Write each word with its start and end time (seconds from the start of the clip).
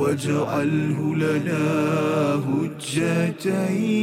واجعله 0.00 1.14
لنا 1.16 1.64
هجتين. 2.48 4.00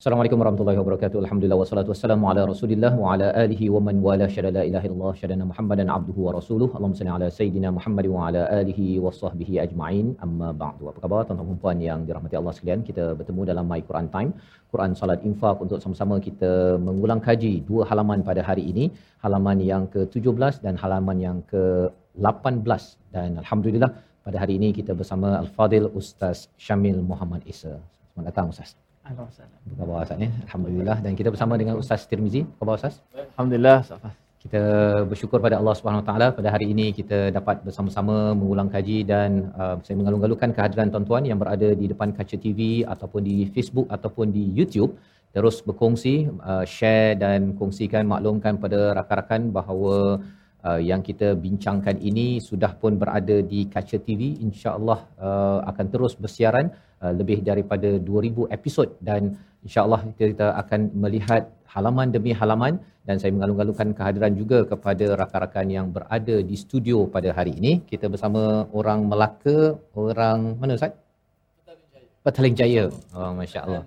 Assalamualaikum 0.00 0.40
warahmatullahi 0.40 0.78
wabarakatuh. 0.80 1.18
Alhamdulillah 1.22 1.56
wassalatu 1.60 1.90
wassalamu 1.92 2.24
ala 2.30 2.42
Rasulillah 2.50 2.90
wa 3.00 3.08
ala 3.14 3.26
alihi 3.42 3.66
wa 3.74 3.80
man 3.86 3.96
wala 4.06 4.26
syada 4.34 4.50
la 4.56 4.62
ilaha 4.68 4.84
illallah 4.88 5.12
syadana 5.20 5.44
Muhammadan 5.50 5.88
abduhu 5.96 6.20
wa 6.26 6.32
rasuluh. 6.36 6.68
Allahumma 6.76 6.98
salli 7.00 7.12
ala 7.16 7.28
sayidina 7.38 7.68
Muhammad 7.78 8.06
wa 8.14 8.20
ala 8.28 8.42
alihi 8.60 8.86
wa 9.04 9.12
sahbihi 9.18 9.60
ajma'in. 9.64 10.06
Amma 10.24 10.48
ba'du. 10.62 10.88
Apa 10.92 11.04
khabar 11.04 11.20
tuan-tuan 11.26 11.50
dan 11.52 11.60
puan 11.64 11.84
yang 11.88 12.00
dirahmati 12.08 12.40
Allah 12.40 12.54
sekalian? 12.56 12.80
Kita 12.88 13.04
bertemu 13.20 13.42
dalam 13.52 13.68
My 13.72 13.80
Quran 13.88 14.08
Time, 14.16 14.32
Quran 14.72 14.96
Salat 15.02 15.20
Infak 15.30 15.60
untuk 15.68 15.84
sama-sama 15.84 16.16
kita 16.28 16.80
mengulang 16.88 17.20
kaji 17.28 17.54
dua 17.68 17.84
halaman 17.92 18.24
pada 18.32 18.40
hari 18.50 18.64
ini, 18.72 18.88
halaman 19.26 19.60
yang 19.70 19.84
ke-17 19.96 20.64
dan 20.64 20.80
halaman 20.82 21.20
yang 21.28 21.38
ke-18 21.52 22.82
dan 23.16 23.36
alhamdulillah 23.44 23.92
pada 24.24 24.36
hari 24.44 24.56
ini 24.60 24.70
kita 24.80 24.96
bersama 24.96 25.36
Al-Fadil 25.44 25.92
Ustaz 26.02 26.48
Syamil 26.56 27.00
Muhammad 27.12 27.44
Isa. 27.44 27.74
Selamat 28.08 28.32
datang 28.32 28.48
Ustaz. 28.56 28.89
Apa 29.10 29.26
khabar 29.78 30.02
Ustaz 30.06 30.18
ni? 30.22 30.28
Alhamdulillah 30.46 30.96
dan 31.04 31.12
kita 31.18 31.28
bersama 31.34 31.54
dengan 31.60 31.74
Ustaz 31.82 32.00
Tirmizi. 32.10 32.40
Apa 32.46 32.62
khabar 32.62 32.74
Ustaz? 32.80 32.94
Alhamdulillah 33.34 33.78
Ustaz. 33.84 34.12
Kita 34.42 34.62
bersyukur 35.10 35.38
pada 35.46 35.56
Allah 35.60 35.74
Subhanahu 35.78 36.02
Wa 36.02 36.06
Taala 36.08 36.26
pada 36.36 36.48
hari 36.54 36.66
ini 36.74 36.86
kita 36.98 37.18
dapat 37.38 37.56
bersama-sama 37.66 38.16
mengulang 38.40 38.68
kaji 38.74 38.98
dan 39.12 39.30
uh, 39.62 39.74
saya 39.86 39.96
mengalung-alungkan 40.00 40.54
kehadiran 40.56 40.88
tuan-tuan 40.94 41.26
yang 41.30 41.38
berada 41.42 41.68
di 41.80 41.86
depan 41.92 42.14
kaca 42.18 42.36
TV 42.44 42.60
ataupun 42.94 43.20
di 43.30 43.36
Facebook 43.54 43.90
ataupun 43.96 44.32
di 44.36 44.44
YouTube 44.58 44.94
terus 45.34 45.56
berkongsi, 45.66 46.14
uh, 46.50 46.64
share 46.76 47.18
dan 47.24 47.52
kongsikan 47.58 48.06
maklumkan 48.12 48.62
pada 48.62 48.80
rakan-rakan 48.98 49.42
bahawa 49.58 49.96
uh, 50.68 50.80
yang 50.90 51.00
kita 51.08 51.28
bincangkan 51.44 51.96
ini 52.10 52.26
sudah 52.48 52.72
pun 52.82 52.92
berada 53.02 53.36
di 53.52 53.60
kaca 53.74 53.98
TV 54.06 54.40
insya-Allah 54.46 54.98
uh, 55.26 55.58
akan 55.70 55.86
terus 55.92 56.14
bersiaran 56.22 56.66
uh, 57.02 57.12
lebih 57.20 57.38
daripada 57.50 57.90
2000 57.98 58.56
episod 58.56 58.88
dan 59.08 59.36
insya-Allah 59.64 60.00
kita 60.20 60.48
akan 60.62 60.80
melihat 61.02 61.42
halaman 61.74 62.08
demi 62.16 62.32
halaman 62.40 62.74
dan 63.06 63.16
saya 63.20 63.32
mengalung-alungkan 63.36 63.90
kehadiran 63.98 64.32
juga 64.40 64.58
kepada 64.72 65.06
rakan-rakan 65.20 65.66
yang 65.76 65.86
berada 65.96 66.36
di 66.50 66.56
studio 66.62 67.08
pada 67.14 67.32
hari 67.38 67.52
ini. 67.60 67.72
Kita 67.90 68.06
bersama 68.12 68.42
orang 68.80 69.08
Melaka, 69.10 69.58
orang 69.96 70.60
mana 70.60 70.76
Ustaz? 70.78 70.92
Petaling 72.24 72.54
Jaya. 72.60 72.84
Oh 73.16 73.32
masya-Allah. 73.40 73.84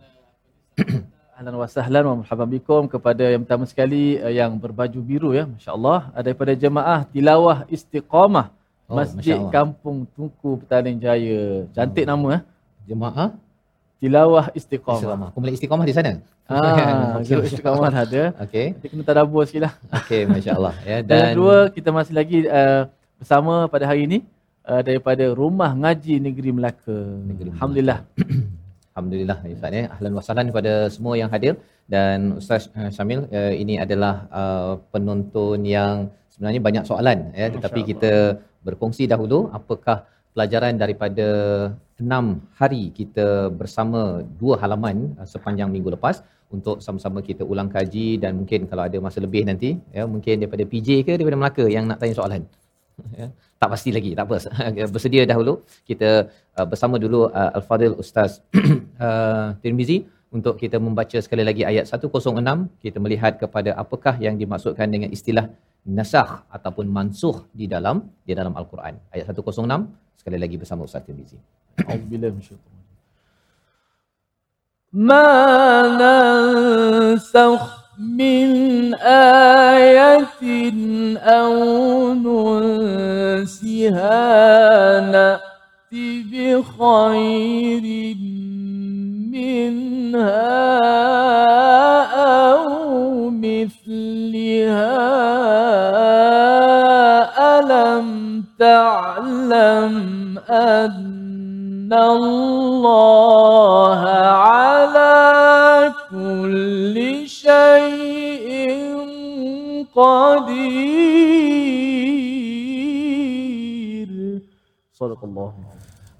Ahlan 1.44 1.60
wa 1.60 1.68
sahlan 1.68 2.04
wa 2.08 2.16
marhaban 2.24 2.48
bikum 2.56 2.84
kepada 2.88 3.28
yang 3.28 3.44
pertama 3.44 3.68
sekali 3.68 4.16
uh, 4.16 4.32
yang 4.32 4.56
berbaju 4.56 5.00
biru 5.04 5.30
ya 5.36 5.44
masya-Allah 5.44 6.00
daripada 6.24 6.56
jemaah 6.56 7.04
tilawah 7.12 7.68
istiqamah 7.68 8.48
Oh, 8.94 9.00
Masjid. 9.00 9.40
Kampung 9.48 10.04
Tunku 10.12 10.60
Petaling 10.60 11.00
Jaya. 11.00 11.66
Cantik 11.72 12.04
nama 12.04 12.28
eh. 12.38 12.42
Jemaah 12.84 13.32
Tilawah 14.04 14.52
istiqamah. 14.52 15.00
Istiqamah. 15.00 15.30
Kumpulan 15.32 15.56
Istiqamah 15.56 15.86
di 15.88 15.96
sana? 15.96 16.12
Ah, 16.52 17.18
grup 17.24 17.48
istiqamah 17.48 17.88
ada. 17.88 18.24
Okey. 18.44 18.76
Nanti 18.76 18.88
kena 18.92 19.04
tadabbur 19.08 19.48
sikit 19.48 19.72
lah. 19.72 19.74
Okey, 20.04 20.28
masya-Allah 20.28 20.76
ya 20.84 20.98
Dan 21.00 21.08
dan 21.08 21.22
kedua 21.32 21.56
kita 21.72 21.90
masih 21.96 22.14
lagi 22.20 22.44
uh, 22.44 22.92
bersama 23.16 23.72
pada 23.72 23.88
hari 23.88 24.04
ini 24.04 24.20
uh, 24.68 24.84
daripada 24.84 25.24
Rumah 25.32 25.72
Ngaji 25.72 26.20
Negeri 26.20 26.52
Melaka. 26.52 27.00
Negeri 27.24 27.48
Melaka. 27.48 27.58
Alhamdulillah. 27.64 28.00
Alhamdulillah 28.94 29.38
Ustaz 29.58 29.74
ya. 29.78 29.84
Ahlan 29.94 30.12
wa 30.18 30.24
sahlan 30.26 30.48
kepada 30.52 30.74
semua 30.96 31.14
yang 31.22 31.30
hadir 31.34 31.54
dan 31.94 32.38
Ustaz 32.40 32.70
uh, 32.78 32.90
Syamil 32.96 33.22
uh, 33.40 33.54
ini 33.64 33.76
adalah 33.86 34.16
uh, 34.42 34.74
penonton 34.94 35.66
yang 35.76 36.14
sebenarnya 36.34 36.62
banyak 36.68 36.84
soalan 36.90 37.20
ya 37.42 37.48
tetapi 37.56 37.80
Allah. 37.82 37.90
kita 37.92 38.14
berkongsi 38.68 39.04
dahulu 39.14 39.40
apakah 39.60 39.98
pelajaran 40.34 40.78
daripada 40.84 41.28
enam 42.04 42.26
hari 42.60 42.84
kita 43.00 43.50
bersama 43.62 44.22
dua 44.42 44.56
halaman 44.62 45.18
uh, 45.18 45.28
sepanjang 45.34 45.74
minggu 45.76 45.90
lepas 45.98 46.22
untuk 46.56 46.78
sama-sama 46.86 47.20
kita 47.30 47.44
ulang 47.52 47.70
kaji 47.76 48.08
dan 48.24 48.38
mungkin 48.40 48.70
kalau 48.70 48.86
ada 48.86 48.98
masa 49.06 49.18
lebih 49.26 49.42
nanti 49.50 49.74
ya 49.98 50.06
mungkin 50.14 50.38
daripada 50.42 50.64
PJ 50.72 50.90
ke 51.08 51.14
daripada 51.18 51.38
Melaka 51.42 51.66
yang 51.76 51.90
nak 51.90 51.98
tanya 52.02 52.14
soalan 52.22 52.44
ya. 53.20 53.28
Tak 53.60 53.70
pasti 53.74 53.90
lagi, 53.96 54.12
tak 54.18 54.26
apa. 54.28 54.36
Bersedia 54.94 55.24
dahulu 55.26 55.64
kita 55.88 56.30
uh, 56.58 56.66
bersama 56.68 56.96
dulu 57.00 57.30
uh, 57.30 57.52
Al-Fadil 57.58 57.96
Ustaz 57.98 58.42
uh, 59.06 59.56
Tirmizi 59.62 60.06
untuk 60.34 60.58
kita 60.58 60.82
membaca 60.82 61.18
sekali 61.22 61.44
lagi 61.46 61.64
ayat 61.66 61.86
106. 61.90 62.20
Kita 62.84 62.98
melihat 63.04 63.38
kepada 63.38 63.78
apakah 63.78 64.18
yang 64.18 64.36
dimaksudkan 64.42 64.90
dengan 64.90 65.10
istilah 65.14 65.46
nasakh 65.84 66.48
ataupun 66.48 66.88
mansuh 66.88 67.44
di 67.52 67.68
dalam 67.68 68.08
di 68.24 68.34
dalam 68.34 68.56
Al-Quran. 68.56 68.96
Ayat 69.14 69.30
106 69.30 69.62
sekali 70.20 70.38
lagi 70.40 70.56
bersama 70.58 70.88
Ustaz 70.88 71.04
Tirmizi. 71.06 71.38
Ma 74.94 75.26
nasakh 75.98 77.83
من 78.00 78.94
آية 78.96 80.28
أو 81.18 82.14
ننسها 83.44 83.92
نأت 85.12 85.42
بخير 86.32 88.16
منها. 89.32 90.63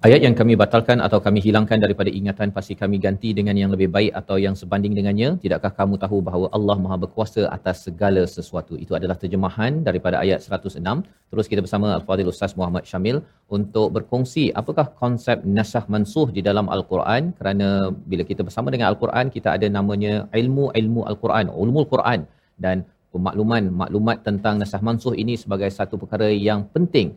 Ayat 0.02 0.26
yang 0.26 0.36
kami 0.40 0.54
batalkan 0.62 0.98
atau 1.06 1.20
kami 1.26 1.40
hilangkan 1.46 1.78
daripada 1.84 2.10
ingatan 2.20 2.50
pasti 2.56 2.74
kami 2.74 2.98
ganti 3.06 3.30
dengan 3.38 3.56
yang 3.62 3.70
lebih 3.74 3.88
baik 3.96 4.12
atau 4.20 4.36
yang 4.42 4.56
sebanding 4.62 4.94
dengannya. 4.98 5.30
Tidakkah 5.44 5.72
kamu 5.80 5.96
tahu 6.04 6.18
bahawa 6.28 6.48
Allah 6.58 6.78
Maha 6.84 6.98
berkuasa 7.04 7.42
atas 7.58 7.86
segala 7.88 8.24
sesuatu? 8.36 8.74
Itu 8.84 8.98
adalah 9.00 9.16
terjemahan 9.22 9.86
daripada 9.88 10.18
ayat 10.24 10.40
106. 10.42 10.82
Terus 11.32 11.46
kita 11.52 11.62
bersama 11.66 11.94
Al-Fadhil 11.98 12.32
Ustaz 12.34 12.58
Muhammad 12.60 12.84
Syamil 12.90 13.22
untuk 13.58 13.94
berkongsi 13.96 14.50
apakah 14.62 14.88
konsep 15.04 15.46
nasah 15.58 15.86
mansuh 15.94 16.28
di 16.38 16.42
dalam 16.50 16.68
Al-Quran 16.76 17.32
kerana 17.38 17.68
bila 17.94 18.26
kita 18.32 18.42
bersama 18.48 18.74
dengan 18.74 18.90
Al-Quran 18.92 19.30
kita 19.36 19.56
ada 19.56 19.68
namanya 19.78 20.26
ilmu-ilmu 20.42 21.04
Al-Quran, 21.12 21.52
ulumul 21.52 21.88
Quran 21.94 22.26
dan 22.66 22.84
pemakluman 23.14 23.64
maklumat 23.82 24.26
tentang 24.28 24.58
nasah 24.62 24.82
mansuh 24.88 25.14
ini 25.24 25.36
sebagai 25.44 25.70
satu 25.70 25.96
perkara 26.02 26.28
yang 26.50 26.66
penting 26.76 27.16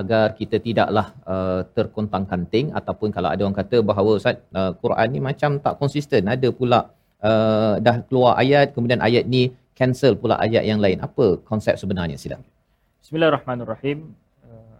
agar 0.00 0.26
kita 0.40 0.56
tidaklah 0.66 1.06
uh, 1.32 1.60
terkontang-kanting 1.76 2.66
ataupun 2.78 3.08
kalau 3.16 3.28
ada 3.32 3.42
orang 3.46 3.58
kata 3.62 3.78
bahawa 3.90 4.10
Ustaz 4.20 4.38
uh, 4.58 4.72
Quran 4.82 5.08
ni 5.14 5.20
macam 5.28 5.50
tak 5.64 5.74
konsisten 5.82 6.22
ada 6.34 6.48
pula 6.60 6.80
uh, 7.28 7.74
dah 7.86 7.96
keluar 8.08 8.32
ayat 8.42 8.66
kemudian 8.74 9.00
ayat 9.08 9.24
ni 9.34 9.42
cancel 9.78 10.14
pula 10.22 10.36
ayat 10.46 10.62
yang 10.70 10.80
lain 10.84 10.98
apa 11.08 11.26
konsep 11.50 11.74
sebenarnya 11.82 12.18
silakan 12.22 12.46
Bismillahirrahmanirrahim. 13.08 13.98
Uh, 14.44 14.78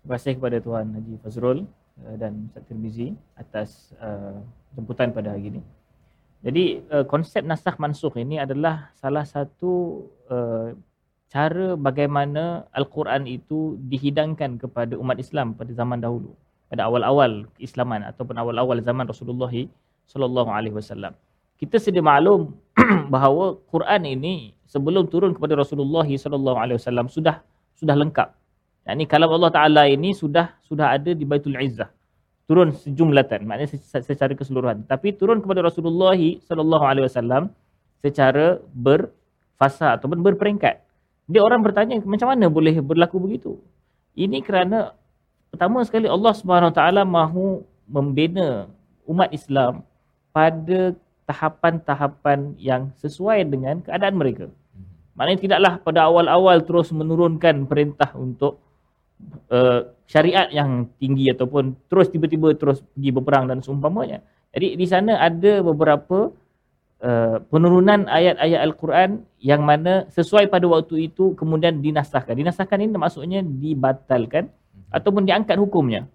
Terima 0.00 0.16
kasih 0.16 0.32
kepada 0.40 0.56
Tuan 0.64 0.86
Haji 0.96 1.14
Fazrul 1.20 1.58
uh, 2.00 2.16
dan 2.16 2.48
Ustaz 2.48 2.64
Tirmizi 2.64 3.08
atas 3.36 3.70
uh, 4.00 4.40
jemputan 4.72 5.12
pada 5.12 5.36
hari 5.36 5.52
ini. 5.52 5.60
Jadi 6.40 6.64
uh, 6.90 7.04
konsep 7.04 7.44
nasakh 7.44 7.76
mansukh 7.76 8.16
ini 8.16 8.40
adalah 8.40 8.90
salah 8.96 9.22
satu 9.28 10.02
uh, 10.32 10.72
cara 11.32 11.80
bagaimana 11.80 12.68
Al-Quran 12.76 13.24
itu 13.24 13.80
dihidangkan 13.88 14.60
kepada 14.60 15.00
umat 15.00 15.16
Islam 15.16 15.56
pada 15.56 15.72
zaman 15.72 16.04
dahulu, 16.04 16.36
pada 16.68 16.84
awal-awal 16.84 17.48
keislaman 17.56 18.04
ataupun 18.04 18.36
awal-awal 18.36 18.76
zaman 18.84 19.08
Rasulullah 19.08 19.48
sallallahu 20.04 20.52
alaihi 20.52 20.76
wasallam. 20.76 21.16
Kita 21.56 21.80
sedia 21.80 22.04
maklum 22.04 22.52
bahawa 23.14 23.56
Quran 23.72 24.02
ini 24.04 24.52
sebelum 24.68 25.08
turun 25.08 25.32
kepada 25.32 25.56
Rasulullah 25.56 26.04
sallallahu 26.04 26.58
alaihi 26.60 26.76
wasallam 26.76 27.08
sudah 27.08 27.40
sudah 27.80 27.96
lengkap. 27.96 28.28
Yang 28.84 28.96
ni 29.00 29.04
kalam 29.08 29.32
Allah 29.32 29.52
Taala 29.56 29.82
ini 29.88 30.12
sudah 30.12 30.52
sudah 30.68 31.00
ada 31.00 31.16
di 31.16 31.24
Baitul 31.24 31.56
Izzah. 31.56 31.88
Turun 32.44 32.76
sejumlatan, 32.76 33.48
maknanya 33.48 33.72
se- 33.72 34.04
secara 34.04 34.36
keseluruhan. 34.36 34.84
Tapi 34.84 35.16
turun 35.16 35.40
kepada 35.40 35.64
Rasulullah 35.64 36.18
sallallahu 36.18 36.84
alaihi 36.84 37.08
wasallam 37.08 37.48
secara 38.04 38.60
berfasa 38.76 39.96
ataupun 39.96 40.20
berperingkat. 40.20 40.91
Dia 41.32 41.40
orang 41.40 41.64
bertanya 41.64 41.96
macam 42.04 42.28
mana 42.28 42.52
boleh 42.52 42.76
berlaku 42.84 43.16
begitu? 43.16 43.56
Ini 44.12 44.44
kerana 44.44 44.92
pertama 45.48 45.80
sekali 45.88 46.04
Allah 46.04 46.36
Subhanahu 46.36 46.68
Wa 46.68 46.76
Taala 46.76 47.02
mahu 47.08 47.64
membina 47.88 48.68
umat 49.08 49.32
Islam 49.32 49.80
pada 50.36 50.92
tahapan-tahapan 51.24 52.60
yang 52.60 52.92
sesuai 53.00 53.48
dengan 53.48 53.80
keadaan 53.80 54.20
mereka. 54.20 54.52
Maknanya 55.16 55.40
tidaklah 55.40 55.72
pada 55.80 56.00
awal-awal 56.08 56.60
terus 56.64 56.92
menurunkan 56.92 57.64
perintah 57.64 58.12
untuk 58.16 58.60
uh, 59.48 59.92
syariat 60.04 60.48
yang 60.52 60.88
tinggi 60.96 61.32
ataupun 61.32 61.76
terus 61.88 62.12
tiba-tiba 62.12 62.52
terus 62.56 62.84
pergi 62.84 63.10
berperang 63.12 63.48
dan 63.48 63.64
seumpamanya. 63.64 64.20
Jadi 64.52 64.76
di 64.76 64.86
sana 64.88 65.16
ada 65.20 65.64
beberapa 65.64 66.32
uh, 67.02 67.42
penurunan 67.50 68.06
ayat-ayat 68.06 68.60
Al-Quran 68.62 69.26
yang 69.42 69.66
mana 69.66 70.06
sesuai 70.14 70.48
pada 70.48 70.64
waktu 70.70 71.10
itu 71.10 71.34
kemudian 71.34 71.82
dinasahkan. 71.82 72.32
Dinasahkan 72.38 72.78
ini 72.78 72.94
maksudnya 72.94 73.42
dibatalkan 73.42 74.48
ataupun 74.94 75.26
diangkat 75.26 75.58
hukumnya. 75.58 76.06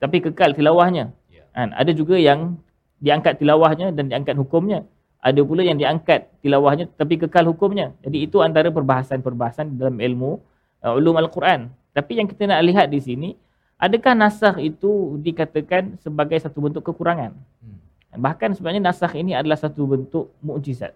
Tapi 0.00 0.24
kekal 0.24 0.56
tilawahnya. 0.56 1.12
Ya. 1.28 1.44
Kan? 1.52 1.76
Ada 1.76 1.92
juga 1.92 2.16
yang 2.16 2.58
diangkat 2.98 3.38
tilawahnya 3.38 3.92
dan 3.92 4.08
diangkat 4.08 4.34
hukumnya. 4.40 4.88
Ada 5.24 5.40
pula 5.40 5.64
yang 5.64 5.80
diangkat 5.80 6.28
tilawahnya 6.44 6.88
tapi 6.96 7.20
kekal 7.20 7.48
hukumnya. 7.48 7.92
Jadi 8.04 8.28
itu 8.28 8.40
antara 8.40 8.68
perbahasan-perbahasan 8.72 9.76
dalam 9.76 10.00
ilmu 10.00 10.40
uh, 10.84 10.96
ulum 10.96 11.16
Al-Quran. 11.20 11.72
Tapi 11.94 12.20
yang 12.20 12.26
kita 12.28 12.50
nak 12.50 12.60
lihat 12.66 12.90
di 12.90 13.00
sini, 13.00 13.30
adakah 13.78 14.12
nasakh 14.18 14.60
itu 14.60 15.16
dikatakan 15.22 15.96
sebagai 16.02 16.36
satu 16.42 16.58
bentuk 16.60 16.82
kekurangan? 16.84 17.32
Hmm. 17.62 17.83
Bahkan 18.14 18.54
sebenarnya 18.54 18.82
nasakh 18.82 19.18
ini 19.18 19.34
adalah 19.34 19.58
satu 19.58 19.84
bentuk 19.86 20.30
mukjizat. 20.40 20.94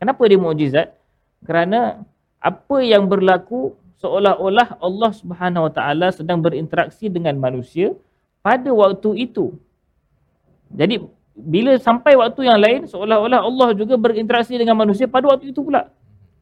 Kenapa 0.00 0.22
dia 0.28 0.40
mukjizat? 0.40 0.92
Kerana 1.44 2.00
apa 2.40 2.76
yang 2.80 3.08
berlaku 3.08 3.76
seolah-olah 4.00 4.80
Allah 4.80 5.10
Subhanahu 5.12 5.68
Wa 5.68 5.72
Taala 5.72 6.08
sedang 6.12 6.40
berinteraksi 6.40 7.08
dengan 7.08 7.36
manusia 7.40 7.96
pada 8.44 8.68
waktu 8.72 9.28
itu. 9.28 9.56
Jadi 10.72 11.00
bila 11.36 11.76
sampai 11.76 12.16
waktu 12.16 12.48
yang 12.48 12.60
lain 12.60 12.80
seolah-olah 12.88 13.44
Allah 13.44 13.68
juga 13.76 14.00
berinteraksi 14.00 14.56
dengan 14.56 14.76
manusia 14.76 15.04
pada 15.04 15.28
waktu 15.28 15.52
itu 15.52 15.60
pula. 15.60 15.92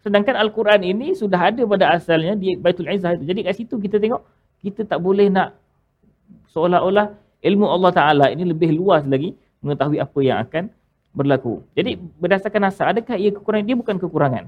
Sedangkan 0.04 0.36
Al-Quran 0.36 0.84
ini 0.84 1.16
sudah 1.16 1.50
ada 1.50 1.62
pada 1.64 1.96
asalnya 1.96 2.36
di 2.36 2.54
Baitul 2.54 2.86
Izzah 2.92 3.16
itu. 3.16 3.24
Jadi 3.24 3.40
kat 3.42 3.54
situ 3.56 3.74
kita 3.80 3.96
tengok 3.98 4.22
kita 4.60 4.84
tak 4.84 5.00
boleh 5.00 5.32
nak 5.32 5.56
seolah-olah 6.52 7.16
ilmu 7.44 7.66
Allah 7.68 7.92
Taala 7.92 8.26
ini 8.30 8.44
lebih 8.48 8.72
luas 8.76 9.04
lagi 9.04 9.36
mengetahui 9.64 9.98
apa 9.98 10.18
yang 10.20 10.38
akan 10.44 10.68
berlaku. 11.16 11.64
Jadi 11.72 11.96
berdasarkan 11.96 12.68
asal 12.68 12.92
adakah 12.92 13.16
ia 13.16 13.32
kekurangan? 13.32 13.64
Dia 13.64 13.76
bukan 13.80 13.96
kekurangan. 13.96 14.44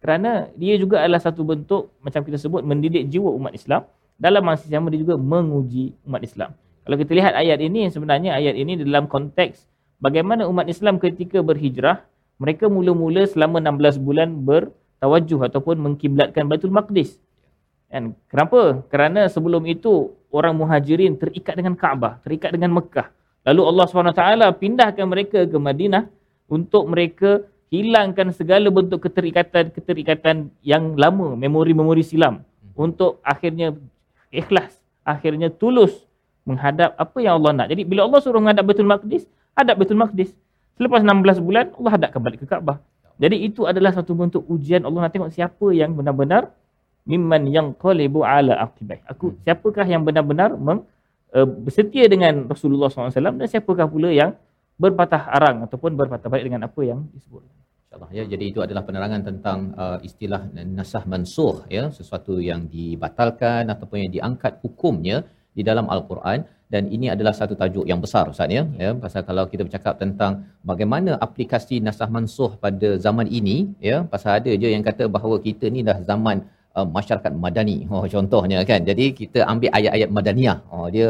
Kerana 0.00 0.48
dia 0.56 0.78
juga 0.80 1.02
adalah 1.04 1.20
satu 1.20 1.44
bentuk 1.44 1.92
macam 2.00 2.24
kita 2.24 2.40
sebut 2.40 2.64
mendidik 2.64 3.04
jiwa 3.10 3.34
umat 3.36 3.52
Islam 3.52 3.84
dalam 4.16 4.40
masa 4.44 4.64
yang 4.68 4.84
sama 4.84 4.92
dia 4.94 5.00
juga 5.02 5.16
menguji 5.20 5.92
umat 6.08 6.22
Islam. 6.24 6.56
Kalau 6.84 6.96
kita 6.96 7.12
lihat 7.12 7.36
ayat 7.36 7.58
ini 7.60 7.88
sebenarnya 7.92 8.36
ayat 8.36 8.56
ini 8.56 8.80
dalam 8.80 9.04
konteks 9.10 9.68
bagaimana 10.00 10.48
umat 10.48 10.68
Islam 10.68 10.96
ketika 10.96 11.44
berhijrah 11.44 12.00
mereka 12.40 12.72
mula-mula 12.72 13.28
selama 13.28 13.60
16 13.60 14.00
bulan 14.00 14.32
bertawajuh 14.32 15.44
ataupun 15.52 15.76
mengkiblatkan 15.76 16.48
Baitul 16.48 16.72
Maqdis. 16.72 17.20
Kan? 17.92 18.16
Kenapa? 18.32 18.80
Kerana 18.88 19.28
sebelum 19.28 19.68
itu 19.68 20.16
orang 20.32 20.56
muhajirin 20.56 21.20
terikat 21.20 21.60
dengan 21.60 21.76
Kaabah, 21.76 22.22
terikat 22.24 22.54
dengan 22.56 22.72
Mekah. 22.72 23.12
Lalu 23.44 23.62
Allah 23.64 23.84
SWT 23.88 24.24
pindahkan 24.60 25.06
mereka 25.08 25.38
ke 25.48 25.56
Madinah 25.56 26.08
untuk 26.50 26.84
mereka 26.90 27.40
hilangkan 27.70 28.34
segala 28.34 28.68
bentuk 28.68 29.00
keterikatan-keterikatan 29.06 30.50
yang 30.60 30.98
lama, 30.98 31.38
memori-memori 31.38 32.02
silam. 32.02 32.42
Untuk 32.74 33.22
akhirnya 33.22 33.72
ikhlas, 34.34 34.74
akhirnya 35.06 35.48
tulus 35.48 36.04
menghadap 36.44 36.98
apa 36.98 37.18
yang 37.22 37.38
Allah 37.40 37.64
nak. 37.64 37.66
Jadi 37.70 37.86
bila 37.86 38.04
Allah 38.04 38.20
suruh 38.20 38.42
menghadap 38.42 38.66
Baitul 38.66 38.90
Maqdis, 38.90 39.24
hadap 39.54 39.78
Baitul 39.78 40.00
Maqdis. 40.00 40.34
Selepas 40.76 41.04
16 41.04 41.44
bulan, 41.44 41.70
Allah 41.76 41.92
hadapkan 41.94 42.20
balik 42.20 42.42
ke 42.42 42.46
Kaabah. 42.48 42.80
Jadi 43.20 43.36
itu 43.44 43.68
adalah 43.68 43.92
satu 43.92 44.16
bentuk 44.16 44.48
ujian 44.48 44.80
Allah 44.88 45.06
nak 45.06 45.12
tengok 45.12 45.28
siapa 45.28 45.76
yang 45.76 45.92
benar-benar 45.92 46.48
mimman 47.04 47.52
yang 47.52 47.76
qalibu 47.76 48.24
ala 48.24 48.56
aqibai. 48.64 49.04
Aku 49.04 49.36
siapakah 49.44 49.84
yang 49.84 50.08
benar-benar 50.08 50.56
meng, 50.56 50.88
uh, 51.36 51.48
bersetia 51.64 52.04
dengan 52.06 52.46
Rasulullah 52.52 52.88
SAW 52.90 53.12
dan 53.40 53.48
siapakah 53.50 53.86
pula 53.86 54.10
yang 54.10 54.34
berpatah 54.80 55.22
arang 55.36 55.56
ataupun 55.66 55.92
berpatah 55.96 56.28
balik 56.32 56.44
dengan 56.48 56.64
apa 56.68 56.80
yang 56.80 57.04
disebut. 57.12 57.42
InsyaAllah 57.90 58.10
ya. 58.14 58.24
Jadi 58.32 58.44
itu 58.54 58.60
adalah 58.66 58.82
penerangan 58.88 59.22
tentang 59.28 59.58
uh, 59.74 59.98
istilah 60.08 60.46
nasah 60.78 61.04
mansuh 61.12 61.66
ya, 61.76 61.90
sesuatu 61.98 62.38
yang 62.50 62.70
dibatalkan 62.74 63.66
ataupun 63.68 64.06
yang 64.06 64.12
diangkat 64.16 64.62
hukumnya 64.64 65.26
di 65.50 65.62
dalam 65.66 65.86
al-Quran 65.94 66.46
dan 66.72 66.86
ini 66.96 67.06
adalah 67.14 67.34
satu 67.34 67.54
tajuk 67.60 67.84
yang 67.90 68.00
besar 68.04 68.24
Ustaz 68.32 68.50
ya. 68.56 68.62
ya 68.82 68.90
pasal 69.04 69.26
kalau 69.28 69.44
kita 69.52 69.62
bercakap 69.66 69.94
tentang 70.02 70.32
bagaimana 70.70 71.18
aplikasi 71.26 71.82
nasah 71.86 72.06
mansuh 72.16 72.50
pada 72.64 72.88
zaman 73.06 73.26
ini 73.38 73.56
ya 73.88 73.96
pasal 74.12 74.38
ada 74.38 74.52
je 74.62 74.68
yang 74.74 74.84
kata 74.88 75.10
bahawa 75.16 75.36
kita 75.46 75.66
ni 75.74 75.82
dah 75.88 75.98
zaman 76.10 76.46
uh, 76.78 76.86
masyarakat 76.96 77.32
madani. 77.44 77.76
Oh 77.94 78.04
contohnya 78.14 78.58
kan. 78.70 78.80
Jadi 78.90 79.04
kita 79.20 79.46
ambil 79.52 79.70
ayat-ayat 79.78 80.10
madaniyah 80.16 80.58
oh 80.74 80.86
dia 80.94 81.06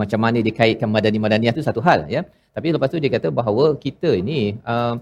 macam 0.00 0.18
mana 0.24 0.38
dikaitkan 0.48 0.88
madani 0.96 1.18
madaniyah 1.24 1.54
tu 1.58 1.62
satu 1.68 1.80
hal 1.88 2.06
ya. 2.14 2.22
Tapi 2.54 2.66
lepas 2.74 2.88
tu 2.92 2.98
dia 3.02 3.10
kata 3.16 3.28
bahawa 3.40 3.74
kita 3.84 4.10
ini 4.22 4.40
uh, 4.62 4.94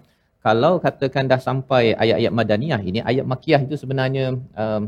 kalau 0.46 0.72
katakan 0.84 1.24
dah 1.30 1.40
sampai 1.48 1.94
ayat-ayat 2.02 2.32
madaniyah 2.34 2.80
ini 2.82 2.98
ayat 3.10 3.24
makiyah 3.32 3.60
itu 3.66 3.76
sebenarnya 3.82 4.24
um, 4.62 4.82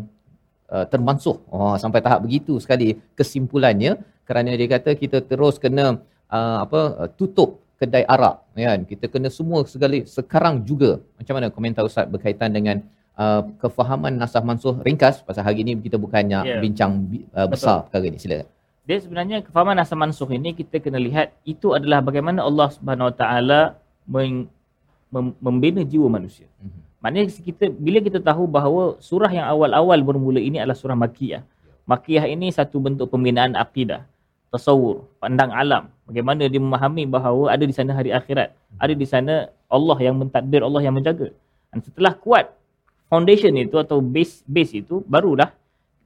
uh, 0.75 0.85
termansuh 0.93 1.37
oh 1.55 1.77
sampai 1.82 2.00
tahap 2.05 2.20
begitu 2.27 2.56
sekali 2.65 2.99
kesimpulannya. 3.19 4.00
Kerana 4.25 4.56
dia 4.56 4.69
kata 4.77 4.97
kita 4.97 5.20
terus 5.31 5.61
kena 5.61 6.00
uh, 6.32 6.59
apa 6.65 6.81
uh, 7.00 7.11
tutup 7.12 7.65
kedai 7.81 8.05
arak 8.15 8.37
kan. 8.56 8.81
Kita 8.88 9.06
kena 9.12 9.29
semua 9.29 9.61
segala 9.69 9.99
sekarang 10.09 10.65
juga. 10.65 11.03
Macam 11.19 11.35
mana? 11.37 11.47
Komentar 11.53 11.85
ustaz 11.85 12.09
berkaitan 12.09 12.50
dengan 12.56 12.81
uh, 13.19 13.43
kefahaman 13.63 14.15
nasah 14.15 14.43
mansuh 14.43 14.79
ringkas 14.83 15.23
pasal 15.23 15.43
hari 15.47 15.63
ini 15.67 15.79
kita 15.79 15.97
bukannya 15.99 16.41
Ya. 16.45 16.51
yeah. 16.57 16.61
bincang 16.63 17.07
uh, 17.35 17.47
besar 17.49 17.87
perkara 17.87 18.05
ini 18.11 18.19
silakan 18.19 18.49
Dia 18.85 19.01
sebenarnya 19.01 19.41
kefahaman 19.41 19.81
asal 19.81 19.97
mansuh 19.97 20.29
ini 20.29 20.53
kita 20.53 20.77
kena 20.77 21.01
lihat 21.01 21.33
itu 21.49 21.73
adalah 21.73 22.05
bagaimana 22.05 22.45
Allah 22.45 22.69
Subhanahu 22.69 23.09
Wa 23.09 23.17
Taala 23.17 23.61
membina 25.41 25.81
jiwa 25.87 26.11
manusia. 26.13 26.45
Mhm. 26.61 26.81
Maknanya 27.01 27.29
kita 27.33 27.65
bila 27.73 27.99
kita 28.01 28.21
tahu 28.21 28.49
bahawa 28.49 28.97
surah 29.01 29.29
yang 29.29 29.45
awal-awal 29.49 30.01
bermula 30.01 30.41
ini 30.41 30.57
adalah 30.61 30.77
surah 30.77 30.97
Makiyah. 30.97 31.45
Makiyah 31.85 32.25
ini 32.33 32.49
satu 32.49 32.81
bentuk 32.81 33.13
pembinaan 33.13 33.53
akidah, 33.61 34.09
tasawur, 34.49 35.05
pandang 35.21 35.53
alam. 35.53 35.93
Bagaimana 36.09 36.49
dia 36.49 36.61
memahami 36.61 37.05
bahawa 37.05 37.53
ada 37.53 37.65
di 37.65 37.77
sana 37.77 37.93
hari 37.93 38.09
akhirat, 38.09 38.56
ada 38.81 38.94
di 38.97 39.05
sana 39.05 39.53
Allah 39.69 39.97
yang 40.01 40.17
mentadbir, 40.17 40.65
Allah 40.65 40.81
yang 40.81 40.97
menjaga. 40.97 41.29
Dan 41.69 41.85
setelah 41.85 42.17
kuat 42.17 42.53
foundation 43.15 43.55
itu 43.55 43.79
atau 43.79 44.03
base 44.03 44.43
base 44.43 44.83
itu 44.83 44.99
barulah 45.06 45.55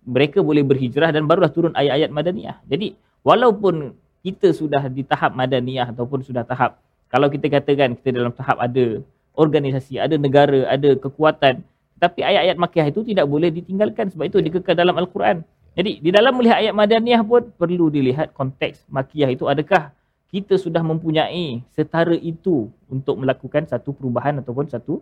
mereka 0.04 0.44
boleh 0.44 0.60
berhijrah 0.60 1.08
dan 1.08 1.24
barulah 1.24 1.48
turun 1.48 1.72
ayat-ayat 1.72 2.12
madaniyah. 2.12 2.60
Jadi 2.68 2.92
walaupun 3.24 3.96
kita 4.20 4.52
sudah 4.52 4.84
di 4.92 5.08
tahap 5.08 5.32
madaniyah 5.32 5.88
ataupun 5.88 6.20
sudah 6.20 6.44
tahap 6.44 6.76
kalau 7.08 7.32
kita 7.32 7.48
katakan 7.48 7.96
kita 7.96 8.12
dalam 8.12 8.36
tahap 8.36 8.60
ada 8.60 9.00
organisasi, 9.32 9.96
ada 9.96 10.20
negara, 10.20 10.68
ada 10.68 10.92
kekuatan 11.00 11.64
tapi 11.96 12.20
ayat-ayat 12.20 12.60
makiyah 12.60 12.88
itu 12.92 13.00
tidak 13.08 13.24
boleh 13.24 13.48
ditinggalkan 13.48 14.12
sebab 14.12 14.28
itu 14.28 14.38
dikekal 14.44 14.76
dalam 14.76 14.94
al-Quran. 15.00 15.40
Jadi 15.72 16.04
di 16.04 16.10
dalam 16.12 16.36
melihat 16.36 16.60
ayat 16.60 16.76
madaniyah 16.76 17.24
pun 17.24 17.48
perlu 17.56 17.88
dilihat 17.88 18.36
konteks 18.36 18.84
makiyah 18.92 19.32
itu 19.32 19.48
adakah 19.48 19.96
kita 20.28 20.60
sudah 20.60 20.84
mempunyai 20.84 21.64
setara 21.72 22.12
itu 22.12 22.68
untuk 22.92 23.16
melakukan 23.16 23.64
satu 23.64 23.96
perubahan 23.96 24.44
ataupun 24.44 24.68
satu 24.68 25.00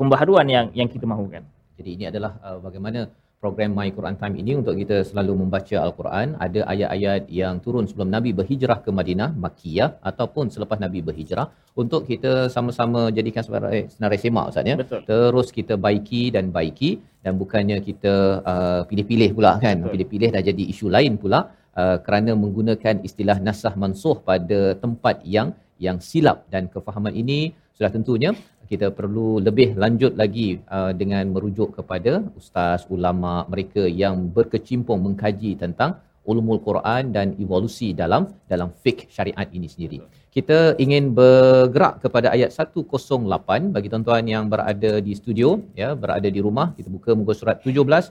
pembaharuan 0.00 0.46
yang 0.48 0.66
yang 0.72 0.88
kita 0.88 1.04
mahukan. 1.04 1.44
Jadi 1.76 1.90
ini 1.96 2.04
adalah 2.10 2.32
uh, 2.46 2.58
bagaimana 2.62 3.10
program 3.42 3.70
My 3.76 3.88
Quran 3.96 4.16
Time 4.20 4.36
ini 4.40 4.52
untuk 4.60 4.74
kita 4.80 4.96
selalu 5.08 5.32
membaca 5.42 5.76
Al-Quran. 5.86 6.28
Ada 6.44 6.60
ayat-ayat 6.72 7.22
yang 7.40 7.60
turun 7.64 7.84
sebelum 7.90 8.08
Nabi 8.16 8.30
berhijrah 8.38 8.78
ke 8.84 8.90
Madinah, 8.98 9.30
Makkiyah 9.44 9.90
ataupun 10.10 10.48
selepas 10.54 10.78
Nabi 10.84 11.04
berhijrah 11.08 11.46
untuk 11.82 12.08
kita 12.10 12.32
sama-sama 12.54 13.00
jadikan 13.18 13.44
sebagai 13.48 13.82
senarai 13.94 14.18
semak 14.22 14.46
Ustaz 14.52 14.70
ya. 14.70 14.76
Betul. 14.80 15.02
Terus 15.10 15.48
kita 15.58 15.76
baiki 15.86 16.22
dan 16.36 16.48
baiki 16.56 16.90
dan 17.24 17.36
bukannya 17.42 17.76
kita 17.88 18.14
uh, 18.52 18.80
pilih-pilih 18.88 19.30
pula 19.36 19.52
kan. 19.66 19.76
Betul. 19.76 19.92
Pilih-pilih 19.92 20.28
dah 20.36 20.42
jadi 20.50 20.64
isu 20.72 20.88
lain 20.96 21.20
pula 21.24 21.40
uh, 21.76 21.96
kerana 22.06 22.32
menggunakan 22.44 23.04
istilah 23.08 23.36
nasah 23.48 23.74
mansuh 23.82 24.16
pada 24.30 24.60
tempat 24.84 25.20
yang 25.36 25.50
yang 25.86 25.98
silap 26.08 26.38
dan 26.52 26.64
kefahaman 26.72 27.12
ini 27.22 27.52
sudah 27.76 27.90
tentunya 27.90 28.30
kita 28.70 28.88
perlu 28.98 29.28
lebih 29.46 29.68
lanjut 29.82 30.12
lagi 30.22 30.48
uh, 30.76 30.92
dengan 31.00 31.24
merujuk 31.34 31.70
kepada 31.78 32.12
ustaz 32.40 32.82
ulama 32.96 33.34
mereka 33.52 33.82
yang 34.02 34.16
berkecimpung 34.36 35.00
mengkaji 35.06 35.52
tentang 35.62 35.92
ulumul 36.30 36.60
Quran 36.66 37.12
dan 37.16 37.36
evolusi 37.44 37.88
dalam 38.02 38.22
dalam 38.52 38.68
fiqh 38.82 39.02
syariat 39.16 39.48
ini 39.56 39.68
sendiri. 39.74 39.98
Kita 40.36 40.58
ingin 40.84 41.04
bergerak 41.18 41.94
kepada 42.04 42.28
ayat 42.36 42.50
108 42.50 43.74
bagi 43.74 43.88
tuan-tuan 43.92 44.24
yang 44.34 44.44
berada 44.52 44.92
di 45.06 45.12
studio 45.20 45.48
ya 45.82 45.90
berada 46.04 46.28
di 46.36 46.40
rumah 46.46 46.66
kita 46.76 46.88
buka 46.96 47.10
muka 47.20 47.32
surat 47.40 47.56
17 47.62 48.10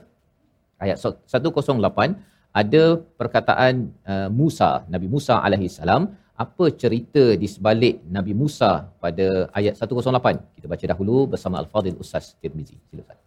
ayat 0.84 0.96
108 1.00 2.32
ada 2.62 2.82
perkataan 3.20 3.74
uh, 4.12 4.28
Musa, 4.40 4.70
Nabi 4.94 5.06
Musa 5.14 5.34
alaihi 5.46 5.66
salam, 5.78 6.02
apa 6.39 6.65
cerita 6.81 7.23
di 7.41 7.47
sebalik 7.53 7.95
Nabi 8.17 8.33
Musa 8.41 8.71
pada 9.03 9.27
ayat 9.59 9.73
108? 9.75 10.55
Kita 10.55 10.67
baca 10.71 10.85
dahulu 10.91 11.15
bersama 11.35 11.55
Al-Fadhil 11.63 11.99
Ustaz 12.03 12.25
Tirmizi. 12.39 12.77
Silakan. 12.91 13.17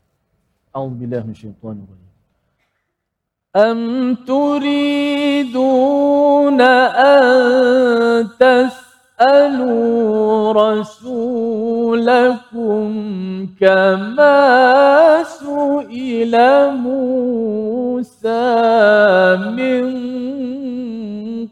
أعوذ 0.72 1.04
بالله 1.04 1.20
من 1.28 1.36
الشيطان 1.36 1.84
الرجيم 1.84 2.12
أم 3.56 4.14
تريدون 4.24 5.80
أن 6.60 7.28
تسألوا 8.40 9.82
رسولكم 10.64 12.00
كما 13.60 14.40
سئل 15.22 16.34
موسى 16.86 18.46
من 19.58 19.84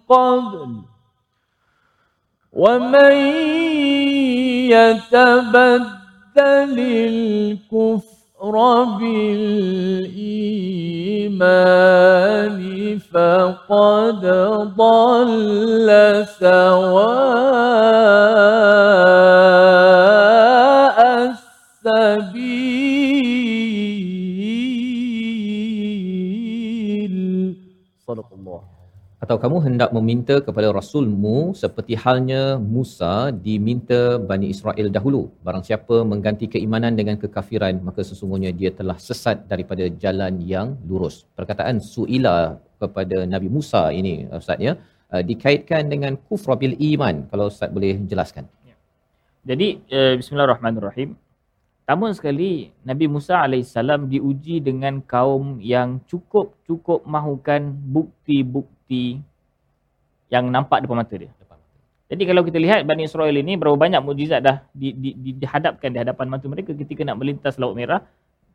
قبل 0.09 0.84
ومن 2.56 3.16
يتبدل 4.72 5.90
الكفر 6.80 8.56
بالإيمان 9.00 9.76
فقد 13.14 14.22
ضل 14.78 15.90
سواء 16.40 18.25
Atau 29.26 29.42
kamu 29.42 29.58
hendak 29.66 29.90
meminta 29.90 30.36
kepada 30.38 30.70
Rasulmu 30.70 31.38
seperti 31.58 31.98
halnya 31.98 32.62
Musa 32.62 33.34
diminta 33.34 34.22
Bani 34.22 34.54
Israel 34.54 34.88
dahulu. 34.94 35.22
Barang 35.42 35.66
siapa 35.66 36.06
mengganti 36.06 36.46
keimanan 36.46 36.94
dengan 36.94 37.18
kekafiran, 37.18 37.82
maka 37.82 38.06
sesungguhnya 38.06 38.54
dia 38.54 38.70
telah 38.70 39.02
sesat 39.02 39.50
daripada 39.50 39.90
jalan 40.04 40.46
yang 40.54 40.78
lurus. 40.86 41.26
Perkataan 41.34 41.82
su'ila 41.82 42.62
kepada 42.78 43.26
Nabi 43.26 43.50
Musa 43.50 43.90
ini, 43.90 44.30
Ustaz 44.30 44.62
ya, 44.62 44.78
uh, 45.10 45.24
dikaitkan 45.26 45.90
dengan 45.90 46.22
kufrabil 46.22 46.78
iman. 46.94 47.26
Kalau 47.26 47.50
Ustaz 47.50 47.74
boleh 47.74 47.98
jelaskan. 48.06 48.46
Jadi 49.42 49.82
uh, 49.90 50.14
bismillahirrahmanirrahim. 50.22 51.18
Pertama 51.82 52.14
sekali 52.14 52.70
Nabi 52.86 53.10
Musa 53.10 53.42
AS 53.42 53.74
diuji 54.14 54.62
dengan 54.62 55.02
kaum 55.02 55.58
yang 55.74 55.98
cukup-cukup 56.06 57.10
mahukan 57.10 57.74
bukti-bukti 57.74 58.75
yang 60.30 60.50
nampak 60.50 60.84
depan 60.84 61.02
mata 61.02 61.16
dia. 61.16 61.32
Jadi 62.06 62.24
kalau 62.30 62.46
kita 62.46 62.62
lihat 62.62 62.86
Bani 62.86 63.10
Israel 63.10 63.34
ini 63.34 63.58
berapa 63.58 63.74
banyak 63.74 63.98
mukjizat 64.06 64.46
dah 64.46 64.62
di, 64.78 64.94
di, 64.94 65.18
di, 65.18 65.30
dihadapkan 65.42 65.90
di 65.90 65.98
hadapan 65.98 66.30
mata 66.30 66.46
mereka 66.46 66.78
ketika 66.78 67.02
nak 67.02 67.18
melintas 67.18 67.58
Laut 67.58 67.74
Merah, 67.74 68.06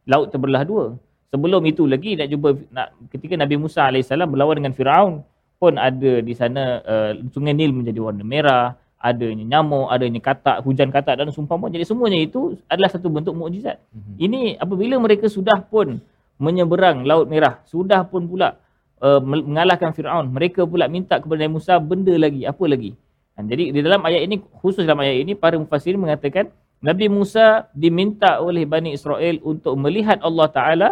laut 0.06 0.30
terbelah 0.30 0.62
dua. 0.62 0.94
Sebelum 1.34 1.62
itu 1.66 1.82
lagi 1.86 2.14
nak 2.14 2.30
jumpa 2.30 2.48
nak, 2.70 2.94
ketika 3.10 3.34
Nabi 3.34 3.58
Musa 3.58 3.90
AS 3.90 4.10
berlawan 4.10 4.62
dengan 4.62 4.74
Firaun 4.74 5.26
pun 5.58 5.74
ada 5.78 6.22
di 6.22 6.34
sana 6.34 6.78
uh, 6.82 7.12
sungai 7.34 7.50
Nil 7.50 7.74
menjadi 7.74 7.98
warna 7.98 8.22
merah, 8.22 8.78
adanya 9.02 9.58
nyamuk, 9.58 9.90
adanya 9.90 10.20
katak, 10.22 10.62
hujan 10.62 10.94
katak 10.94 11.18
dan 11.18 11.34
sumpama. 11.34 11.68
Jadi 11.68 11.84
semuanya 11.84 12.22
itu 12.22 12.54
adalah 12.70 12.88
satu 12.88 13.10
bentuk 13.10 13.34
mukjizat. 13.34 13.82
Mhm. 13.90 14.14
Ini 14.16 14.40
apabila 14.62 14.94
mereka 15.02 15.26
sudah 15.26 15.58
pun 15.58 15.98
menyeberang 16.40 17.02
Laut 17.04 17.28
Merah, 17.28 17.60
sudah 17.68 18.06
pun 18.06 18.24
pula 18.30 18.56
uh, 19.00 19.20
mengalahkan 19.20 19.90
Firaun, 19.96 20.30
mereka 20.30 20.64
pula 20.68 20.86
minta 20.86 21.18
kepada 21.18 21.44
Nabi 21.44 21.56
Musa 21.56 21.76
benda 21.80 22.14
lagi, 22.14 22.44
apa 22.44 22.64
lagi? 22.68 22.94
Dan 23.34 23.48
jadi 23.48 23.72
di 23.72 23.80
dalam 23.80 24.04
ayat 24.04 24.28
ini 24.28 24.36
khusus 24.60 24.84
dalam 24.84 25.00
ayat 25.00 25.24
ini 25.24 25.32
para 25.32 25.56
mufassir 25.56 25.96
mengatakan 25.96 26.52
Nabi 26.80 27.08
Musa 27.08 27.68
diminta 27.72 28.40
oleh 28.40 28.64
Bani 28.64 28.92
Israel 28.96 29.40
untuk 29.44 29.76
melihat 29.76 30.20
Allah 30.20 30.48
Taala 30.48 30.88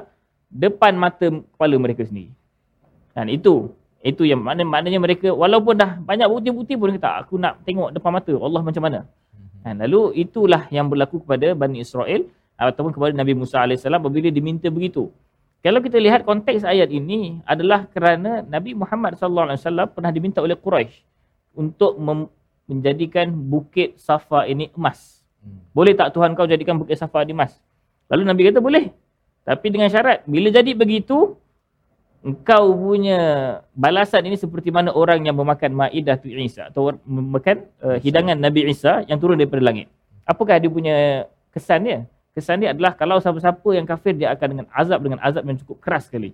depan 0.49 0.97
mata 0.97 1.29
kepala 1.29 1.77
mereka 1.77 2.09
sendiri. 2.09 2.33
Dan 3.13 3.29
itu 3.29 3.73
itu 4.01 4.23
yang 4.25 4.41
makna, 4.41 4.63
maknanya 4.65 5.01
mereka 5.03 5.29
walaupun 5.35 5.75
dah 5.77 5.99
banyak 6.01 6.29
bukti-bukti 6.31 6.79
pun 6.79 6.95
kata 6.97 7.27
aku 7.27 7.35
nak 7.37 7.61
tengok 7.67 7.93
depan 7.93 8.11
mata 8.17 8.33
Allah 8.33 8.63
macam 8.65 8.83
mana. 8.85 9.01
Dan 9.61 9.85
lalu 9.85 10.17
itulah 10.23 10.71
yang 10.73 10.89
berlaku 10.89 11.21
kepada 11.21 11.53
Bani 11.53 11.83
Israel 11.83 12.25
ataupun 12.57 12.95
kepada 12.95 13.13
Nabi 13.13 13.37
Musa 13.37 13.61
AS 13.65 13.85
apabila 13.85 14.33
diminta 14.33 14.73
begitu. 14.73 15.13
Kalau 15.59 15.83
kita 15.83 15.99
lihat 15.99 16.23
konteks 16.23 16.63
ayat 16.63 16.87
ini 16.95 17.43
adalah 17.43 17.91
kerana 17.91 18.47
Nabi 18.47 18.79
Muhammad 18.79 19.19
SAW 19.19 19.91
pernah 19.91 20.15
diminta 20.15 20.39
oleh 20.39 20.55
Quraisy 20.55 21.03
untuk 21.59 21.99
mem- 21.99 22.31
menjadikan 22.71 23.33
bukit 23.35 23.99
Safa 23.99 24.47
ini 24.47 24.71
emas. 24.79 25.27
Hmm. 25.43 25.59
Boleh 25.75 25.99
tak 25.99 26.15
Tuhan 26.15 26.39
kau 26.39 26.47
jadikan 26.47 26.79
bukit 26.79 26.95
Safa 26.95 27.27
ini 27.27 27.35
emas? 27.35 27.59
Lalu 28.07 28.23
Nabi 28.23 28.41
kata 28.47 28.63
boleh. 28.63 28.95
Tapi 29.43 29.67
dengan 29.73 29.89
syarat 29.91 30.23
bila 30.29 30.53
jadi 30.53 30.77
begitu 30.77 31.35
engkau 32.23 32.75
punya 32.75 33.19
balasan 33.73 34.27
ini 34.27 34.37
seperti 34.37 34.69
mana 34.69 34.93
orang 34.93 35.25
yang 35.25 35.35
memakan 35.35 35.75
Maidah 35.75 36.21
tu 36.21 36.29
Isa 36.31 36.69
atau 36.69 36.95
memakan 37.03 37.67
uh, 37.81 37.97
hidangan 37.99 38.37
Nabi 38.37 38.69
Isa 38.69 39.03
yang 39.11 39.19
turun 39.19 39.41
daripada 39.41 39.65
langit. 39.65 39.89
Apakah 40.29 40.61
dia 40.61 40.71
punya 40.71 40.97
kesan 41.51 41.89
dia? 41.89 41.99
Kesan 42.39 42.63
dia 42.63 42.71
adalah 42.71 42.95
kalau 42.95 43.19
siapa-siapa 43.19 43.67
yang 43.75 43.83
kafir 43.83 44.15
dia 44.15 44.31
akan 44.31 44.47
dengan 44.55 44.67
azab 44.71 45.03
dengan 45.03 45.19
azab 45.19 45.43
yang 45.43 45.59
cukup 45.59 45.83
keras 45.83 46.07
sekali. 46.07 46.31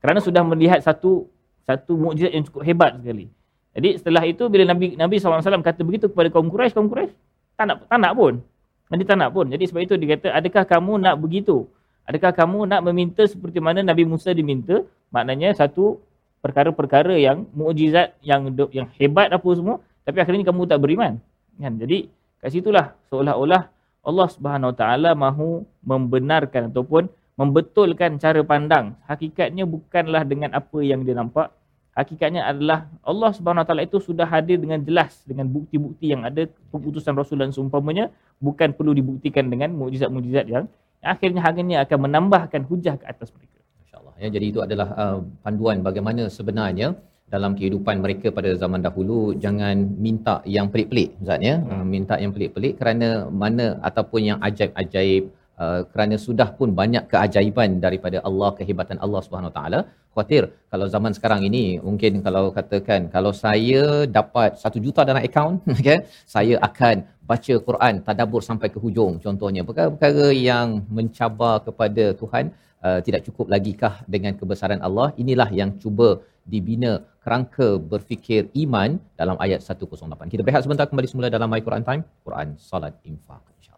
Kerana 0.00 0.24
sudah 0.24 0.40
melihat 0.48 0.80
satu 0.80 1.28
satu 1.68 1.92
mukjizat 1.92 2.32
yang 2.32 2.48
cukup 2.48 2.64
hebat 2.64 2.96
sekali. 2.96 3.28
Jadi 3.76 4.00
setelah 4.00 4.24
itu 4.24 4.48
bila 4.48 4.64
Nabi 4.72 4.96
Nabi 4.96 5.20
SAW 5.20 5.44
kata 5.60 5.84
begitu 5.84 6.08
kepada 6.08 6.32
kaum 6.32 6.48
Quraisy, 6.48 6.72
kaum 6.72 6.88
Quraisy 6.88 7.12
tak 7.60 7.68
nak 7.68 7.76
tak 7.84 8.00
nak 8.00 8.16
pun. 8.16 8.40
Nanti 8.88 9.04
tak 9.04 9.16
nak 9.20 9.30
pun. 9.36 9.44
Jadi 9.52 9.64
sebab 9.68 9.80
itu 9.84 9.94
dia 10.00 10.16
kata, 10.16 10.32
adakah 10.32 10.64
kamu 10.64 10.92
nak 11.00 11.20
begitu? 11.20 11.68
Adakah 12.08 12.32
kamu 12.32 12.64
nak 12.64 12.80
meminta 12.88 13.28
seperti 13.28 13.60
mana 13.60 13.84
Nabi 13.84 14.08
Musa 14.08 14.32
diminta? 14.32 14.84
Maknanya 15.12 15.52
satu 15.52 16.00
perkara-perkara 16.40 17.20
yang 17.20 17.44
mukjizat 17.52 18.16
yang 18.24 18.48
yang 18.72 18.88
hebat 18.96 19.28
apa 19.28 19.48
semua, 19.52 19.84
tapi 20.08 20.16
akhirnya 20.16 20.48
kamu 20.48 20.64
tak 20.64 20.80
beriman. 20.80 21.20
Kan? 21.60 21.76
Jadi 21.76 22.08
kat 22.40 22.50
situlah 22.56 22.96
seolah-olah 23.12 23.68
Allah 24.02 24.26
Subhanahu 24.26 24.74
Wa 24.74 24.76
Taala 24.76 25.10
mahu 25.14 25.62
membenarkan 25.86 26.74
ataupun 26.74 27.06
membetulkan 27.38 28.18
cara 28.18 28.42
pandang. 28.42 28.98
Hakikatnya 29.06 29.64
bukanlah 29.64 30.26
dengan 30.26 30.52
apa 30.52 30.78
yang 30.82 31.06
dia 31.06 31.14
nampak. 31.14 31.54
Hakikatnya 31.94 32.42
adalah 32.42 32.90
Allah 33.06 33.30
Subhanahu 33.30 33.62
Wa 33.62 33.68
Taala 33.68 33.82
itu 33.86 34.02
sudah 34.02 34.26
hadir 34.26 34.58
dengan 34.58 34.82
jelas 34.82 35.22
dengan 35.22 35.46
bukti-bukti 35.46 36.10
yang 36.10 36.26
ada 36.26 36.50
keputusan 36.74 37.14
Rasul 37.14 37.40
dan 37.40 37.54
seumpamanya 37.54 38.10
bukan 38.42 38.74
perlu 38.74 38.90
dibuktikan 38.90 39.46
dengan 39.46 39.70
mukjizat-mukjizat 39.78 40.50
yang 40.50 40.66
akhirnya 40.98 41.42
hanya 41.46 41.86
akan 41.86 41.98
menambahkan 42.10 42.66
hujah 42.66 42.98
ke 42.98 43.06
atas 43.06 43.30
mereka. 43.30 43.62
InsyaAllah. 43.86 44.14
Ya, 44.18 44.28
jadi 44.34 44.46
itu 44.50 44.58
adalah 44.58 44.88
uh, 44.98 45.18
panduan 45.46 45.78
bagaimana 45.86 46.26
sebenarnya 46.26 46.98
dalam 47.34 47.52
kehidupan 47.58 47.96
mereka 48.04 48.28
pada 48.38 48.50
zaman 48.62 48.80
dahulu 48.86 49.18
jangan 49.44 49.76
minta 50.06 50.34
yang 50.56 50.66
pelik-pelik 50.72 51.08
Ustaz 51.22 51.46
ya. 51.48 51.54
Uh, 51.72 51.84
minta 51.94 52.16
yang 52.22 52.32
pelik-pelik 52.36 52.74
kerana 52.80 53.08
mana 53.42 53.66
ataupun 53.88 54.20
yang 54.30 54.38
ajaib-ajaib 54.48 55.24
uh, 55.62 55.80
kerana 55.92 56.16
sudah 56.26 56.48
pun 56.58 56.70
banyak 56.80 57.04
keajaiban 57.12 57.70
daripada 57.86 58.20
Allah 58.28 58.50
kehebatan 58.58 58.98
Allah 59.04 59.20
Subhanahu 59.26 59.52
Wa 59.52 59.56
Taala. 59.58 59.80
Khawatir 60.14 60.42
kalau 60.72 60.86
zaman 60.94 61.12
sekarang 61.16 61.42
ini 61.48 61.64
mungkin 61.88 62.20
kalau 62.26 62.44
katakan 62.56 63.02
kalau 63.14 63.32
saya 63.44 63.82
dapat 64.18 64.60
satu 64.62 64.78
juta 64.86 65.02
dalam 65.10 65.24
akaun 65.28 65.54
okay, 65.76 65.98
saya 66.34 66.56
akan 66.68 66.96
baca 67.30 67.54
Quran 67.68 67.94
tadabbur 68.08 68.42
sampai 68.48 68.68
ke 68.74 68.78
hujung 68.84 69.14
contohnya 69.24 69.62
perkara-perkara 69.68 70.26
yang 70.48 70.68
mencabar 70.98 71.54
kepada 71.68 72.04
Tuhan 72.20 72.44
uh, 72.86 73.00
tidak 73.06 73.22
cukup 73.26 73.46
lagikah 73.54 73.94
dengan 74.14 74.36
kebesaran 74.40 74.82
Allah 74.88 75.08
inilah 75.22 75.48
yang 75.60 75.72
cuba 75.84 76.08
dibina 76.51 76.91
kerangka 77.23 77.69
berfikir 77.91 78.41
iman 78.63 78.89
dalam 79.19 79.37
ayat 79.45 79.59
108 79.59 80.31
kita 80.33 80.41
berehat 80.47 80.63
sebentar 80.65 80.85
kembali 80.91 81.07
semula 81.11 81.27
dalam 81.37 81.49
My 81.53 81.61
Quran 81.67 81.83
Time 81.89 82.01
Quran 82.27 82.49
Salat 82.69 82.95
Infak 83.11 83.43
insyaallah 83.59 83.77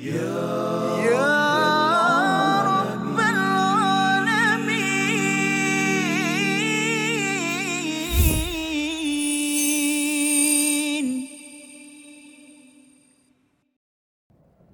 يا 0.04 0.18
يا 0.20 0.69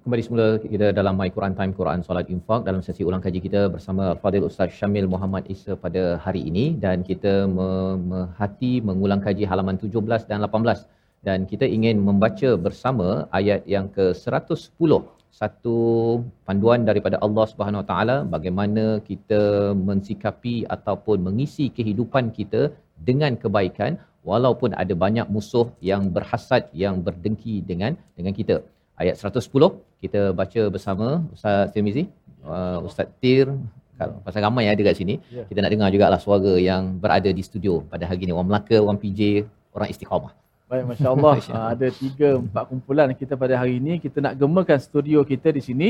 Kembali 0.08 0.24
semula 0.24 0.46
kita 0.72 0.86
dalam 0.98 1.14
My 1.20 1.28
Quran 1.36 1.52
Time 1.56 1.72
Quran 1.78 2.00
Salat 2.04 2.28
Infak. 2.34 2.60
Dalam 2.68 2.80
sesi 2.84 3.02
ulang 3.08 3.20
kaji 3.24 3.40
kita 3.46 3.62
bersama 3.72 4.04
Fadil 4.20 4.44
Ustaz 4.48 4.72
Syamil 4.76 5.08
Muhammad 5.14 5.44
Isa 5.54 5.72
pada 5.82 6.02
hari 6.24 6.40
ini. 6.50 6.64
Dan 6.84 7.04
kita 7.08 7.32
memehati 7.56 8.70
mengulang 8.88 9.20
kaji 9.26 9.44
halaman 9.50 9.76
17 9.82 10.24
dan 10.30 10.38
18 10.46 10.88
dan 11.28 11.44
kita 11.50 11.68
ingin 11.76 12.00
membaca 12.06 12.50
bersama 12.66 13.08
ayat 13.40 13.68
yang 13.74 13.92
ke-110 13.96 14.92
satu 15.40 15.76
panduan 16.48 16.88
daripada 16.88 17.20
Allah 17.28 17.46
Subhanahu 17.52 17.82
Wa 17.84 17.88
Taala 17.92 18.16
bagaimana 18.36 18.86
kita 19.10 19.42
mensikapi 19.90 20.56
ataupun 20.76 21.20
mengisi 21.28 21.68
kehidupan 21.80 22.32
kita 22.40 22.62
dengan 23.10 23.36
kebaikan 23.44 24.00
walaupun 24.32 24.72
ada 24.72 24.96
banyak 25.04 25.28
musuh 25.36 25.68
yang 25.92 26.08
berhasad 26.16 26.64
yang 26.84 26.96
berdengki 27.04 27.60
dengan 27.60 27.92
dengan 28.16 28.32
kita. 28.40 28.58
Ayat 28.98 29.14
110 29.14 29.46
kita 30.02 30.20
baca 30.34 30.60
bersama 30.74 31.06
Ustaz 31.30 31.70
Tirmizi, 31.70 32.10
uh, 32.42 32.82
Ustaz 32.82 33.06
Tir 33.22 33.46
kalau 33.98 34.14
pasal 34.22 34.46
ramai 34.46 34.70
yang 34.70 34.78
ada 34.78 34.82
kat 34.86 34.94
sini, 34.94 35.18
Ya. 35.26 35.42
kita 35.50 35.58
nak 35.58 35.70
dengar 35.74 35.88
jugalah 35.90 36.20
suara 36.22 36.54
yang 36.54 37.02
berada 37.02 37.26
di 37.34 37.42
studio 37.42 37.82
pada 37.90 38.06
hari 38.06 38.22
ini. 38.26 38.30
Orang 38.30 38.46
Melaka, 38.46 38.78
orang 38.78 38.94
PJ, 38.94 39.42
orang 39.74 39.90
Istiqamah. 39.90 40.32
Baik, 40.70 40.84
Masya 40.86 41.08
Allah. 41.10 41.34
Masya 41.34 41.50
Allah. 41.50 41.66
Ah, 41.66 41.68
ada 41.74 41.86
tiga, 41.90 42.28
empat 42.38 42.64
kumpulan 42.70 43.10
kita 43.10 43.34
pada 43.34 43.58
hari 43.58 43.82
ini. 43.82 43.98
Kita 43.98 44.22
nak 44.22 44.38
gemakan 44.38 44.78
studio 44.78 45.26
kita 45.26 45.50
di 45.50 45.58
sini. 45.58 45.88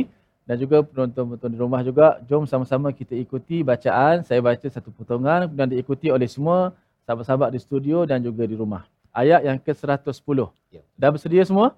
Dan 0.48 0.56
juga 0.56 0.80
penonton-penonton 0.80 1.50
di 1.52 1.58
rumah 1.60 1.84
juga. 1.84 2.16
Jom 2.24 2.48
sama-sama 2.48 2.88
kita 2.96 3.12
ikuti 3.12 3.60
bacaan. 3.60 4.24
Saya 4.24 4.40
baca 4.40 4.64
satu 4.64 4.88
potongan 4.88 5.44
dan 5.52 5.68
diikuti 5.68 6.08
oleh 6.08 6.24
semua 6.24 6.72
sahabat-sahabat 7.04 7.52
di 7.52 7.60
studio 7.60 8.08
dan 8.08 8.24
juga 8.24 8.48
di 8.48 8.56
rumah. 8.56 8.88
Ayat 9.12 9.44
yang 9.44 9.60
ke-110. 9.60 10.38
Ya. 10.72 10.80
Dah 10.96 11.12
bersedia 11.12 11.44
semua? 11.44 11.76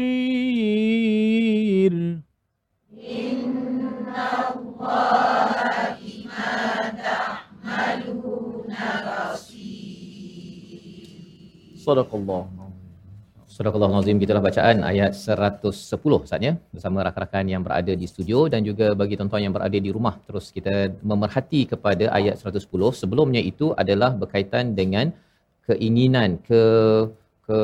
إن 2.99 3.47
الله 4.56 5.54
بما 6.02 6.59
تعملون 7.06 8.75
بصير 9.06 10.80
صدق 11.76 12.15
الله. 12.15 12.55
Surah 13.56 13.73
Nazim 13.73 14.21
gitulah 14.21 14.42
bacaan 14.45 14.84
ayat 14.88 15.12
110 15.16 16.28
saatnya 16.28 16.52
bersama 16.76 17.00
rakan-rakan 17.06 17.45
yang 17.52 17.62
berada 17.66 17.92
di 18.00 18.06
studio 18.10 18.38
dan 18.52 18.60
juga 18.69 18.86
bagi 19.00 19.16
tuan-tuan 19.16 19.49
yang 19.49 19.54
berada 19.56 19.78
di 19.86 19.90
rumah. 19.97 20.12
Terus 20.26 20.52
kita 20.56 20.75
memerhati 21.10 21.60
kepada 21.71 22.12
ayat 22.19 22.36
110 22.36 22.69
sebelumnya 23.00 23.40
itu 23.40 23.73
adalah 23.82 24.10
berkaitan 24.23 24.76
dengan 24.80 25.08
keinginan 25.69 26.36
ke 26.49 26.62
ke 27.49 27.60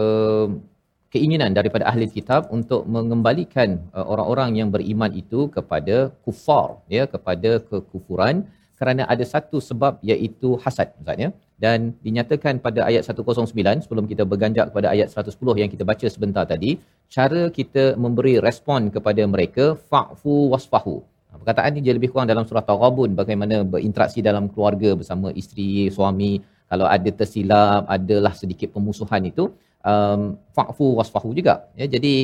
keinginan 1.12 1.52
daripada 1.59 1.85
ahli 1.90 2.09
kitab 2.16 2.48
untuk 2.59 2.88
mengembalikan 2.88 3.76
uh, 3.92 4.07
orang-orang 4.12 4.50
yang 4.64 4.68
beriman 4.72 5.12
itu 5.22 5.52
kepada 5.57 6.09
kufar 6.24 6.81
ya 6.96 7.05
kepada 7.05 7.61
kekufuran 7.68 8.48
kerana 8.83 9.03
ada 9.12 9.25
satu 9.33 9.59
sebab 9.68 10.03
iaitu 10.11 10.49
hasad 10.62 10.88
Ustaz 10.99 11.18
ya. 11.25 11.29
Dan 11.64 11.79
dinyatakan 12.07 12.55
pada 12.64 12.81
ayat 12.90 13.03
109 13.07 13.85
sebelum 13.85 14.05
kita 14.11 14.23
berganjak 14.31 14.66
kepada 14.71 14.88
ayat 14.95 15.09
110 15.14 15.61
yang 15.62 15.71
kita 15.75 15.85
baca 15.90 16.07
sebentar 16.14 16.45
tadi 16.53 16.71
cara 17.16 17.42
kita 17.59 17.85
memberi 18.05 18.35
respon 18.47 18.90
kepada 18.95 19.23
mereka 19.35 19.64
fa'fu 19.90 20.35
wasfahu. 20.53 20.97
Ha, 21.31 21.38
perkataan 21.40 21.71
ini 21.79 21.83
dia 21.87 21.95
lebih 21.99 22.11
kurang 22.12 22.27
dalam 22.33 22.45
surah 22.49 22.64
Taghabun 22.71 23.14
bagaimana 23.21 23.59
berinteraksi 23.75 24.18
dalam 24.29 24.51
keluarga 24.55 24.90
bersama 25.01 25.31
isteri 25.42 25.71
suami. 25.99 26.33
Kalau 26.73 26.87
ada 26.97 27.11
tersilap 27.21 27.83
adalah 27.97 28.33
sedikit 28.42 28.68
pemusuhan 28.75 29.23
itu 29.31 29.45
um, 29.92 30.23
fa'fu 30.57 30.87
wasfahu 30.99 31.31
juga 31.38 31.55
ya. 31.79 31.87
Jadi 31.95 32.14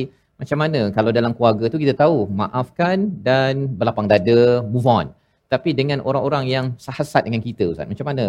macam 0.41 0.57
mana? 0.63 0.81
Kalau 0.97 1.11
dalam 1.15 1.31
keluarga 1.37 1.65
tu 1.71 1.79
kita 1.83 1.93
tahu 2.03 2.27
maafkan 2.41 3.07
dan 3.27 3.71
berlapang 3.79 4.07
dada 4.11 4.39
move 4.73 4.89
on 4.99 5.07
tapi 5.49 5.73
dengan 5.73 5.99
orang-orang 6.05 6.45
yang 6.45 6.65
sahasat 6.77 7.25
dengan 7.25 7.41
kita 7.41 7.73
Ustaz 7.73 7.89
macam 7.89 8.05
mana 8.05 8.25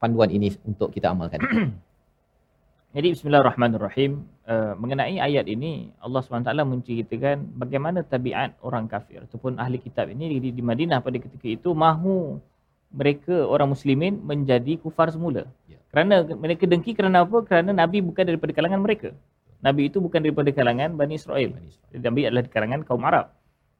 panduan 0.00 0.32
ini 0.32 0.50
untuk 0.64 0.88
kita 0.88 1.12
amalkan 1.12 1.44
Jadi 2.92 3.16
bismillahirrahmanirrahim. 3.16 4.20
Uh, 4.44 4.76
mengenai 4.76 5.16
ayat 5.16 5.48
ini 5.48 5.88
Allah 5.96 6.20
SWT 6.20 6.52
menceritakan 6.52 7.56
bagaimana 7.56 8.04
tabiat 8.04 8.60
orang 8.60 8.84
kafir 8.84 9.24
ataupun 9.24 9.56
ahli 9.56 9.80
kitab 9.80 10.12
ini 10.12 10.36
di, 10.36 10.52
di 10.52 10.60
Madinah 10.60 11.00
pada 11.00 11.16
ketika 11.16 11.48
itu 11.48 11.72
mahu 11.72 12.36
mereka 12.92 13.48
orang 13.48 13.72
muslimin 13.72 14.20
menjadi 14.20 14.76
kufar 14.76 15.08
semula. 15.08 15.48
Ya. 15.64 15.80
Kerana 15.88 16.20
mereka 16.36 16.68
dengki 16.68 16.92
kerana 16.92 17.24
apa? 17.24 17.40
Kerana 17.48 17.72
Nabi 17.72 18.04
bukan 18.04 18.28
daripada 18.28 18.52
kalangan 18.52 18.84
mereka. 18.84 19.16
Nabi 19.64 19.88
itu 19.88 19.96
bukan 19.96 20.20
daripada 20.20 20.52
kalangan 20.52 20.92
Bani 20.92 21.16
Israel. 21.16 21.48
Nabi 21.96 22.28
adalah 22.28 22.44
di 22.44 22.52
kalangan 22.52 22.84
kaum 22.84 23.08
Arab. 23.08 23.32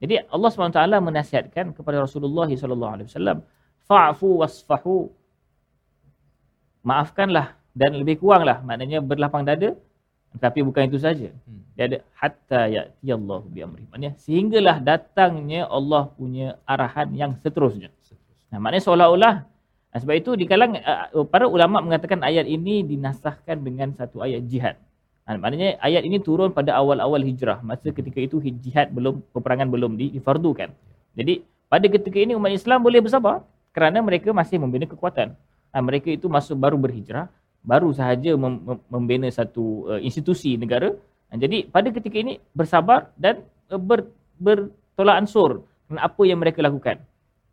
Jadi 0.03 0.19
Allah 0.27 0.51
SWT 0.51 0.83
menasihatkan 0.99 1.71
kepada 1.79 2.03
Rasulullah 2.03 2.51
SAW, 2.51 3.47
fa'fu 3.87 4.43
wasfahu. 4.43 5.15
Maafkanlah 6.83 7.55
dan 7.73 7.97
lebih 7.97 8.21
kuranglah 8.21 8.61
maknanya 8.67 9.01
berlapang 9.01 9.47
dada 9.47 9.79
tapi 10.41 10.65
bukan 10.65 10.88
itu 10.88 10.99
saja. 11.01 11.29
Hmm. 11.45 11.65
dia 11.77 11.85
ada 11.88 11.99
hatta 12.17 12.61
ya'ti 12.69 13.09
Allah 13.12 13.41
bi 13.49 13.59
amri 13.65 13.85
maknanya 13.88 14.17
sehinggalah 14.21 14.77
datangnya 14.81 15.69
Allah 15.69 16.09
punya 16.12 16.61
arahan 16.69 17.12
yang 17.17 17.33
seterusnya. 17.41 17.88
Nah 18.53 18.61
maknanya 18.61 18.85
seolah-olah 18.85 19.35
sebab 19.93 20.15
itu 20.17 20.31
di 20.37 20.45
kalangan 20.49 20.81
uh, 20.85 21.25
para 21.29 21.49
ulama 21.49 21.85
mengatakan 21.85 22.25
ayat 22.25 22.49
ini 22.49 22.81
dinasahkan 22.85 23.61
dengan 23.61 23.93
satu 23.93 24.25
ayat 24.25 24.45
jihad 24.49 24.77
nah, 25.28 25.38
maknanya 25.38 25.78
ayat 25.82 26.02
ini 26.06 26.18
turun 26.18 26.50
pada 26.50 26.74
awal-awal 26.78 27.22
hijrah 27.22 27.58
masa 27.62 27.90
ketika 27.90 28.18
itu 28.18 28.38
jihad 28.58 28.90
belum 28.90 29.22
peperangan 29.35 29.68
belum 29.70 29.94
di, 29.94 30.14
difardukan 30.16 30.70
jadi 31.14 31.42
pada 31.68 31.87
ketika 31.88 32.18
ini 32.20 32.37
umat 32.37 32.52
Islam 32.52 32.85
boleh 32.85 33.00
bersabar 33.00 33.44
kerana 33.72 34.04
mereka 34.04 34.35
masih 34.35 34.61
membina 34.61 34.85
kekuatan 34.85 35.32
Ha, 35.72 35.80
mereka 35.80 36.12
itu 36.12 36.28
masuk 36.28 36.61
baru 36.61 36.76
berhijrah, 36.76 37.32
baru 37.64 37.88
sahaja 37.96 38.37
mem- 38.37 38.61
mem- 38.61 38.85
membina 38.92 39.26
satu 39.32 39.88
uh, 39.88 40.00
institusi 40.04 40.61
negara. 40.61 40.92
Ha, 41.32 41.40
jadi 41.40 41.64
pada 41.64 41.88
ketika 41.88 42.20
ini 42.20 42.37
bersabar 42.52 43.08
dan 43.16 43.40
uh, 43.72 43.80
ber, 43.80 44.12
bertolak 44.37 45.24
ansur 45.24 45.64
dengan 45.88 46.04
apa 46.04 46.22
yang 46.28 46.38
mereka 46.44 46.61
lakukan. 46.61 47.00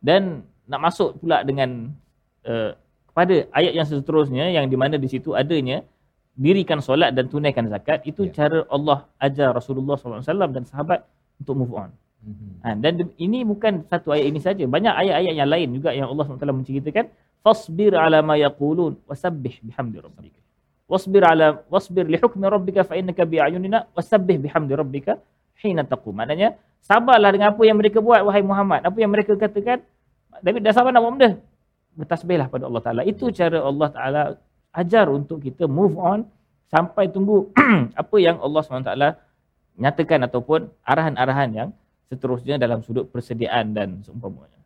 Dan 0.04 0.44
nak 0.68 0.92
masuk 0.92 1.16
pula 1.16 1.40
dengan 1.40 1.96
uh, 2.44 2.76
kepada 3.08 3.48
ayat 3.56 3.72
yang 3.72 3.86
seterusnya 3.88 4.52
yang 4.52 4.68
di 4.68 4.76
mana 4.76 5.00
di 5.00 5.08
situ 5.08 5.32
adanya 5.32 5.80
dirikan 6.40 6.80
solat 6.80 7.12
dan 7.12 7.28
tunaikan 7.28 7.68
zakat 7.68 8.00
itu 8.08 8.32
Ya. 8.32 8.32
cara 8.32 8.58
Allah 8.72 9.04
ajar 9.20 9.52
Rasulullah 9.52 10.00
SAW 10.00 10.24
dan 10.56 10.64
sahabat 10.64 11.04
untuk 11.36 11.54
move 11.60 11.74
on. 11.76 11.90
Mhm. 12.24 12.48
Ha, 12.64 12.68
dan 12.80 12.92
ini 13.20 13.44
bukan 13.44 13.84
satu 13.92 14.12
ayat 14.16 14.26
ini 14.32 14.40
saja. 14.40 14.64
Banyak 14.64 14.92
ayat-ayat 14.92 15.34
yang 15.36 15.50
lain 15.54 15.68
juga 15.76 15.90
yang 15.92 16.08
Allah 16.12 16.24
SWT 16.24 16.48
menceritakan. 16.60 17.04
Fasbir 17.40 17.92
ala 17.96 18.20
ma 18.20 18.36
yaqulun 18.36 18.96
wasabbih 19.08 19.64
bihamdi 19.64 19.96
rabbika. 20.00 20.40
Wasbir 20.84 21.22
ala 21.24 21.64
wasbir 21.72 22.04
li 22.04 22.20
hukmi 22.20 22.44
rabbika 22.44 22.84
fa 22.84 22.96
innaka 23.00 23.24
bi 23.24 23.40
ayunina 23.40 23.88
wasabbih 23.96 24.36
bihamdi 24.44 24.72
rabbika 24.76 25.16
hina 25.64 25.84
taqum. 25.84 26.12
Maknanya 26.12 26.56
sabarlah 26.84 27.32
dengan 27.32 27.56
apa 27.56 27.62
yang 27.64 27.80
mereka 27.80 28.04
buat 28.04 28.20
wahai 28.20 28.44
Muhammad. 28.44 28.84
Apa 28.84 28.96
yang 29.00 29.08
mereka 29.12 29.32
katakan 29.36 29.80
David 30.44 30.60
dah 30.64 30.72
sabar 30.76 30.92
nak 30.92 31.00
buat 31.04 31.12
benda. 31.16 31.30
Bertasbihlah 31.96 32.46
pada 32.52 32.64
Allah 32.68 32.82
Taala. 32.84 33.02
Itu 33.08 33.32
cara 33.32 33.58
Allah 33.64 33.88
Taala 33.88 34.22
ajar 34.72 35.06
untuk 35.10 35.42
kita 35.42 35.64
move 35.66 35.98
on 35.98 36.26
sampai 36.70 37.10
tunggu 37.10 37.50
apa 38.02 38.16
yang 38.22 38.38
Allah 38.38 38.62
SWT 38.62 38.94
nyatakan 39.80 40.20
ataupun 40.28 40.70
arahan-arahan 40.86 41.50
yang 41.50 41.68
seterusnya 42.10 42.56
dalam 42.58 42.82
sudut 42.86 43.06
persediaan 43.12 43.74
dan 43.74 44.02
seumpamanya. 44.06 44.58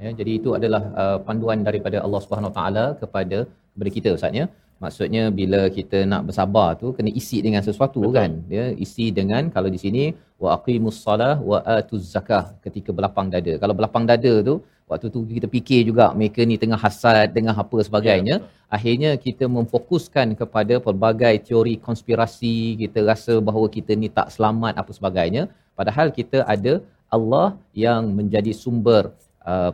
Ya 0.00 0.10
jadi 0.16 0.32
itu 0.40 0.56
adalah 0.56 0.82
uh, 0.96 1.18
panduan 1.26 1.60
daripada 1.60 2.00
Allah 2.00 2.20
Subhanahu 2.24 2.50
Wa 2.50 2.56
taala 2.58 2.84
kepada 2.96 3.38
kepada 3.44 3.90
kita 3.96 4.08
ustaz 4.16 4.32
ya 4.32 4.46
maksudnya 4.82 5.22
bila 5.38 5.60
kita 5.76 5.98
nak 6.10 6.22
bersabar 6.28 6.68
tu 6.80 6.86
kena 6.96 7.10
isi 7.20 7.38
dengan 7.46 7.62
sesuatu 7.68 8.00
Betul. 8.02 8.16
kan. 8.18 8.30
Ya 8.56 8.64
isi 8.84 9.06
dengan 9.18 9.42
kalau 9.54 9.68
di 9.74 9.78
sini 9.84 10.04
wa 10.42 10.48
aqimus 10.56 10.98
salah 11.06 11.36
wa 11.50 11.58
atuz 11.78 12.04
zakah 12.14 12.44
ketika 12.64 12.90
berlapang 12.96 13.28
dada. 13.34 13.54
Kalau 13.62 13.74
berlapang 13.78 14.04
dada 14.10 14.34
tu 14.48 14.54
waktu 14.90 15.06
tu 15.14 15.20
kita 15.36 15.46
fikir 15.56 15.80
juga 15.90 16.06
mereka 16.18 16.40
ni 16.50 16.56
tengah 16.62 16.80
hasad 16.84 17.28
dengan 17.36 17.54
apa 17.62 17.78
sebagainya. 17.88 18.36
Ya, 18.40 18.46
akhirnya 18.76 19.10
kita 19.26 19.44
memfokuskan 19.56 20.34
kepada 20.40 20.74
pelbagai 20.86 21.34
teori 21.46 21.74
konspirasi 21.86 22.54
kita 22.82 23.04
rasa 23.10 23.36
bahawa 23.48 23.68
kita 23.76 23.92
ni 24.02 24.08
tak 24.18 24.28
selamat 24.34 24.74
apa 24.82 24.90
sebagainya. 24.98 25.44
Padahal 25.78 26.08
kita 26.18 26.40
ada 26.54 26.74
Allah 27.16 27.48
yang 27.84 28.02
menjadi 28.18 28.52
sumber 28.62 29.02
uh, 29.44 29.70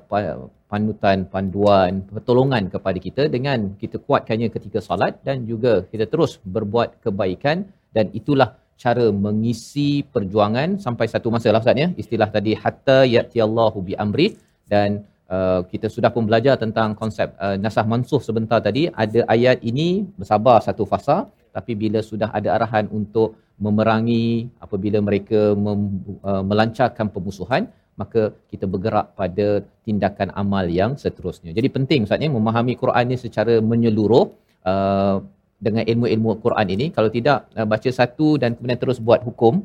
panutan, 0.70 1.18
panduan, 1.32 1.92
pertolongan 2.10 2.64
kepada 2.74 2.98
kita 3.06 3.22
dengan 3.34 3.58
kita 3.82 3.96
kuatkannya 4.06 4.48
ketika 4.56 4.78
solat 4.88 5.14
dan 5.26 5.46
juga 5.50 5.74
kita 5.92 6.04
terus 6.12 6.32
berbuat 6.56 6.88
kebaikan 7.04 7.66
dan 7.96 8.06
itulah 8.20 8.50
cara 8.84 9.06
mengisi 9.26 9.90
perjuangan 10.14 10.76
sampai 10.86 11.06
satu 11.12 11.28
masa 11.34 11.54
lah 11.54 11.62
Ustaz 11.64 11.82
ya. 11.82 11.88
Istilah 12.02 12.28
tadi 12.36 12.52
hatta 12.62 12.98
ya'ti 13.14 13.38
Allahu 13.46 13.78
bi 13.86 13.94
amri 14.04 14.26
dan 14.72 14.90
uh, 15.36 15.60
kita 15.72 15.88
sudah 15.96 16.10
pun 16.14 16.24
belajar 16.28 16.54
tentang 16.64 16.92
konsep 17.00 17.28
uh, 17.44 17.56
nasah 17.64 17.86
mansuh 17.92 18.20
sebentar 18.28 18.60
tadi 18.68 18.82
ada 19.04 19.20
ayat 19.34 19.58
ini 19.70 19.88
bersabar 20.18 20.58
satu 20.68 20.84
fasa 20.92 21.16
tapi 21.56 21.72
bila 21.82 22.00
sudah 22.10 22.28
ada 22.38 22.48
arahan 22.56 22.86
untuk 22.98 23.28
memerangi 23.64 24.26
apabila 24.64 24.98
mereka 25.08 25.40
mem- 25.66 26.20
uh, 26.30 26.44
melancarkan 26.50 27.08
pemusuhan 27.14 27.62
maka 28.00 28.22
kita 28.52 28.64
bergerak 28.72 29.16
pada 29.20 29.46
tindakan 29.84 30.28
amal 30.42 30.64
yang 30.68 30.92
seterusnya. 31.02 31.50
Jadi 31.58 31.68
penting 31.76 32.00
Ustaz 32.04 32.20
ni 32.20 32.28
memahami 32.28 32.76
Quran 32.82 33.04
ni 33.10 33.16
secara 33.24 33.54
menyeluruh 33.70 34.24
uh, 34.68 35.16
dengan 35.56 35.82
ilmu-ilmu 35.90 36.30
Quran 36.44 36.66
ini. 36.76 36.86
Kalau 36.96 37.08
tidak 37.16 37.48
uh, 37.56 37.66
baca 37.72 37.90
satu 38.00 38.36
dan 38.42 38.52
kemudian 38.56 38.80
terus 38.84 39.00
buat 39.00 39.24
hukum 39.28 39.64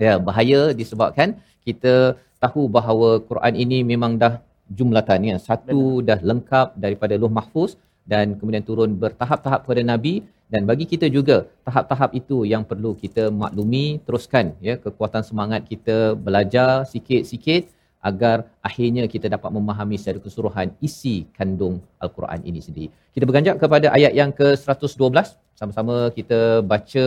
ya 0.00 0.16
bahaya 0.28 0.72
disebabkan 0.80 1.36
kita 1.68 2.16
tahu 2.42 2.66
bahawa 2.76 3.20
Quran 3.28 3.54
ini 3.64 3.78
memang 3.92 4.16
dah 4.22 4.34
jumlatan 4.78 5.20
ya. 5.30 5.36
Satu 5.36 6.00
Benar. 6.00 6.08
dah 6.08 6.18
lengkap 6.30 6.68
daripada 6.84 7.14
Luh 7.20 7.32
Mahfuz 7.38 7.76
dan 8.08 8.34
kemudian 8.38 8.64
turun 8.66 8.98
bertahap-tahap 9.02 9.60
kepada 9.64 9.82
nabi 9.92 10.14
dan 10.52 10.68
bagi 10.68 10.84
kita 10.92 11.06
juga 11.08 11.36
tahap-tahap 11.66 12.10
itu 12.20 12.44
yang 12.52 12.62
perlu 12.70 12.92
kita 13.04 13.32
maklumi 13.42 14.02
teruskan 14.06 14.52
ya 14.60 14.74
kekuatan 14.76 15.22
semangat 15.24 15.64
kita 15.64 16.12
belajar 16.26 16.84
sikit-sikit 16.92 17.70
agar 18.02 18.36
akhirnya 18.68 19.06
kita 19.06 19.30
dapat 19.30 19.50
memahami 19.56 19.96
secara 20.00 20.18
keseluruhan 20.24 20.74
isi 20.82 21.30
kandung 21.38 21.78
al-Quran 22.02 22.42
ini 22.42 22.58
sendiri. 22.58 22.88
Kita 23.14 23.24
berganjak 23.28 23.56
kepada 23.62 23.94
ayat 23.94 24.12
yang 24.20 24.34
ke-112 24.34 25.38
sama-sama 25.54 26.10
kita 26.10 26.40
baca 26.66 27.06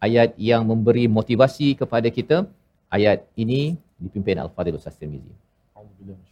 ayat 0.00 0.32
yang 0.40 0.64
memberi 0.64 1.04
motivasi 1.18 1.76
kepada 1.76 2.08
kita. 2.08 2.48
Ayat 2.88 3.28
ini 3.36 3.76
dipimpin 4.00 4.40
Al-Fadhil 4.40 4.80
Ustaz 4.80 4.96
Tirmizi. 4.96 5.30
Alhamdulillah. 5.76 6.29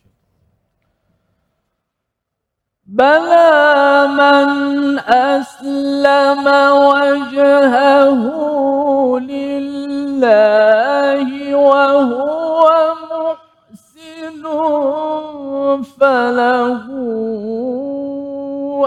بلى 2.88 4.08
من 4.08 4.98
أسلم 4.98 6.46
وجهه 6.88 8.22
لله 9.18 10.74
وهو 11.54 12.70
محسن 13.12 14.42
فله 16.00 16.84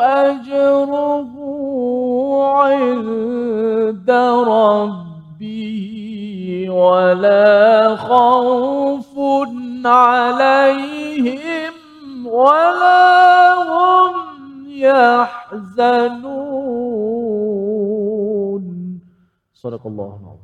أجره 0.01 1.31
عند 2.57 4.11
ربه 4.47 5.77
ولا 6.69 7.95
خوف 7.95 9.13
عليهم 9.85 11.60
ولا 12.30 13.54
هم 13.70 14.14
يحزنون 14.86 16.16
صدق 19.54 19.82
الله 19.86 20.36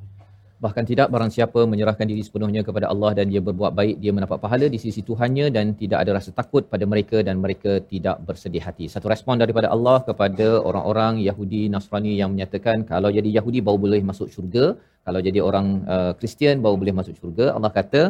Bahkan 0.63 0.85
tidak 0.91 1.11
barang 1.15 1.31
siapa 1.37 1.61
menyerahkan 1.71 2.07
diri 2.11 2.23
sepenuhnya 2.27 2.63
kepada 2.67 2.87
Allah 2.93 3.11
dan 3.19 3.27
dia 3.33 3.43
berbuat 3.47 3.73
baik, 3.79 3.97
dia 4.03 4.13
mendapat 4.15 4.39
pahala 4.45 4.67
di 4.75 4.79
sisi 4.85 5.03
Tuhannya 5.09 5.47
dan 5.57 5.75
tidak 5.81 5.99
ada 6.07 6.11
rasa 6.19 6.31
takut 6.41 6.63
pada 6.73 6.87
mereka 6.93 7.19
dan 7.27 7.43
mereka 7.45 7.73
tidak 7.93 8.23
bersedih 8.29 8.63
hati. 8.67 8.87
Satu 8.95 9.11
respon 9.13 9.43
daripada 9.43 9.75
Allah 9.75 9.99
kepada 10.09 10.63
orang-orang 10.69 11.19
Yahudi 11.29 11.63
Nasrani 11.75 12.15
yang 12.21 12.31
menyatakan 12.35 12.87
kalau 12.93 13.11
jadi 13.19 13.27
Yahudi 13.39 13.59
baru 13.67 13.79
boleh 13.87 14.01
masuk 14.11 14.31
syurga, 14.35 14.79
kalau 15.03 15.19
jadi 15.29 15.43
orang 15.49 15.67
uh, 15.95 16.13
Kristian 16.19 16.63
baru 16.63 16.79
boleh 16.83 16.95
masuk 17.01 17.15
syurga. 17.19 17.47
Allah 17.59 17.73
kata 17.79 18.03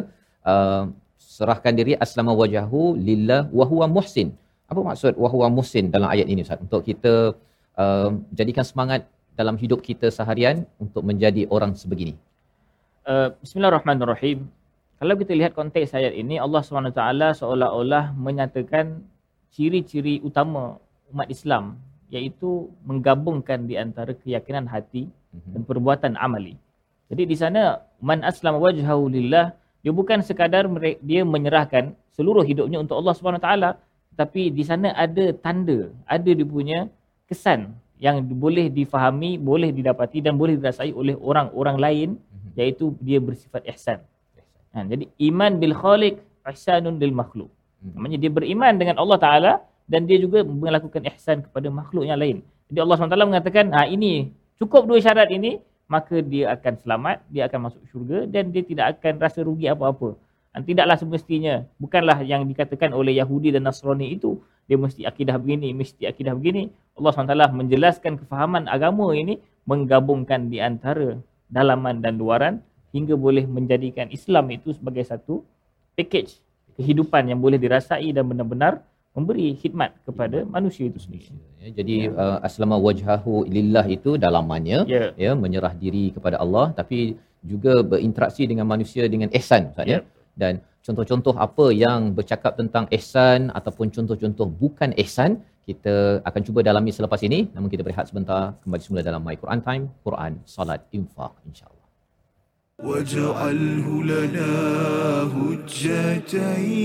uh, 0.53 0.83
serahkan 1.38 1.70
diri 1.78 1.94
aslama 2.04 2.34
wajahu 2.34 2.98
lillah 3.08 3.46
wa 3.58 3.64
huwa 3.70 3.86
muhsin. 3.86 4.34
Apa 4.66 4.80
maksud 4.82 5.14
wa 5.22 5.28
huwa 5.30 5.46
muhsin 5.56 5.94
dalam 5.94 6.10
ayat 6.10 6.26
ini 6.26 6.42
Ustaz? 6.42 6.58
Untuk 6.58 6.82
kita 6.82 7.38
uh, 7.78 8.10
jadikan 8.34 8.66
semangat 8.66 9.06
dalam 9.38 9.54
hidup 9.54 9.78
kita 9.88 10.10
seharian 10.10 10.66
untuk 10.82 11.06
menjadi 11.06 11.46
orang 11.54 11.78
sebegini. 11.78 12.18
Uh, 13.06 13.30
Bismillahirrahmanirrahim. 13.38 14.50
Kalau 14.98 15.14
kita 15.14 15.32
lihat 15.38 15.54
konteks 15.54 15.94
ayat 15.94 16.10
ini 16.10 16.42
Allah 16.42 16.58
SWT 16.58 17.02
seolah-olah 17.38 18.18
menyatakan 18.18 19.06
ciri-ciri 19.54 20.18
utama 20.26 20.82
umat 21.14 21.30
Islam 21.30 21.78
iaitu 22.10 22.66
menggabungkan 22.82 23.70
di 23.70 23.78
antara 23.78 24.10
keyakinan 24.10 24.66
hati 24.66 25.06
mhm. 25.06 25.54
dan 25.54 25.62
perbuatan 25.62 26.12
amali. 26.18 26.58
Jadi 27.08 27.22
di 27.30 27.36
sana 27.38 27.78
man 28.02 28.26
aslam 28.26 28.58
wajhahu 28.58 29.06
lillah 29.06 29.54
dia 29.82 29.92
bukan 29.94 30.18
sekadar 30.28 30.66
dia 31.02 31.22
menyerahkan 31.22 31.94
seluruh 32.16 32.42
hidupnya 32.42 32.82
untuk 32.82 32.98
Allah 32.98 33.14
Subhanahu 33.14 33.42
taala 33.42 33.70
tapi 34.18 34.50
di 34.50 34.66
sana 34.66 34.90
ada 34.98 35.30
tanda 35.44 35.94
ada 36.02 36.30
dia 36.38 36.46
punya 36.46 36.78
kesan 37.30 37.78
yang 38.02 38.22
boleh 38.22 38.66
difahami 38.78 39.38
boleh 39.38 39.70
didapati 39.70 40.18
dan 40.18 40.34
boleh 40.34 40.58
dirasai 40.58 40.90
oleh 40.90 41.14
orang-orang 41.14 41.76
lain 41.78 42.08
mhm. 42.18 42.58
iaitu 42.58 42.94
dia 42.98 43.18
bersifat 43.22 43.62
ihsan 43.74 43.98
ha, 44.74 44.82
jadi 44.82 45.04
iman 45.30 45.52
bil 45.62 45.74
khaliq 45.74 46.18
ihsanun 46.50 46.98
lil 47.02 47.14
makhluk 47.14 47.50
mhm. 47.82 47.94
namanya 47.94 48.18
dia 48.22 48.30
beriman 48.34 48.74
dengan 48.74 48.96
Allah 49.02 49.18
taala 49.22 49.52
dan 49.86 50.04
dia 50.10 50.18
juga 50.18 50.42
melakukan 50.42 51.06
ihsan 51.14 51.46
kepada 51.46 51.70
makhluk 51.70 52.02
yang 52.10 52.18
lain 52.18 52.42
jadi 52.68 52.84
Allah 52.84 52.96
SWT 53.00 53.16
mengatakan 53.32 53.66
ha, 53.72 53.86
ini 53.86 54.34
cukup 54.58 54.82
dua 54.90 54.98
syarat 54.98 55.30
ini 55.30 55.62
maka 55.88 56.20
dia 56.20 56.52
akan 56.52 56.74
selamat, 56.84 57.24
dia 57.32 57.48
akan 57.48 57.72
masuk 57.72 57.82
syurga 57.88 58.28
dan 58.28 58.52
dia 58.52 58.60
tidak 58.60 59.00
akan 59.00 59.18
rasa 59.18 59.40
rugi 59.40 59.66
apa-apa. 59.66 60.14
Tidaklah 60.58 60.96
semestinya, 61.00 61.64
bukanlah 61.80 62.20
yang 62.26 62.44
dikatakan 62.44 62.90
oleh 62.92 63.16
Yahudi 63.16 63.54
dan 63.54 63.64
Nasrani 63.64 64.12
itu, 64.12 64.36
dia 64.68 64.76
mesti 64.76 65.06
akidah 65.06 65.40
begini, 65.40 65.70
mesti 65.72 66.04
akidah 66.04 66.34
begini. 66.34 66.68
Allah 66.98 67.14
SWT 67.14 67.54
menjelaskan 67.54 68.20
kefahaman 68.20 68.66
agama 68.66 69.14
ini, 69.14 69.38
menggabungkan 69.64 70.50
di 70.50 70.58
antara 70.58 71.16
dalaman 71.48 72.02
dan 72.02 72.18
luaran, 72.18 72.60
hingga 72.90 73.14
boleh 73.14 73.46
menjadikan 73.46 74.10
Islam 74.10 74.50
itu 74.50 74.74
sebagai 74.74 75.06
satu 75.06 75.46
package 75.94 76.42
kehidupan 76.74 77.30
yang 77.30 77.38
boleh 77.38 77.56
dirasai 77.56 78.10
dan 78.10 78.26
benar-benar 78.26 78.82
memberi 79.17 79.47
khidmat 79.61 79.91
kepada 80.07 80.37
manusia 80.55 80.85
itu 80.91 80.99
sendiri. 81.05 81.29
Ya, 81.61 81.69
jadi 81.79 81.97
ya. 82.09 82.17
uh, 82.21 82.37
aslama 82.47 82.77
wajhahu 82.85 83.33
lillah 83.55 83.85
itu 83.95 84.11
dalamannya 84.23 84.79
ya. 84.93 85.03
ya 85.25 85.31
menyerah 85.43 85.73
diri 85.83 86.05
kepada 86.15 86.37
Allah 86.43 86.65
tapi 86.79 86.99
juga 87.53 87.73
berinteraksi 87.91 88.43
dengan 88.51 88.65
manusia 88.73 89.03
dengan 89.13 89.29
ihsan 89.39 89.63
Ustaz 89.71 89.85
ya. 89.93 89.99
ya. 89.99 89.99
Dan 90.41 90.53
contoh-contoh 90.85 91.35
apa 91.47 91.65
yang 91.83 91.99
bercakap 92.17 92.53
tentang 92.61 92.85
ihsan 92.97 93.39
ataupun 93.59 93.87
contoh-contoh 93.95 94.47
bukan 94.63 94.91
ihsan 95.03 95.31
kita 95.69 95.95
akan 96.27 96.41
cuba 96.47 96.59
dalami 96.69 96.91
selepas 96.97 97.21
ini. 97.27 97.39
Namun 97.55 97.69
kita 97.73 97.83
berehat 97.87 98.05
sebentar 98.09 98.41
kembali 98.65 98.81
semula 98.85 99.05
dalam 99.09 99.21
My 99.27 99.35
Quran 99.43 99.61
Time, 99.67 99.83
Quran, 100.07 100.31
Salat, 100.55 100.81
Infak 100.99 101.33
insya-Allah. 101.47 101.81
واجعله 102.83 103.87
لنا 104.03 104.53
هجتين 105.35 106.83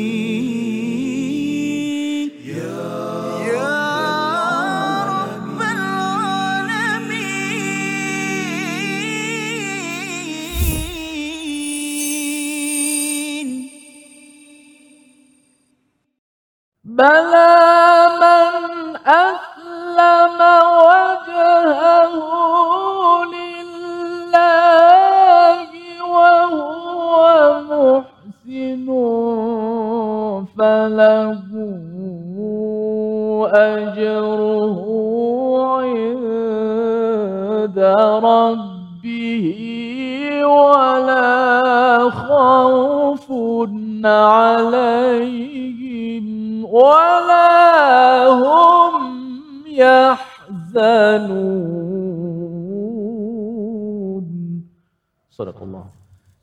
Surah 55.54 55.66
Allah. 55.70 55.86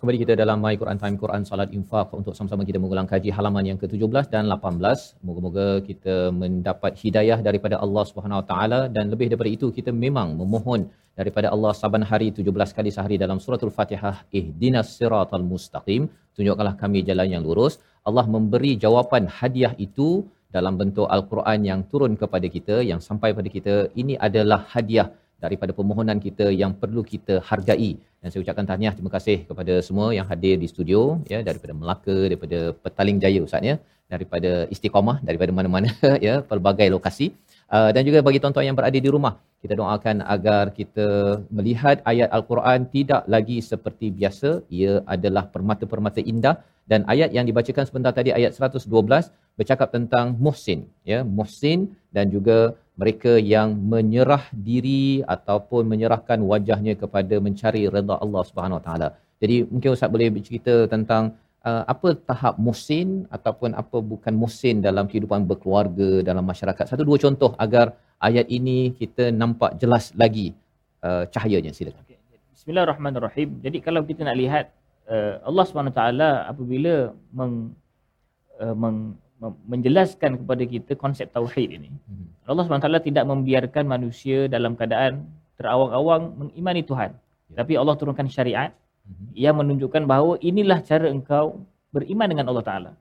Kembali 0.01 0.19
kita 0.23 0.35
dalam 0.41 0.59
My 0.65 0.75
Quran 0.81 0.99
Time 1.03 1.17
Quran 1.23 1.43
Salat 1.49 1.71
Infak 1.79 2.09
untuk 2.19 2.33
sama-sama 2.37 2.63
kita 2.69 2.79
mengulang 2.83 3.09
kaji 3.13 3.31
halaman 3.37 3.65
yang 3.71 3.79
ke-17 3.83 4.27
dan 4.35 4.45
18. 4.55 5.27
Moga-moga 5.27 5.67
kita 5.89 6.15
mendapat 6.43 6.93
hidayah 7.03 7.39
daripada 7.49 7.77
Allah 7.85 8.05
Subhanahu 8.11 8.41
Wa 8.41 8.47
Taala 8.51 8.81
dan 8.97 9.11
lebih 9.13 9.27
daripada 9.31 9.51
itu 9.57 9.67
kita 9.79 9.91
memang 10.05 10.29
memohon 10.41 10.87
daripada 11.21 11.51
Allah 11.55 11.73
saban 11.81 12.07
hari 12.11 12.29
17 12.39 12.77
kali 12.79 12.91
sehari 12.97 13.17
dalam 13.25 13.41
suratul 13.45 13.75
Fatihah 13.79 14.17
ihdinas 14.41 14.93
siratal 14.99 15.45
mustaqim 15.53 16.07
tunjukkanlah 16.37 16.77
kami 16.83 17.03
jalan 17.11 17.29
yang 17.35 17.43
lurus. 17.49 17.77
Allah 18.09 18.25
memberi 18.37 18.73
jawapan 18.85 19.27
hadiah 19.39 19.75
itu 19.87 20.09
dalam 20.57 20.77
bentuk 20.81 21.09
al-Quran 21.17 21.61
yang 21.71 21.81
turun 21.91 22.15
kepada 22.23 22.47
kita 22.57 22.79
yang 22.91 23.03
sampai 23.09 23.31
pada 23.39 23.51
kita 23.57 23.75
ini 24.03 24.15
adalah 24.29 24.61
hadiah 24.75 25.11
daripada 25.45 25.73
permohonan 25.79 26.19
kita 26.27 26.47
yang 26.63 26.73
perlu 26.83 27.03
kita 27.13 27.35
hargai. 27.49 27.93
Dan 28.21 28.29
saya 28.31 28.41
ucapkan 28.45 28.67
tahniah 28.71 28.93
terima 28.97 29.13
kasih 29.17 29.37
kepada 29.49 29.75
semua 29.87 30.09
yang 30.19 30.27
hadir 30.31 30.55
di 30.63 30.69
studio 30.73 31.01
ya 31.33 31.41
daripada 31.49 31.73
Melaka 31.81 32.17
daripada 32.31 32.59
Petaling 32.85 33.19
Jaya 33.25 33.41
ustaz 33.47 33.65
ya 33.71 33.77
daripada 34.13 34.51
Istiqamah 34.75 35.17
daripada 35.29 35.51
mana-mana 35.59 35.91
ya 36.27 36.35
pelbagai 36.51 36.89
lokasi. 36.97 37.29
Uh, 37.77 37.91
dan 37.95 38.03
juga 38.09 38.19
bagi 38.27 38.39
tuan-tuan 38.43 38.67
yang 38.69 38.79
berada 38.79 38.99
di 39.07 39.11
rumah 39.15 39.35
kita 39.63 39.75
doakan 39.81 40.17
agar 40.35 40.65
kita 40.79 41.07
melihat 41.57 41.97
ayat 42.11 42.29
al-Quran 42.37 42.89
tidak 42.95 43.23
lagi 43.35 43.59
seperti 43.71 44.07
biasa. 44.19 44.51
Ia 44.79 44.93
adalah 45.15 45.45
permata-permata 45.55 46.21
indah. 46.33 46.57
Dan 46.91 47.05
ayat 47.13 47.31
yang 47.37 47.47
dibacakan 47.49 47.85
sebentar 47.89 48.13
tadi 48.19 48.31
ayat 48.39 48.57
112 48.57 48.89
bercakap 49.61 49.89
tentang 49.97 50.27
muhsin 50.45 50.81
ya 51.13 51.19
muhsin 51.39 51.81
dan 52.17 52.27
juga 52.35 52.59
mereka 53.01 53.33
yang 53.55 53.69
menyerah 53.93 54.45
diri 54.69 55.05
ataupun 55.35 55.83
menyerahkan 55.93 56.39
wajahnya 56.53 56.95
kepada 57.03 57.35
mencari 57.47 57.83
redha 57.95 58.17
Allah 58.25 58.43
Subhanahu 58.49 58.79
Wa 58.79 58.85
Taala. 58.87 59.09
Jadi 59.43 59.57
mungkin 59.73 59.97
ustaz 59.97 60.13
boleh 60.15 60.29
bercerita 60.37 60.75
tentang 60.95 61.23
uh, 61.69 61.83
apa 61.93 62.09
tahap 62.31 62.55
muhsin 62.67 63.09
ataupun 63.37 63.73
apa 63.83 63.99
bukan 64.13 64.35
muhsin 64.43 64.85
dalam 64.89 65.09
kehidupan 65.11 65.49
berkeluarga 65.51 66.11
dalam 66.29 66.45
masyarakat. 66.53 66.85
Satu 66.93 67.05
dua 67.09 67.17
contoh 67.25 67.51
agar 67.65 67.87
ayat 68.29 68.47
ini 68.59 68.93
kita 69.01 69.33
nampak 69.43 69.81
jelas 69.83 70.13
lagi 70.23 70.49
uh, 71.09 71.25
cahayanya 71.33 71.73
silakan. 71.73 72.05
Bismillahirrahmanirrahim. 72.53 73.49
Jadi 73.65 73.79
kalau 73.81 74.05
kita 74.05 74.21
nak 74.29 74.37
lihat 74.37 74.65
uh, 75.09 75.41
Allah 75.49 75.65
Subhanahu 75.69 75.97
taala 75.97 76.31
apabila 76.53 77.17
meng, 77.33 77.73
uh, 78.61 78.77
meng, 78.77 79.17
menjelaskan 79.41 80.45
kepada 80.45 80.63
kita 80.69 80.93
konsep 81.01 81.33
tauhid 81.33 81.81
ini. 81.81 81.89
Mhm. 81.89 82.45
Allah 82.51 82.67
taala 82.67 83.01
tidak 83.01 83.25
membiarkan 83.25 83.89
manusia 83.89 84.51
dalam 84.51 84.77
keadaan 84.77 85.25
terawang-awang 85.57 86.23
mengimani 86.37 86.85
Tuhan. 86.85 87.17
Ya. 87.53 87.65
Tapi 87.65 87.73
Allah 87.81 87.95
turunkan 87.97 88.29
syariat 88.29 88.71
Mhm. 89.09 89.27
yang 89.33 89.57
menunjukkan 89.57 90.03
bahawa 90.05 90.37
inilah 90.45 90.85
cara 90.85 91.09
engkau 91.09 91.65
beriman 91.91 92.29
dengan 92.31 92.47
Allah 92.53 92.65
Taala. 92.65 92.93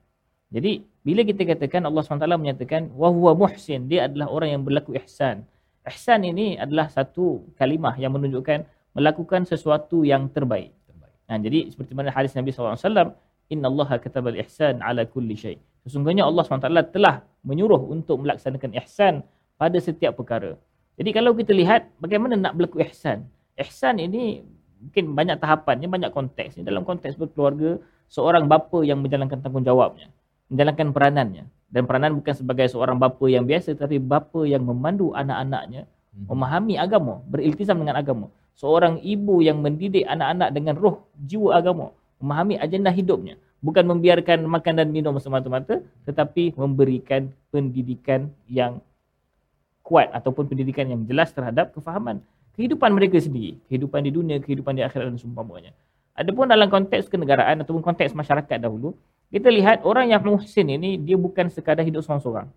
Jadi 0.50 0.82
bila 1.06 1.22
kita 1.22 1.46
katakan 1.46 1.86
Allah 1.86 2.02
SWT 2.02 2.34
menyatakan 2.34 2.90
wahuwa 2.90 3.38
muhsin, 3.38 3.86
dia 3.86 4.10
adalah 4.10 4.26
orang 4.26 4.58
yang 4.58 4.62
berlaku 4.66 4.98
ihsan. 4.98 5.46
Ihsan 5.86 6.26
ini 6.26 6.58
adalah 6.58 6.90
satu 6.90 7.46
kalimah 7.54 7.94
yang 7.96 8.10
menunjukkan 8.12 8.66
melakukan 8.92 9.46
sesuatu 9.46 10.02
yang 10.02 10.26
terbaik. 10.26 10.74
Terbaik. 10.90 11.14
Nah, 11.30 11.38
jadi 11.38 11.70
seperti 11.70 11.92
mana 11.94 12.10
hadis 12.10 12.34
Nabi 12.34 12.50
SAW, 12.50 13.14
Inna 13.50 13.66
Allah 13.70 13.88
katabal 14.02 14.38
ihsan 14.42 14.82
ala 14.82 15.06
kulli 15.06 15.38
syai. 15.38 15.58
Sesungguhnya 15.84 16.28
Allah 16.28 16.44
SWT 16.44 16.92
telah 16.92 17.24
menyuruh 17.44 17.80
untuk 17.88 18.20
melaksanakan 18.20 18.76
ihsan 18.84 19.24
pada 19.56 19.76
setiap 19.80 20.16
perkara. 20.16 20.56
Jadi 21.00 21.10
kalau 21.16 21.32
kita 21.32 21.56
lihat 21.56 21.88
bagaimana 21.96 22.36
nak 22.36 22.52
berlaku 22.56 22.84
ihsan. 22.84 23.24
Ihsan 23.56 24.00
ini 24.00 24.44
mungkin 24.80 25.12
banyak 25.16 25.36
tahapannya, 25.40 25.88
banyak 25.88 26.10
konteksnya. 26.12 26.64
Dalam 26.64 26.84
konteks 26.84 27.16
berkeluarga, 27.16 27.80
seorang 28.08 28.48
bapa 28.48 28.84
yang 28.84 29.00
menjalankan 29.00 29.40
tanggungjawabnya, 29.40 30.08
menjalankan 30.52 30.92
peranannya. 30.92 31.44
Dan 31.70 31.86
peranan 31.86 32.18
bukan 32.18 32.34
sebagai 32.34 32.66
seorang 32.66 32.98
bapa 32.98 33.30
yang 33.30 33.46
biasa, 33.46 33.78
tapi 33.78 34.02
bapa 34.02 34.42
yang 34.42 34.66
memandu 34.66 35.14
anak-anaknya 35.14 35.86
Mhm. 36.10 36.26
memahami 36.26 36.74
agama, 36.74 37.22
beriltizam 37.30 37.78
dengan 37.78 37.94
agama. 37.94 38.26
Seorang 38.58 39.00
ibu 39.00 39.40
yang 39.40 39.62
mendidik 39.62 40.04
anak-anak 40.04 40.50
dengan 40.52 40.74
roh 40.76 41.06
jiwa 41.16 41.56
agama, 41.56 41.94
memahami 42.18 42.58
agenda 42.58 42.90
hidupnya, 42.92 43.38
bukan 43.60 43.84
membiarkan 43.84 44.44
makan 44.44 44.74
dan 44.80 44.88
minum 44.92 45.16
semata-mata, 45.20 45.80
tetapi 46.04 46.56
memberikan 46.56 47.32
pendidikan 47.52 48.32
yang 48.48 48.80
kuat 49.84 50.12
ataupun 50.12 50.48
pendidikan 50.48 50.88
yang 50.88 51.02
jelas 51.08 51.32
terhadap 51.32 51.72
kefahaman 51.72 52.20
kehidupan 52.60 52.92
mereka 52.92 53.16
sendiri, 53.16 53.56
kehidupan 53.72 54.04
di 54.04 54.12
dunia, 54.12 54.36
kehidupan 54.42 54.76
di 54.76 54.84
akhirat 54.84 55.08
dan 55.08 55.16
seumpamanya. 55.16 55.72
Adapun 56.12 56.44
dalam 56.44 56.68
konteks 56.68 57.08
kenegaraan 57.08 57.64
ataupun 57.64 57.80
konteks 57.80 58.12
masyarakat 58.12 58.60
dahulu, 58.60 58.92
kita 59.32 59.48
lihat 59.48 59.80
orang 59.86 60.12
yang 60.12 60.20
muhsin 60.20 60.68
ini 60.68 61.00
dia 61.00 61.16
bukan 61.16 61.48
sekadar 61.48 61.86
hidup 61.86 62.04
seorang-seorang. 62.04 62.52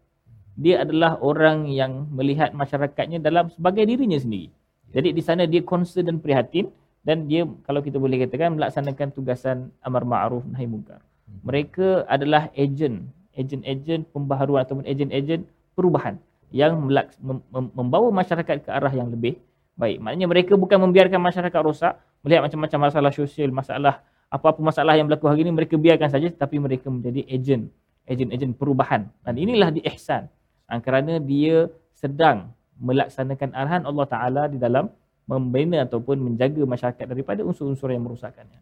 Dia 0.59 0.83
adalah 0.83 1.17
orang 1.23 1.71
yang 1.71 2.11
melihat 2.11 2.51
masyarakatnya 2.51 3.23
dalam 3.23 3.47
sebagai 3.47 3.87
dirinya 3.87 4.19
sendiri. 4.19 4.51
Jadi 4.93 5.09
di 5.15 5.21
sana 5.23 5.47
dia 5.49 5.63
concern 5.63 6.05
dan 6.05 6.17
prihatin 6.19 6.69
dan 7.03 7.27
dia 7.27 7.43
kalau 7.67 7.83
kita 7.83 7.99
boleh 7.99 8.23
katakan 8.23 8.55
melaksanakan 8.55 9.11
tugasan 9.11 9.57
amar 9.83 10.07
ma'ruf 10.07 10.47
nahi 10.47 10.65
munkar. 10.65 11.03
Mereka 11.43 12.07
adalah 12.07 12.47
ejen, 12.55 13.11
ejen-ejen 13.35 14.07
pembaharuan 14.07 14.63
ataupun 14.63 14.87
ejen-ejen 14.87 15.43
perubahan 15.75 16.15
yang 16.55 16.79
melaks- 16.79 17.19
mem- 17.19 17.43
mem- 17.51 17.73
membawa 17.75 18.07
masyarakat 18.13 18.63
ke 18.63 18.69
arah 18.71 18.93
yang 18.95 19.11
lebih 19.11 19.35
baik. 19.75 19.99
Maknanya 19.99 20.27
mereka 20.29 20.53
bukan 20.55 20.79
membiarkan 20.79 21.19
masyarakat 21.19 21.59
rosak, 21.59 21.99
melihat 22.23 22.45
macam-macam 22.47 22.79
masalah 22.87 23.11
sosial, 23.11 23.49
masalah 23.51 23.99
apa-apa 24.31 24.61
masalah 24.63 24.97
yang 24.97 25.05
berlaku 25.05 25.29
hari 25.29 25.45
ini 25.45 25.51
mereka 25.53 25.75
biarkan 25.77 26.09
saja 26.09 26.31
tapi 26.33 26.57
mereka 26.57 26.87
menjadi 26.89 27.21
ejen, 27.27 27.67
ejen-ejen 28.07 28.55
perubahan. 28.55 29.11
Dan 29.25 29.35
inilah 29.37 29.69
di 29.73 29.83
ihsan. 29.91 30.31
Kerana 30.69 31.21
dia 31.21 31.69
sedang 31.93 32.49
melaksanakan 32.81 33.53
arahan 33.53 33.83
Allah 33.85 34.05
Taala 34.09 34.43
di 34.49 34.57
dalam 34.57 34.89
membina 35.31 35.77
ataupun 35.87 36.17
menjaga 36.27 36.63
masyarakat 36.73 37.05
daripada 37.13 37.41
unsur-unsur 37.49 37.89
yang 37.95 38.03
merosakkannya. 38.05 38.59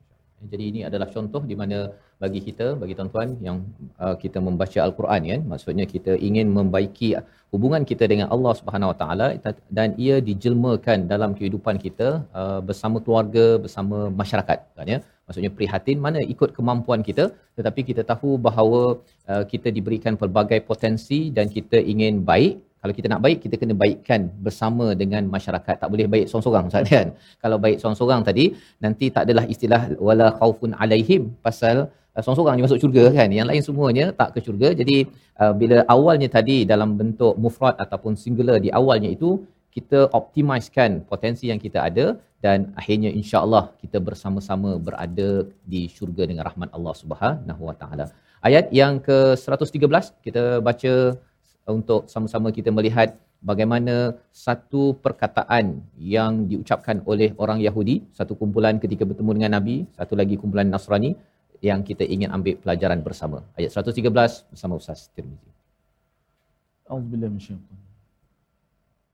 Jadi 0.52 0.64
ini 0.72 0.80
adalah 0.88 1.08
contoh 1.16 1.42
di 1.50 1.56
mana 1.62 1.78
bagi 2.24 2.40
kita, 2.48 2.74
bagi 2.82 2.94
tuan-tuan 2.98 3.30
yang 3.48 3.58
uh, 4.02 4.16
kita 4.24 4.42
membaca 4.48 4.80
Al-Quran 4.86 5.22
kan, 5.32 5.42
maksudnya 5.52 5.86
kita 5.94 6.18
ingin 6.28 6.48
membaiki 6.58 7.10
hubungan 7.54 7.84
kita 7.92 8.06
dengan 8.12 8.28
Allah 8.34 8.54
Subhanahu 8.60 8.92
Wa 8.92 8.98
Taala 9.02 9.28
dan 9.78 9.94
ia 10.06 10.18
dijelmakan 10.30 11.06
dalam 11.14 11.32
kehidupan 11.38 11.78
kita 11.86 12.26
uh, 12.42 12.60
bersama 12.70 12.98
keluarga, 13.06 13.46
bersama 13.66 14.10
masyarakat 14.22 14.60
kan 14.78 14.88
ya. 14.94 15.00
Maksudnya 15.30 15.52
prihatin 15.58 15.98
mana 16.06 16.20
ikut 16.34 16.50
kemampuan 16.58 17.02
kita 17.10 17.26
tetapi 17.58 17.82
kita 17.90 18.02
tahu 18.12 18.42
bahawa 18.48 18.82
uh, 19.32 19.44
kita 19.52 19.70
diberikan 19.78 20.18
pelbagai 20.22 20.60
potensi 20.70 21.20
dan 21.38 21.48
kita 21.56 21.78
ingin 21.94 22.26
baik 22.32 22.54
kalau 22.82 22.94
kita 22.98 23.08
nak 23.14 23.22
baik 23.26 23.40
kita 23.46 23.56
kena 23.62 23.74
baikkan 23.84 24.22
bersama 24.46 24.86
dengan 25.02 25.24
masyarakat. 25.36 25.76
Tak 25.82 25.90
boleh 25.94 26.08
baik 26.14 26.26
seorang-seorang 26.30 26.66
Ustaz 26.70 26.90
kan? 26.94 27.08
Kalau 27.44 27.58
baik 27.64 27.78
seorang-seorang 27.82 28.22
tadi 28.30 28.46
nanti 28.86 29.06
tak 29.16 29.24
adalah 29.30 29.46
istilah 29.54 29.82
wala 30.08 30.28
khaufun 30.40 30.74
alaihim 30.84 31.24
pasal 31.46 31.76
uh, 31.86 32.22
seorang-seorang 32.24 32.58
je 32.58 32.64
masuk 32.66 32.82
syurga 32.84 33.04
kan? 33.18 33.30
Yang 33.38 33.48
lain 33.52 33.62
semuanya 33.70 34.06
tak 34.20 34.30
ke 34.34 34.40
syurga. 34.46 34.70
Jadi 34.82 34.98
uh, 35.42 35.54
bila 35.62 35.78
awalnya 35.96 36.30
tadi 36.38 36.58
dalam 36.74 36.98
bentuk 37.02 37.38
mufrad 37.44 37.78
ataupun 37.86 38.18
singular 38.24 38.58
di 38.66 38.74
awalnya 38.82 39.14
itu 39.18 39.32
kita 39.78 40.00
optimiskan 40.20 40.92
potensi 41.12 41.46
yang 41.54 41.62
kita 41.66 41.80
ada 41.90 42.06
dan 42.46 42.74
akhirnya 42.82 43.10
insya-Allah 43.20 43.64
kita 43.82 43.98
bersama-sama 44.08 44.70
berada 44.88 45.32
di 45.72 45.82
syurga 45.96 46.26
dengan 46.30 46.44
rahmat 46.50 46.70
Allah 46.78 46.94
Subhanahu 47.02 47.62
Wa 47.70 47.76
Taala. 47.82 48.06
Ayat 48.48 48.74
yang 48.74 48.98
ke-113 49.08 50.18
kita 50.26 50.44
baca 50.68 50.94
untuk 51.68 52.10
sama-sama 52.10 52.50
kita 52.50 52.74
melihat 52.74 53.18
bagaimana 53.42 54.16
satu 54.34 54.98
perkataan 54.98 55.82
yang 55.98 56.46
diucapkan 56.50 57.02
oleh 57.06 57.34
orang 57.38 57.62
Yahudi, 57.62 58.06
satu 58.14 58.38
kumpulan 58.38 58.78
ketika 58.78 59.04
bertemu 59.06 59.32
dengan 59.38 59.52
Nabi, 59.62 59.86
satu 59.98 60.14
lagi 60.18 60.38
kumpulan 60.38 60.70
Nasrani 60.70 61.18
yang 61.62 61.86
kita 61.86 62.02
ingin 62.06 62.34
ambil 62.34 62.58
pelajaran 62.58 63.06
bersama. 63.06 63.46
Ayat 63.54 63.70
113 63.74 64.50
bersama 64.50 64.74
Ustaz 64.82 65.10
Tirmizi. 65.14 65.50
Auzubillahi 66.90 67.30
minasyaitanir 67.30 67.70
rajim. 67.70 67.91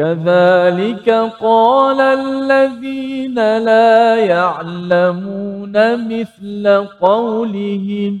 كذلك 0.00 1.08
قال 1.40 2.00
الذين 2.00 3.34
لا 3.58 4.16
يعلمون 4.16 5.74
مثل 6.08 6.86
قولهم. 7.00 8.20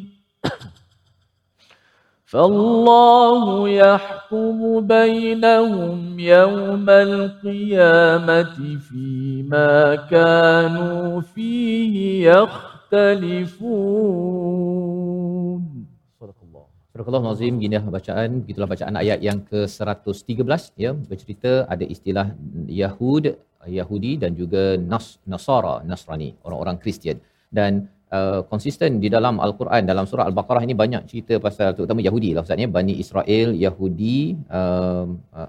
فالله 2.26 3.68
يحكم 3.68 4.80
بينهم 4.86 6.18
يوم 6.18 6.90
القيامة 6.90 8.78
فيما 8.90 9.94
كانوا 9.94 11.20
فيه 11.20 12.30
يختلفون. 12.30 13.60
Surah 17.06 17.22
Nazim 17.24 17.54
ginilah 17.62 17.84
bacaan. 17.96 18.30
Gitulah 18.48 18.68
bacaan 18.72 18.94
ayat 19.02 19.18
yang 19.26 19.38
ke-113 19.50 20.62
ya. 20.84 20.90
Bercerita 21.10 21.52
ada 21.74 21.84
istilah 21.94 22.26
Yahud 22.80 23.24
Yahudi 23.78 24.12
dan 24.22 24.32
juga 24.40 24.62
Nas 24.90 25.06
Nasara 25.32 25.74
Nasrani 25.90 26.28
orang-orang 26.44 26.76
Kristian. 26.82 27.16
Dan 27.58 27.88
uh, 28.16 28.40
konsisten 28.52 29.00
di 29.04 29.08
dalam 29.14 29.40
al-Quran 29.46 29.88
dalam 29.90 30.04
surah 30.10 30.26
al-Baqarah 30.30 30.62
ini 30.68 30.76
banyak 30.82 31.02
cerita 31.10 31.34
pasal 31.46 31.72
terutama 31.76 32.04
Yahudi 32.08 32.30
lah 32.36 32.44
ustaz 32.44 32.64
ya. 32.64 32.68
Bani 32.78 32.94
Israel 33.04 33.48
Yahudi 33.64 34.20
uh, 34.58 35.06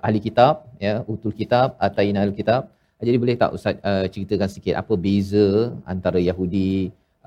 ahli 0.08 0.22
kitab 0.28 0.72
ya 0.86 0.96
utul 1.14 1.36
kitab 1.42 1.76
atainal 1.88 2.32
kitab. 2.40 2.72
Jadi 3.04 3.18
boleh 3.24 3.36
tak 3.44 3.52
ustaz 3.58 3.76
uh, 3.90 4.06
ceritakan 4.14 4.50
sikit 4.56 4.76
apa 4.82 4.94
beza 5.06 5.48
antara 5.94 6.20
Yahudi 6.30 6.72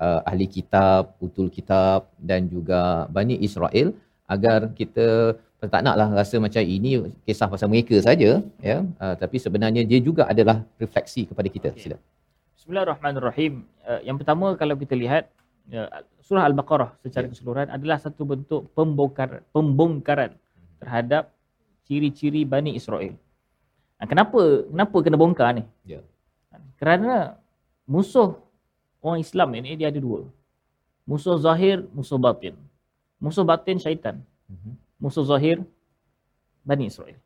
uh, 0.01 0.21
ahli 0.29 0.47
kitab 0.57 1.13
utul 1.25 1.53
kitab 1.57 2.09
dan 2.29 2.49
juga 2.55 2.81
Bani 3.17 3.37
Israel 3.49 3.93
agar 4.25 4.73
kita 4.73 5.37
tak 5.65 5.81
naklah 5.81 6.13
rasa 6.13 6.37
macam 6.37 6.61
ini 6.61 7.09
kisah 7.25 7.49
pasal 7.49 7.69
mereka 7.69 7.97
saja 7.97 8.41
ya. 8.61 8.77
Uh, 9.01 9.15
tapi 9.17 9.41
sebenarnya 9.41 9.81
dia 9.81 9.97
juga 9.97 10.29
adalah 10.29 10.61
refleksi 10.77 11.25
kepada 11.25 11.47
kita. 11.49 11.69
Okay. 11.73 11.89
sila. 11.89 11.97
Bismillahirrahmanirrahim. 12.53 13.65
Uh, 13.81 14.01
yang 14.05 14.17
pertama 14.21 14.53
kalau 14.57 14.77
kita 14.77 14.93
lihat 14.93 15.29
uh, 15.73 15.89
surah 16.21 16.45
al-baqarah 16.45 16.93
secara 17.01 17.25
yeah. 17.25 17.31
keseluruhan 17.33 17.67
adalah 17.73 17.97
satu 17.97 18.25
bentuk 18.25 18.69
pembongkaran 18.77 19.41
pembongkaran 19.49 20.37
terhadap 20.77 21.33
ciri-ciri 21.89 22.45
Bani 22.45 22.77
Israel. 22.77 23.17
Uh, 23.97 24.05
kenapa 24.05 24.69
kenapa 24.69 24.97
kena 25.01 25.17
bongkar 25.17 25.49
ni? 25.57 25.63
Ya. 25.85 25.97
Yeah. 25.97 26.03
kerana 26.77 27.13
musuh 27.89 28.37
orang 29.01 29.21
Islam 29.21 29.49
ini 29.57 29.77
dia 29.77 29.89
ada 29.89 29.97
dua. 29.97 30.29
Musuh 31.09 31.37
zahir 31.41 31.85
musuh 31.93 32.17
batin 32.21 32.57
musuh 33.25 33.41
batin 33.49 33.81
syaitan. 33.81 34.21
Mhm. 34.53 34.71
Musuh 35.01 35.25
zahir 35.25 35.57
Bani 36.61 36.85
Israel. 36.93 37.17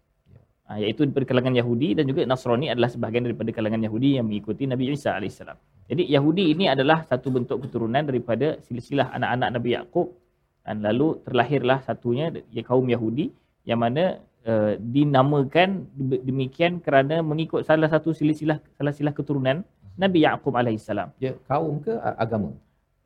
Ha, 0.69 0.77
iaitu 0.77 1.01
daripada 1.03 1.25
kalangan 1.31 1.53
Yahudi 1.59 1.97
dan 1.97 2.05
juga 2.05 2.21
Nasrani 2.29 2.69
adalah 2.69 2.89
sebahagian 2.93 3.25
daripada 3.25 3.49
kalangan 3.57 3.81
Yahudi 3.81 4.09
yang 4.21 4.25
mengikuti 4.29 4.63
Nabi 4.69 4.93
Isa 4.93 5.17
AS. 5.17 5.41
Jadi 5.89 6.03
Yahudi 6.05 6.53
ini 6.53 6.69
adalah 6.69 7.01
satu 7.09 7.33
bentuk 7.33 7.65
keturunan 7.65 8.05
daripada 8.05 8.61
silsilah 8.61 9.09
anak-anak 9.17 9.49
Nabi 9.57 9.69
Yaakob 9.73 10.13
dan 10.61 10.85
lalu 10.85 11.17
terlahirlah 11.25 11.81
satunya 11.81 12.29
ya, 12.53 12.61
kaum 12.61 12.85
Yahudi 12.85 13.33
yang 13.65 13.81
mana 13.81 14.21
uh, 14.45 14.77
dinamakan 14.77 15.89
demikian 16.29 16.77
kerana 16.85 17.25
mengikut 17.25 17.65
salah 17.65 17.89
satu 17.89 18.13
silsilah 18.13 18.61
salah 18.77 18.93
silah 18.93 19.13
keturunan 19.17 19.65
Nabi 19.97 20.21
Yaakob 20.21 20.53
alaihissalam. 20.53 21.09
Dia 21.17 21.33
kaum 21.49 21.81
ke 21.81 21.97
agama? 21.97 22.53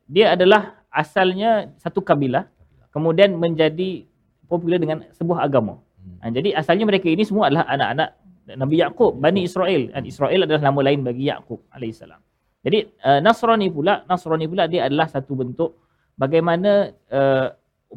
Dia 0.04 0.36
adalah 0.36 0.84
asalnya 0.92 1.72
satu 1.80 2.04
kabilah 2.04 2.52
kemudian 2.94 3.36
menjadi 3.36 4.06
popular 4.46 4.78
dengan 4.78 5.04
sebuah 5.12 5.44
agama. 5.44 5.82
Hmm. 5.98 6.18
Ha, 6.22 6.32
jadi 6.32 6.54
asalnya 6.54 6.86
mereka 6.86 7.10
ini 7.10 7.26
semua 7.26 7.50
adalah 7.50 7.66
anak-anak 7.66 8.10
Nabi 8.54 8.76
Yaakob, 8.84 9.18
Bani 9.18 9.48
Israel. 9.48 9.90
Dan 9.92 10.04
Israel 10.06 10.46
adalah 10.46 10.62
nama 10.62 10.80
lain 10.84 11.02
bagi 11.02 11.32
Yaakob 11.32 11.64
alaihissalam. 11.72 12.20
Jadi 12.64 12.80
uh, 13.04 13.20
Nasrani 13.20 13.68
pula, 13.68 14.04
Nasrani 14.08 14.48
pula 14.48 14.68
dia 14.72 14.88
adalah 14.88 15.08
satu 15.08 15.36
bentuk 15.36 15.80
bagaimana 16.16 16.92
uh, 17.12 17.48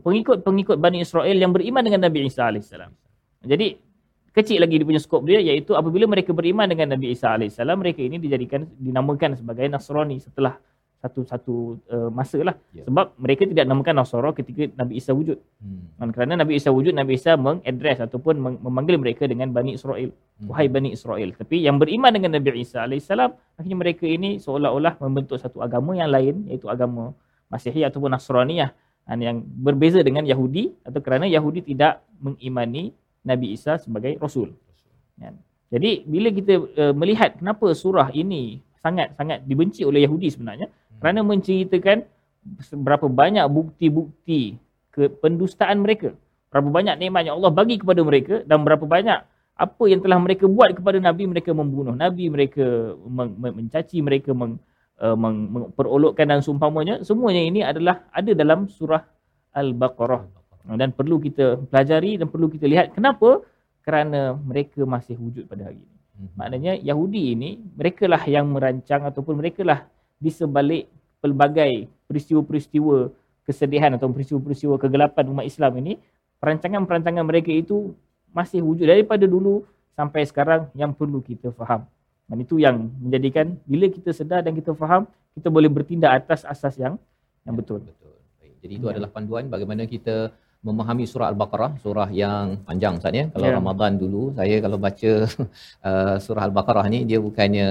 pengikut-pengikut 0.03 0.79
Bani 0.79 1.03
Israel 1.03 1.37
yang 1.37 1.55
beriman 1.55 1.83
dengan 1.83 2.07
Nabi 2.11 2.27
Isa 2.27 2.51
alaihissalam. 2.51 2.91
Jadi 3.47 3.79
kecil 4.35 4.61
lagi 4.61 4.77
dia 4.77 4.87
punya 4.87 5.01
skop 5.01 5.25
dia 5.25 5.41
iaitu 5.41 5.73
apabila 5.73 6.05
mereka 6.05 6.35
beriman 6.37 6.69
dengan 6.69 6.93
Nabi 6.93 7.15
Isa 7.15 7.33
alaihissalam 7.33 7.79
mereka 7.79 8.05
ini 8.05 8.21
dijadikan 8.21 8.69
dinamakan 8.77 9.39
sebagai 9.39 9.65
Nasrani 9.71 10.21
setelah 10.21 10.61
satu 11.07 11.21
satu 11.23 11.55
uh, 11.87 12.11
masa 12.11 12.43
lah 12.43 12.59
yeah. 12.75 12.83
sebab 12.83 13.15
mereka 13.17 13.47
tidak 13.47 13.65
namakan 13.71 14.03
Nasara 14.03 14.35
ketika 14.35 14.67
Nabi 14.75 14.99
Isa 14.99 15.15
wujud 15.15 15.39
hmm. 15.39 16.11
kerana 16.11 16.35
Nabi 16.43 16.59
Isa 16.59 16.75
wujud 16.75 16.91
Nabi 16.91 17.15
Isa 17.15 17.39
mengadres 17.39 18.03
ataupun 18.03 18.35
memanggil 18.59 18.99
mereka 18.99 19.31
dengan 19.31 19.55
Bani 19.55 19.79
Israel 19.79 20.11
hmm. 20.11 20.51
wahai 20.51 20.67
Bani 20.67 20.91
Israel 20.91 21.31
tapi 21.39 21.63
yang 21.63 21.79
beriman 21.79 22.11
dengan 22.11 22.35
Nabi 22.35 22.67
Isa 22.67 22.83
AS 22.83 23.07
akhirnya 23.07 23.77
mereka 23.79 24.05
ini 24.05 24.43
seolah-olah 24.43 24.99
membentuk 24.99 25.39
satu 25.39 25.63
agama 25.63 25.95
yang 25.95 26.11
lain 26.11 26.51
iaitu 26.51 26.67
agama 26.67 27.15
Masihi 27.47 27.87
ataupun 27.87 28.11
Nasraniyah 28.11 28.75
yang 29.07 29.39
berbeza 29.47 30.03
dengan 30.03 30.27
Yahudi 30.27 30.75
atau 30.83 30.99
kerana 30.99 31.31
Yahudi 31.31 31.63
tidak 31.63 32.03
mengimani 32.19 32.91
Nabi 33.23 33.55
Isa 33.55 33.79
sebagai 33.79 34.19
Rasul 34.19 34.51
ya. 35.15 35.31
jadi 35.71 36.03
bila 36.03 36.35
kita 36.35 36.55
uh, 36.59 36.95
melihat 36.99 37.39
kenapa 37.39 37.71
surah 37.71 38.11
ini 38.11 38.67
sangat-sangat 38.83 39.43
dibenci 39.47 39.83
oleh 39.83 40.07
Yahudi 40.07 40.31
sebenarnya 40.31 40.71
kerana 41.01 41.21
menceritakan 41.23 42.07
berapa 42.73 43.07
banyak 43.11 43.45
bukti-bukti 43.51 44.57
kependustaan 44.95 45.83
mereka 45.83 46.15
berapa 46.51 46.69
banyak 46.73 46.97
nikmat 46.97 47.29
yang 47.29 47.37
Allah 47.43 47.53
bagi 47.53 47.77
kepada 47.77 48.01
mereka 48.01 48.41
dan 48.47 48.63
berapa 48.63 48.87
banyak 48.87 49.19
apa 49.57 49.83
yang 49.89 50.05
telah 50.05 50.21
mereka 50.21 50.45
buat 50.45 50.77
kepada 50.77 51.01
Nabi 51.01 51.25
mereka 51.29 51.51
membunuh 51.57 51.97
Nabi 51.97 52.29
mereka 52.29 52.93
mencaci 53.41 54.05
mereka 54.05 54.37
meng, 54.37 54.61
uh, 55.01 55.17
meng, 55.17 55.37
memperolokkan 55.53 56.29
dan 56.29 56.41
seumpamanya 56.45 57.01
semuanya 57.03 57.41
ini 57.41 57.61
adalah 57.65 58.05
ada 58.13 58.37
dalam 58.37 58.69
surah 58.69 59.01
Al-Baqarah 59.57 60.29
dan 60.77 60.93
perlu 60.93 61.17
kita 61.23 61.57
pelajari 61.73 62.21
dan 62.21 62.29
perlu 62.29 62.53
kita 62.53 62.69
lihat 62.69 62.93
kenapa 62.93 63.41
kerana 63.81 64.37
mereka 64.37 64.83
masih 64.85 65.17
wujud 65.17 65.49
pada 65.49 65.73
hari 65.73 65.81
ini 65.81 65.97
hmm. 66.21 66.31
maknanya 66.37 66.73
Yahudi 66.77 67.33
ini 67.33 67.51
mereka 67.79 68.05
lah 68.11 68.21
yang 68.29 68.51
merancang 68.53 69.09
ataupun 69.09 69.41
mereka 69.41 69.65
lah 69.65 69.87
di 70.17 70.31
sebalik 70.33 70.89
pelbagai 71.21 71.91
peristiwa-peristiwa 72.07 73.11
kesedihan 73.47 73.95
atau 73.95 74.11
peristiwa-peristiwa 74.11 74.75
kegelapan 74.81 75.25
umat 75.31 75.47
Islam 75.47 75.73
ini, 75.79 75.99
perancangan-perancangan 76.43 77.25
mereka 77.25 77.55
itu 77.55 77.95
masih 78.35 78.61
wujud 78.61 78.85
daripada 78.85 79.25
dulu 79.25 79.65
sampai 79.97 80.27
sekarang 80.29 80.69
yang 80.77 80.93
perlu 80.93 81.23
kita 81.25 81.55
faham. 81.55 81.87
Dan 82.27 82.43
itu 82.43 82.59
yang 82.59 82.91
menjadikan 82.99 83.55
bila 83.65 83.87
kita 83.87 84.11
sedar 84.11 84.43
dan 84.43 84.53
kita 84.53 84.75
faham, 84.75 85.07
kita 85.39 85.47
boleh 85.47 85.71
bertindak 85.71 86.27
atas 86.27 86.43
asas 86.43 86.75
yang 86.77 86.99
yang 87.47 87.55
betul. 87.55 87.79
betul. 87.81 88.19
Jadi 88.67 88.83
itu 88.83 88.87
ya. 88.91 88.99
adalah 88.99 89.11
panduan 89.15 89.47
bagaimana 89.47 89.87
kita 89.87 90.35
memahami 90.67 91.05
surah 91.11 91.29
Al-Baqarah, 91.31 91.71
surah 91.85 92.09
yang 92.23 92.59
panjang 92.67 92.95
Ustaz 92.99 93.15
ya. 93.21 93.25
Kalau 93.35 93.47
yeah. 93.49 93.57
Ramadan 93.59 93.93
dulu, 94.03 94.23
saya 94.39 94.57
kalau 94.65 94.79
baca 94.87 95.13
uh, 95.89 96.17
surah 96.25 96.43
Al-Baqarah 96.49 96.87
ni 96.95 97.01
dia 97.11 97.19
bukannya 97.27 97.67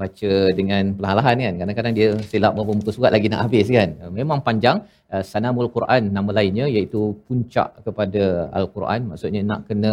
baca 0.00 0.32
dengan 0.58 0.82
perlahan-lahan 0.96 1.36
kan. 1.44 1.54
Kadang-kadang 1.62 1.94
dia 1.98 2.08
silap 2.30 2.52
beberapa 2.58 2.74
muka 2.78 2.90
surat 2.96 3.12
lagi 3.16 3.30
nak 3.32 3.42
habis 3.46 3.66
kan. 3.78 3.90
Uh, 4.02 4.12
memang 4.18 4.42
panjang. 4.48 4.78
Uh, 5.12 5.22
Sanamul 5.30 5.70
Quran 5.76 6.10
nama 6.16 6.30
lainnya 6.38 6.66
iaitu 6.74 7.02
puncak 7.26 7.68
kepada 7.86 8.50
Al-Quran. 8.60 9.00
Maksudnya 9.14 9.42
nak 9.50 9.60
kena 9.70 9.92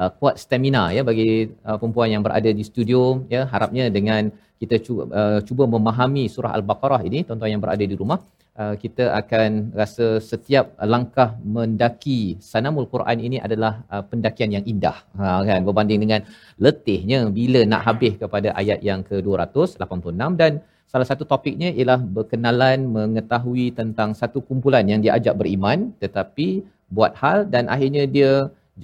uh, 0.00 0.10
kuat 0.18 0.38
stamina 0.42 0.82
ya 0.96 1.02
bagi 1.10 1.30
uh, 1.66 1.76
perempuan 1.80 2.08
yang 2.14 2.22
berada 2.26 2.50
di 2.58 2.62
studio 2.70 3.26
ya. 3.34 3.42
Harapnya 3.52 3.86
dengan 3.98 4.30
kita 4.62 4.76
cuba, 4.86 5.02
uh, 5.20 5.38
cuba 5.48 5.64
memahami 5.74 6.24
surah 6.34 6.52
Al-Baqarah 6.58 7.02
ini, 7.08 7.24
tuan-tuan 7.26 7.50
yang 7.54 7.62
berada 7.64 7.80
di 7.92 7.96
rumah, 7.96 8.20
Uh, 8.60 8.76
kita 8.82 9.04
akan 9.20 9.50
rasa 9.80 10.06
setiap 10.30 10.66
langkah 10.92 11.28
mendaki 11.54 12.36
sanamul 12.48 12.88
Quran 12.92 13.18
ini 13.26 13.38
adalah 13.46 13.72
uh, 13.88 14.04
pendakian 14.10 14.50
yang 14.56 14.64
indah 14.72 14.96
ha, 15.16 15.40
kan 15.48 15.64
berbanding 15.68 16.00
dengan 16.04 16.20
letihnya 16.64 17.20
bila 17.38 17.60
nak 17.72 17.82
habis 17.88 18.20
kepada 18.22 18.52
ayat 18.60 18.84
yang 18.88 19.00
ke-286 19.08 20.36
dan 20.40 20.52
salah 20.92 21.06
satu 21.10 21.24
topiknya 21.32 21.72
ialah 21.78 22.00
berkenalan 22.16 22.84
mengetahui 22.96 23.66
tentang 23.80 24.12
satu 24.20 24.44
kumpulan 24.48 24.84
yang 24.92 25.00
diajak 25.06 25.40
beriman 25.40 25.96
tetapi 26.04 26.48
buat 26.92 27.16
hal 27.22 27.48
dan 27.54 27.64
akhirnya 27.76 28.04
dia 28.16 28.32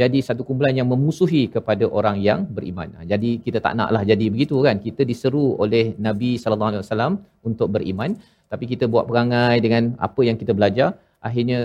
jadi 0.01 0.19
satu 0.29 0.43
kumpulan 0.49 0.77
yang 0.81 0.89
memusuhi 0.93 1.43
kepada 1.53 1.85
orang 1.99 2.17
yang 2.29 2.41
beriman. 2.57 2.89
Ha, 2.97 3.05
jadi 3.13 3.31
kita 3.45 3.59
tak 3.65 3.75
naklah 3.81 4.03
jadi 4.13 4.27
begitu 4.35 4.57
kan. 4.67 4.77
Kita 4.87 5.03
diseru 5.11 5.45
oleh 5.65 5.85
Nabi 6.07 6.31
sallallahu 6.41 6.71
alaihi 6.73 6.85
wasallam 6.85 7.13
untuk 7.49 7.69
beriman 7.77 8.11
tapi 8.52 8.64
kita 8.72 8.86
buat 8.94 9.06
perangai 9.10 9.56
dengan 9.66 9.84
apa 10.08 10.22
yang 10.28 10.38
kita 10.42 10.52
belajar 10.58 10.90
akhirnya 11.28 11.60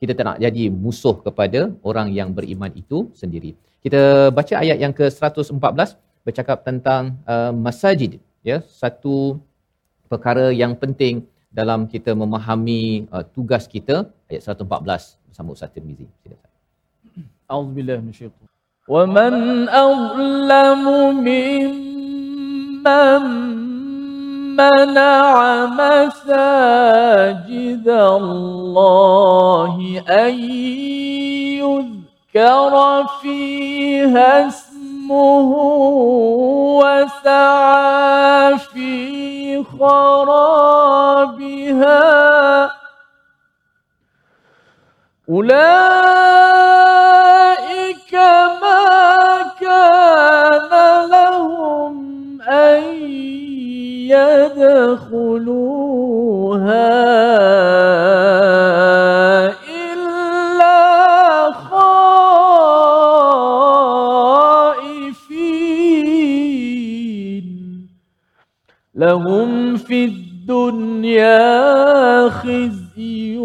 kita 0.00 0.12
tak 0.16 0.24
nak 0.28 0.38
jadi 0.44 0.64
musuh 0.84 1.16
kepada 1.26 1.60
orang 1.88 2.08
yang 2.18 2.32
beriman 2.36 2.72
itu 2.82 2.98
sendiri. 3.20 3.52
Kita 3.84 4.32
baca 4.32 4.54
ayat 4.64 4.78
yang 4.80 4.92
ke-114 4.96 5.90
bercakap 6.24 6.58
tentang 6.68 7.02
uh, 7.28 7.52
masajid 7.52 8.16
ya 8.40 8.64
satu 8.80 9.36
perkara 10.08 10.48
yang 10.62 10.72
penting 10.82 11.28
dalam 11.52 11.84
kita 11.92 12.16
memahami 12.16 12.82
uh, 13.12 13.24
tugas 13.34 13.68
kita 13.74 14.08
ayat 14.30 14.42
114 14.48 15.20
bersama 15.28 15.48
Ustaz 15.56 15.70
Tirmizi. 15.74 16.08
Silakan. 16.24 16.50
أعوذ 17.50 17.74
بالله 17.74 17.98
من 18.06 18.14
الشيطان 18.14 18.46
ومن 18.86 19.34
أظلم 19.68 20.82
ممن 21.26 22.90
منع 24.55 25.65
مساجد 25.65 27.07
الله 27.87 29.75
أن 30.09 30.39
يذكر 32.35 32.73
فيها 33.21 34.47
اسمه 34.47 35.49
وسعى 36.81 38.57
في 38.57 39.63
خرابها. 39.79 41.15
أولئك 45.29 46.14
يدخلوها 54.15 55.75
إلا 59.83 61.51
خائفين. 61.51 62.05
لهم 68.95 69.75
في 69.75 70.05
الدنيا 70.05 71.49
خزي 72.29 73.37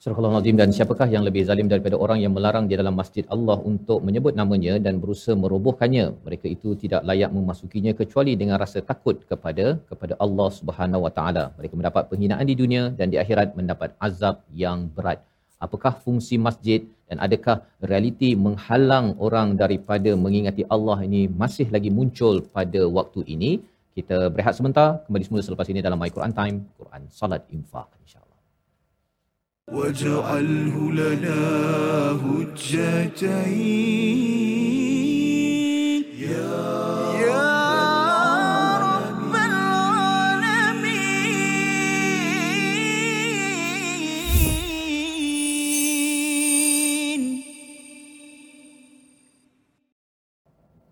Surah 0.00 0.40
dan 0.60 0.70
siapakah 0.76 1.08
yang 1.12 1.24
lebih 1.28 1.42
zalim 1.48 1.68
daripada 1.72 1.96
orang 2.04 2.18
yang 2.24 2.32
melarang 2.36 2.64
di 2.70 2.74
dalam 2.80 2.94
masjid 3.00 3.24
Allah 3.34 3.56
untuk 3.70 3.98
menyebut 4.06 4.32
namanya 4.40 4.74
dan 4.84 4.94
berusaha 5.02 5.36
merobohkannya. 5.42 6.06
Mereka 6.26 6.46
itu 6.54 6.72
tidak 6.82 7.04
layak 7.08 7.28
memasukinya 7.36 7.92
kecuali 7.98 8.32
dengan 8.40 8.56
rasa 8.62 8.80
takut 8.90 9.16
kepada 9.30 9.66
kepada 9.90 10.16
Allah 10.24 10.48
Subhanahu 10.58 11.04
Wa 11.04 11.12
Taala. 11.18 11.44
Mereka 11.58 11.74
mendapat 11.80 12.08
penghinaan 12.12 12.46
di 12.50 12.56
dunia 12.62 12.82
dan 12.98 13.12
di 13.12 13.20
akhirat 13.22 13.52
mendapat 13.60 13.92
azab 14.08 14.40
yang 14.62 14.88
berat. 14.96 15.20
Apakah 15.66 15.92
fungsi 16.04 16.40
masjid 16.48 16.80
dan 17.08 17.20
adakah 17.26 17.56
realiti 17.90 18.30
menghalang 18.46 19.08
orang 19.26 19.48
daripada 19.62 20.16
mengingati 20.24 20.64
Allah 20.76 20.98
ini 21.08 21.22
masih 21.42 21.68
lagi 21.76 21.92
muncul 21.98 22.40
pada 22.56 22.88
waktu 22.98 23.20
ini? 23.36 23.52
kita 23.99 24.27
berehat 24.27 24.53
sebentar 24.59 25.01
kembali 25.07 25.23
semula 25.23 25.41
selepas 25.41 25.67
ini 25.71 25.79
dalam 25.79 25.95
My 25.95 26.11
Quran 26.11 26.33
Time 26.35 26.67
Quran 26.75 27.07
Salat 27.09 27.47
Infak 27.51 27.89
insyaallah 28.03 28.35
واجعله 29.65 30.75
لنا 30.93 31.41
هجتين 32.21 33.65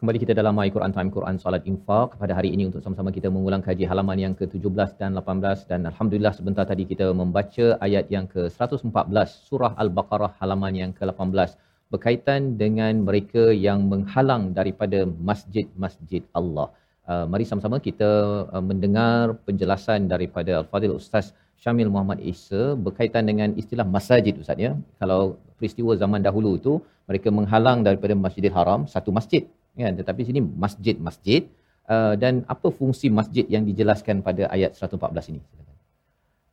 Kembali 0.09 0.25
kita 0.25 0.41
dalam 0.41 0.57
My 0.57 0.71
Quran 0.75 0.93
Time 0.97 1.11
Quran 1.15 1.37
Salat 1.41 1.65
Infak 1.71 2.17
pada 2.21 2.33
hari 2.37 2.49
ini 2.57 2.63
untuk 2.69 2.81
sama-sama 2.85 3.11
kita 3.17 3.29
mengulang 3.35 3.63
kaji 3.67 3.85
halaman 3.91 4.17
yang 4.23 4.35
ke-17 4.39 4.97
dan 5.01 5.11
18 5.21 5.69
dan 5.71 5.81
alhamdulillah 5.91 6.33
sebentar 6.39 6.65
tadi 6.71 6.85
kita 6.93 7.07
membaca 7.19 7.67
ayat 7.87 8.09
yang 8.15 8.25
ke-114 8.35 9.29
surah 9.49 9.73
Al-Baqarah 9.83 10.31
halaman 10.41 10.73
yang 10.81 10.93
ke-18 10.99 11.61
berkaitan 11.93 12.57
dengan 12.63 13.05
mereka 13.09 13.53
yang 13.67 13.85
menghalang 13.93 14.57
daripada 14.59 15.05
masjid-masjid 15.29 16.25
Allah. 16.41 16.69
Uh, 17.05 17.25
mari 17.29 17.45
sama-sama 17.51 17.77
kita 17.89 18.11
uh, 18.49 18.65
mendengar 18.71 19.37
penjelasan 19.45 20.09
daripada 20.15 20.65
Al-Fadil 20.65 20.97
Ustaz 20.97 21.37
Syamil 21.61 21.93
Muhammad 21.93 22.25
Isa 22.33 22.63
berkaitan 22.87 23.29
dengan 23.29 23.53
istilah 23.61 23.85
masjid 23.85 24.33
Ustaz 24.41 24.57
ya. 24.57 24.73
Kalau 25.03 25.37
peristiwa 25.61 25.93
zaman 26.01 26.25
dahulu 26.25 26.57
itu 26.57 26.75
mereka 27.11 27.29
menghalang 27.39 27.85
daripada 27.87 28.17
Masjidil 28.25 28.57
Haram 28.57 28.81
satu 28.95 29.13
masjid 29.19 29.45
kan 29.79 29.95
tetapi 29.95 30.21
sini 30.23 30.41
masjid-masjid 30.43 31.47
uh, 31.87 32.15
dan 32.15 32.43
apa 32.47 32.69
fungsi 32.69 33.07
masjid 33.09 33.47
yang 33.47 33.63
dijelaskan 33.63 34.21
pada 34.21 34.51
ayat 34.51 34.75
114 34.75 34.99
ini 35.31 35.41
silakan 35.45 35.67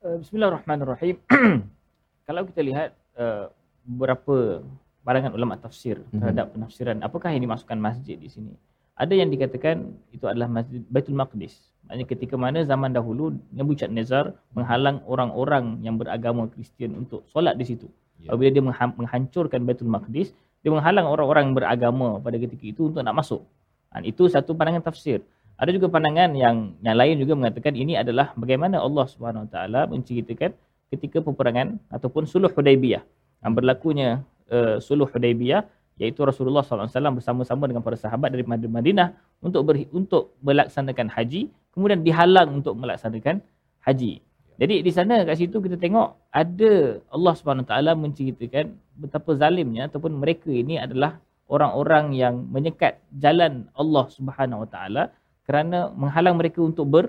Uh, 0.06 0.22
Bismillahirrahmanirrahim. 0.22 1.18
Kalau 2.30 2.46
kita 2.46 2.62
lihat 2.62 2.94
uh, 3.18 3.50
beberapa 3.82 4.62
pandangan 5.02 5.34
ulama 5.34 5.58
tafsir 5.58 5.98
Mhm. 6.14 6.22
terhadap 6.22 6.46
penafsiran 6.54 6.98
apakah 7.02 7.34
yang 7.34 7.42
dimasukkan 7.42 7.74
masjid 7.78 8.14
di 8.14 8.30
sini. 8.30 8.54
Ada 8.94 9.18
yang 9.18 9.34
dikatakan 9.34 9.82
itu 10.14 10.30
adalah 10.30 10.46
masjid 10.46 10.86
Baitul 10.88 11.18
Maqdis. 11.18 11.58
Maknanya 11.84 12.06
ketika 12.06 12.36
mana 12.38 12.62
zaman 12.62 12.94
dahulu 12.94 13.34
Nebuchadnezzar 13.50 14.38
menghalang 14.54 15.02
orang-orang 15.10 15.82
yang 15.82 15.98
beragama 15.98 16.48
Kristian 16.48 16.94
untuk 16.96 17.26
solat 17.26 17.58
di 17.58 17.66
situ. 17.66 17.90
Ya. 18.22 18.30
Apabila 18.30 18.54
dia 18.54 18.62
mengha- 18.62 18.94
menghancurkan 18.94 19.66
Baitul 19.66 19.90
Maqdis, 19.90 20.38
dia 20.66 20.74
menghalang 20.74 21.06
orang-orang 21.06 21.54
beragama 21.54 22.18
pada 22.18 22.42
ketika 22.42 22.66
itu 22.66 22.90
untuk 22.90 23.06
nak 23.06 23.14
masuk. 23.22 23.46
Dan 23.94 24.02
itu 24.10 24.26
satu 24.26 24.58
pandangan 24.58 24.82
tafsir. 24.82 25.22
Ada 25.62 25.70
juga 25.70 25.94
pandangan 25.94 26.34
yang 26.34 26.74
yang 26.82 26.98
lain 26.98 27.22
juga 27.22 27.38
mengatakan 27.38 27.78
ini 27.78 27.94
adalah 27.94 28.34
bagaimana 28.34 28.82
Allah 28.82 29.06
Subhanahu 29.06 29.46
Wa 29.46 29.50
Taala 29.54 29.86
menceritakan 29.86 30.58
ketika 30.90 31.22
peperangan 31.22 31.78
ataupun 31.94 32.26
suluh 32.26 32.50
Hudaibiyah. 32.50 33.06
Yang 33.46 33.54
berlakunya 33.62 34.26
uh, 34.50 34.82
suluh 34.82 35.06
Hudaibiyah 35.06 35.70
iaitu 36.02 36.26
Rasulullah 36.26 36.66
SAW 36.66 36.90
bersama-sama 36.90 37.70
dengan 37.70 37.86
para 37.86 37.96
sahabat 37.96 38.34
dari 38.34 38.42
Mad- 38.42 38.66
Madinah 38.66 39.14
untuk 39.46 39.62
ber, 39.70 39.86
untuk 39.94 40.34
melaksanakan 40.42 41.14
haji 41.14 41.54
kemudian 41.78 42.02
dihalang 42.02 42.64
untuk 42.64 42.74
melaksanakan 42.74 43.46
haji. 43.86 44.26
Jadi 44.56 44.82
di 44.82 44.92
sana 44.92 45.28
kat 45.28 45.36
situ 45.36 45.60
kita 45.60 45.76
tengok 45.76 46.32
ada 46.32 47.04
Allah 47.12 47.36
Taala 47.68 47.92
menceritakan 47.96 48.72
betapa 48.96 49.36
zalimnya 49.36 49.92
ataupun 49.92 50.16
mereka 50.16 50.48
ini 50.48 50.80
adalah 50.80 51.20
orang-orang 51.52 52.16
yang 52.16 52.48
menyekat 52.48 53.04
jalan 53.12 53.68
Allah 53.76 54.06
Subhanahu 54.08 54.64
Wa 54.64 54.70
Taala 54.72 55.04
kerana 55.46 55.92
menghalang 55.94 56.40
mereka 56.40 56.64
untuk 56.64 56.88
ber 56.88 57.06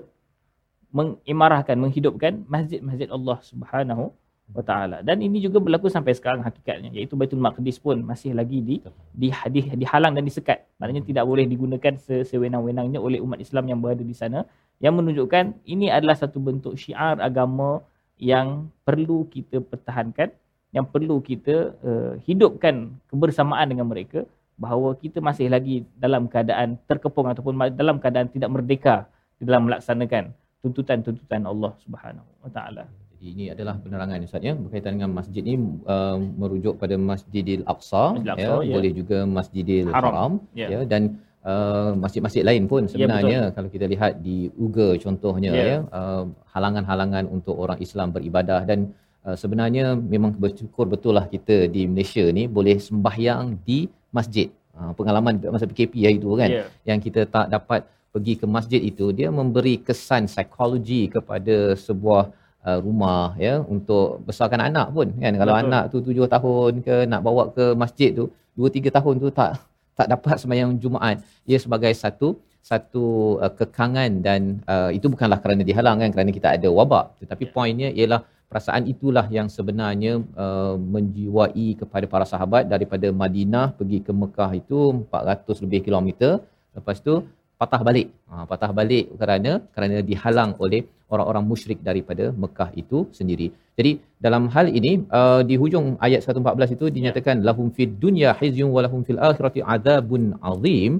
mengimarahkan 0.91 1.75
menghidupkan 1.75 2.47
masjid-masjid 2.47 3.11
Allah 3.11 3.37
Subhanahu 3.43 4.11
wa 4.55 4.63
taala. 4.63 5.03
Dan 5.03 5.19
ini 5.19 5.43
juga 5.43 5.59
berlaku 5.59 5.91
sampai 5.91 6.15
sekarang 6.15 6.39
hakikatnya 6.47 6.95
iaitu 6.95 7.19
Baitul 7.19 7.43
Maqdis 7.43 7.75
pun 7.83 7.99
masih 7.99 8.31
lagi 8.31 8.63
di, 8.63 8.75
di, 9.11 9.27
di 9.51 9.61
dihalang 9.75 10.15
dan 10.15 10.23
disekat. 10.23 10.63
Maknanya 10.79 11.03
tidak 11.03 11.23
boleh 11.27 11.43
digunakan 11.43 11.93
se- 11.99 12.23
sewenang-wenangnya 12.23 12.99
oleh 13.03 13.19
umat 13.19 13.43
Islam 13.43 13.67
yang 13.67 13.79
berada 13.83 14.03
di 14.03 14.15
sana 14.15 14.47
yang 14.77 14.93
menunjukkan 14.97 15.57
ini 15.65 15.89
adalah 15.89 16.13
satu 16.13 16.37
bentuk 16.37 16.77
syiar 16.77 17.17
agama 17.17 17.81
yang 18.17 18.69
perlu 18.85 19.25
kita 19.29 19.61
pertahankan 19.61 20.33
yang 20.75 20.85
perlu 20.85 21.17
kita 21.23 21.73
uh, 21.81 22.13
hidupkan 22.27 22.93
kebersamaan 23.09 23.71
dengan 23.71 23.87
mereka 23.87 24.27
bahawa 24.57 24.97
kita 24.97 25.21
masih 25.21 25.47
lagi 25.53 25.85
dalam 25.97 26.25
keadaan 26.25 26.81
terkepung 26.89 27.29
ataupun 27.29 27.77
dalam 27.77 28.01
keadaan 28.01 28.27
tidak 28.29 28.49
merdeka 28.49 28.95
dalam 29.37 29.69
melaksanakan 29.69 30.33
tuntutan-tuntutan 30.65 31.45
Allah 31.45 31.71
Subhanahu 31.85 32.25
wa 32.41 32.49
taala. 32.49 32.89
Jadi 33.17 33.25
ini 33.33 33.45
adalah 33.53 33.77
penerangan 33.81 34.21
Ustaz 34.25 34.41
ya 34.45 34.53
berkaitan 34.53 34.97
dengan 34.97 35.13
masjid 35.13 35.41
ini 35.41 35.57
uh, 35.89 36.17
merujuk 36.17 36.77
pada 36.77 36.97
Masjidil 36.97 37.65
Aqsa, 37.65 38.17
Masjidil 38.17 38.29
ya, 38.29 38.33
Aqsa, 38.33 38.55
ya. 38.65 38.73
boleh 38.77 38.91
juga 38.93 39.17
Masjidil 39.25 39.87
Haram, 39.89 40.05
Haram, 40.05 40.31
ya. 40.53 40.67
ya 40.73 40.79
dan 40.85 41.17
uh, 41.51 41.89
masjid-masjid 42.03 42.43
lain 42.49 42.63
pun 42.71 42.81
sebenarnya 42.91 43.39
kalau 43.55 43.69
kita 43.75 43.85
lihat 43.93 44.11
di 44.27 44.37
Uga 44.65 44.89
contohnya 45.03 45.51
Ya. 45.59 45.65
ya 45.71 45.77
uh, 45.99 46.23
halangan-halangan 46.53 47.25
untuk 47.35 47.55
orang 47.63 47.79
Islam 47.85 48.07
beribadah 48.15 48.61
dan 48.69 48.79
uh, 49.27 49.35
sebenarnya 49.41 49.85
memang 50.13 50.31
bersyukur 50.43 50.85
betul 50.93 51.13
lah 51.17 51.25
kita 51.35 51.57
di 51.75 51.81
Malaysia 51.91 52.25
ni 52.37 52.43
boleh 52.57 52.77
sembahyang 52.87 53.45
di 53.67 53.79
masjid. 54.17 54.47
Uh, 54.77 54.91
pengalaman 54.97 55.33
masa 55.53 55.65
PKP 55.69 55.93
hari 56.05 56.17
itu 56.21 56.29
kan 56.41 56.49
Ya. 56.57 56.63
yang 56.89 56.99
kita 57.05 57.21
tak 57.35 57.47
dapat 57.55 57.81
pergi 58.13 58.33
ke 58.41 58.45
masjid 58.57 58.81
itu 58.91 59.05
dia 59.17 59.29
memberi 59.39 59.75
kesan 59.87 60.23
psikologi 60.31 61.01
kepada 61.15 61.55
sebuah 61.85 62.23
uh, 62.67 62.79
rumah 62.85 63.33
ya 63.45 63.53
untuk 63.75 64.21
besarkan 64.27 64.61
anak 64.69 64.87
pun 64.95 65.07
kan 65.23 65.33
kalau 65.41 65.53
Betul. 65.53 65.65
anak 65.69 65.83
tu 65.93 65.97
tujuh 66.07 66.25
tahun 66.35 66.73
ke 66.87 66.95
nak 67.11 67.21
bawa 67.27 67.43
ke 67.57 67.65
masjid 67.83 68.09
tu 68.19 68.25
dua 68.57 68.69
tiga 68.75 68.89
tahun 68.97 69.15
tu 69.23 69.29
tak 69.39 69.51
tak 69.97 70.07
dapat 70.13 70.37
sembahyang 70.37 70.77
Jumaat. 70.77 71.25
Ia 71.49 71.57
sebagai 71.57 71.89
satu 71.97 72.37
satu 72.61 73.39
uh, 73.41 73.53
kekangan 73.59 74.21
dan 74.21 74.61
uh, 74.67 74.91
itu 74.93 75.07
bukanlah 75.07 75.39
kerana 75.41 75.63
dihalang 75.63 76.03
kan 76.03 76.09
kerana 76.13 76.29
kita 76.29 76.53
ada 76.59 76.69
wabak. 76.69 77.17
Tetapi 77.23 77.43
Ya. 77.47 77.51
poinnya 77.55 77.89
ialah 77.89 78.21
perasaan 78.51 78.83
itulah 78.87 79.25
yang 79.27 79.47
sebenarnya 79.47 80.19
uh, 80.35 80.75
menjiwai 80.75 81.67
kepada 81.81 82.05
para 82.05 82.25
sahabat 82.27 82.67
daripada 82.67 83.07
Madinah 83.11 83.75
pergi 83.75 83.99
ke 84.05 84.11
Mekah 84.11 84.51
itu 84.55 84.79
400 85.09 85.63
lebih 85.65 85.79
kilometer. 85.87 86.43
Lepas 86.77 86.99
tu 87.01 87.23
patah 87.61 87.81
balik. 87.87 88.07
Ha, 88.29 88.45
patah 88.51 88.71
balik 88.79 89.05
kerana 89.19 89.51
kerana 89.73 89.97
dihalang 90.09 90.51
oleh 90.65 90.81
orang-orang 91.13 91.43
musyrik 91.51 91.79
daripada 91.87 92.25
Mekah 92.43 92.69
itu 92.81 92.97
sendiri. 93.17 93.47
Jadi 93.79 93.91
dalam 94.25 94.43
hal 94.53 94.67
ini 94.79 94.91
uh, 95.17 95.41
di 95.49 95.55
hujung 95.61 95.87
ayat 96.07 96.21
114 96.25 96.75
itu 96.75 96.85
dinyatakan 96.97 97.45
lahum 97.49 97.67
fid 97.75 97.91
dunya 98.05 98.31
hizyun 98.39 98.69
wa 98.75 98.81
lahum 98.85 99.01
fil 99.07 99.21
akhirati 99.29 99.61
adzabun 99.75 100.23
azim. 100.51 100.93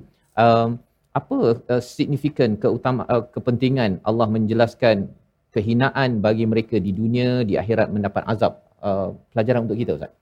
Um, 0.43 0.69
apa 1.19 1.37
uh, 1.73 1.81
signifikan 1.81 2.49
keutama 2.61 3.03
uh, 3.13 3.25
kepentingan 3.35 3.91
Allah 4.09 4.27
menjelaskan 4.35 5.09
kehinaan 5.55 6.21
bagi 6.25 6.45
mereka 6.51 6.77
di 6.87 6.91
dunia 6.93 7.41
di 7.49 7.57
akhirat 7.61 7.89
mendapat 7.95 8.23
azab? 8.33 8.53
Uh, 8.87 9.09
pelajaran 9.33 9.65
untuk 9.65 9.77
kita 9.81 9.91
ustaz. 9.97 10.13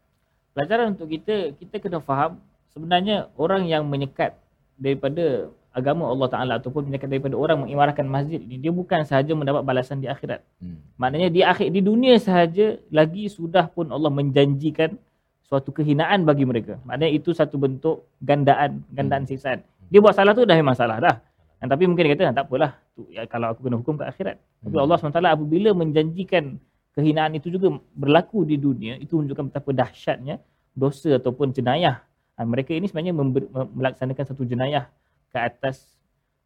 Pelajaran 0.56 0.96
untuk 0.96 1.08
kita, 1.12 1.36
kita 1.60 1.76
kena 1.84 2.00
faham 2.00 2.40
sebenarnya 2.72 3.28
orang 3.36 3.68
yang 3.68 3.84
menyekat 3.84 4.32
daripada 4.80 5.52
agama 5.76 6.08
Allah 6.08 6.28
Ta'ala 6.32 6.54
ataupun 6.58 6.88
menyekat 6.88 7.12
daripada 7.12 7.36
orang 7.36 7.68
mengimarahkan 7.68 8.08
masjid 8.08 8.40
ini, 8.40 8.56
dia 8.58 8.72
bukan 8.72 9.04
sahaja 9.04 9.36
mendapat 9.36 9.60
balasan 9.62 10.00
di 10.00 10.08
akhirat. 10.08 10.40
hmm. 10.64 10.96
Maknanya 10.96 11.28
di 11.28 11.44
akhir 11.44 11.68
di 11.68 11.84
dunia 11.84 12.16
sahaja 12.16 12.80
lagi 12.90 13.28
sudah 13.28 13.68
pun 13.68 13.92
Allah 13.92 14.08
menjanjikan 14.08 14.96
suatu 15.44 15.70
kehinaan 15.70 16.24
bagi 16.24 16.48
mereka. 16.48 16.80
Maknanya 16.88 17.12
itu 17.12 17.36
satu 17.36 17.60
bentuk 17.60 18.08
gandaan, 18.24 18.82
gandaan 18.90 19.28
siksaan. 19.28 19.60
Dia 19.92 20.00
buat 20.00 20.16
salah 20.16 20.32
tu 20.32 20.48
dah 20.48 20.56
memang 20.56 20.74
salah 20.74 20.98
dah. 20.98 21.16
Dan 21.60 21.68
tapi 21.68 21.86
mungkin 21.86 22.08
dia 22.08 22.16
kata 22.16 22.32
tak 22.34 22.48
apalah. 22.48 22.72
Tu, 22.96 23.04
ya, 23.12 23.28
kalau 23.28 23.52
aku 23.52 23.68
kena 23.68 23.76
hukum 23.76 24.00
ke 24.00 24.08
akhirat. 24.08 24.40
Tapi 24.64 24.74
Hmm. 24.74 24.84
Allah 24.88 24.96
SWT 24.98 25.20
apabila 25.22 25.70
menjanjikan 25.76 26.56
kehinaan 26.96 27.36
itu 27.36 27.52
juga 27.52 27.68
berlaku 27.92 28.48
di 28.48 28.56
dunia, 28.56 28.96
itu 28.96 29.20
menunjukkan 29.20 29.52
betapa 29.52 29.70
dahsyatnya 29.76 30.40
dosa 30.72 31.20
ataupun 31.20 31.52
jenayah. 31.52 32.00
Ha, 32.36 32.44
mereka 32.44 32.72
ini 32.72 32.88
sebenarnya 32.88 33.12
member, 33.16 33.44
me- 33.48 33.72
melaksanakan 33.76 34.24
satu 34.24 34.44
jenayah 34.44 34.88
ke 35.36 35.40
atas 35.44 36.00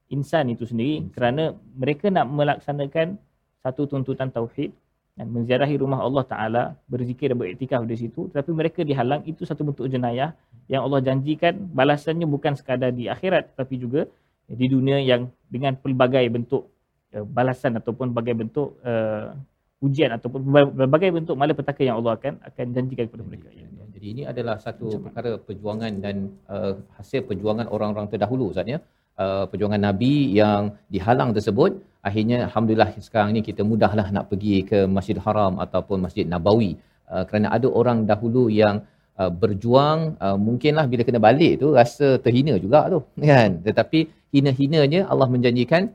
insan 0.10 0.50
itu 0.50 0.66
sendiri 0.66 1.06
Insan. 1.06 1.14
kerana 1.14 1.44
mereka 1.78 2.10
nak 2.10 2.26
melaksanakan 2.26 3.22
satu 3.62 3.86
tuntutan 3.86 4.34
tauhid 4.34 4.74
dan 5.14 5.28
menziarahi 5.36 5.76
rumah 5.76 6.00
Allah 6.00 6.24
Taala, 6.24 6.64
berzikir 6.88 7.30
dan 7.30 7.38
beriktikaf 7.38 7.86
di 7.86 7.96
situ 8.02 8.34
tetapi 8.34 8.50
mereka 8.50 8.82
dihalang 8.82 9.22
itu 9.30 9.46
satu 9.46 9.62
bentuk 9.62 9.86
jenayah 9.86 10.34
yang 10.66 10.82
Allah 10.90 11.06
janjikan 11.06 11.54
balasannya 11.70 12.26
bukan 12.26 12.58
sekadar 12.58 12.90
di 12.90 13.06
akhirat 13.06 13.54
tapi 13.54 13.78
juga 13.78 14.10
di 14.50 14.66
dunia 14.66 14.98
yang 14.98 15.30
dengan 15.46 15.78
pelbagai 15.78 16.26
bentuk 16.34 16.74
uh, 17.14 17.22
balasan 17.22 17.78
ataupun 17.78 18.10
berbagai 18.10 18.34
bentuk 18.42 18.82
uh, 18.82 19.38
ujian 19.86 20.10
ataupun 20.18 20.42
berbagai 20.74 21.14
bentuk 21.14 21.36
malapetaka 21.38 21.86
yang 21.86 22.02
Allah 22.02 22.18
akan 22.18 22.42
akan 22.44 22.66
janjikan 22.76 23.06
kepada 23.08 23.24
mereka. 23.24 23.48
Ya. 23.54 23.70
Jadi 24.00 24.12
ini 24.16 24.24
adalah 24.32 24.56
satu 24.64 24.88
perkara 25.06 25.32
perjuangan 25.48 25.94
dan 26.04 26.16
uh, 26.56 26.72
hasil 26.98 27.28
perjuangan 27.30 27.68
orang-orang 27.76 28.08
terdahulu 28.12 28.46
Ustaz 28.52 28.72
ya. 28.74 28.80
Uh, 29.24 29.44
perjuangan 29.52 29.82
Nabi 29.88 30.32
yang 30.40 30.72
dihalang 30.88 31.36
tersebut 31.38 31.72
akhirnya 32.08 32.38
alhamdulillah 32.48 32.96
sekarang 33.08 33.36
ni 33.36 33.42
kita 33.48 33.62
mudahlah 33.72 34.08
nak 34.16 34.32
pergi 34.32 34.64
ke 34.70 34.80
Masjid 34.88 35.20
Haram 35.26 35.60
ataupun 35.66 36.00
Masjid 36.06 36.24
Nabawi. 36.24 36.80
Uh, 37.12 37.28
kerana 37.28 37.52
ada 37.58 37.68
orang 37.80 38.08
dahulu 38.12 38.48
yang 38.62 38.88
uh, 39.20 39.28
berjuang 39.42 40.16
uh, 40.24 40.38
mungkinlah 40.48 40.88
bila 40.88 41.04
kena 41.04 41.20
balik 41.20 41.60
tu 41.60 41.76
rasa 41.76 42.16
terhina 42.24 42.56
juga 42.56 42.88
tu 42.94 43.04
kan? 43.32 43.60
Tetapi 43.68 44.00
hina-hinanya 44.32 45.12
Allah 45.12 45.28
menjanjikan 45.28 45.92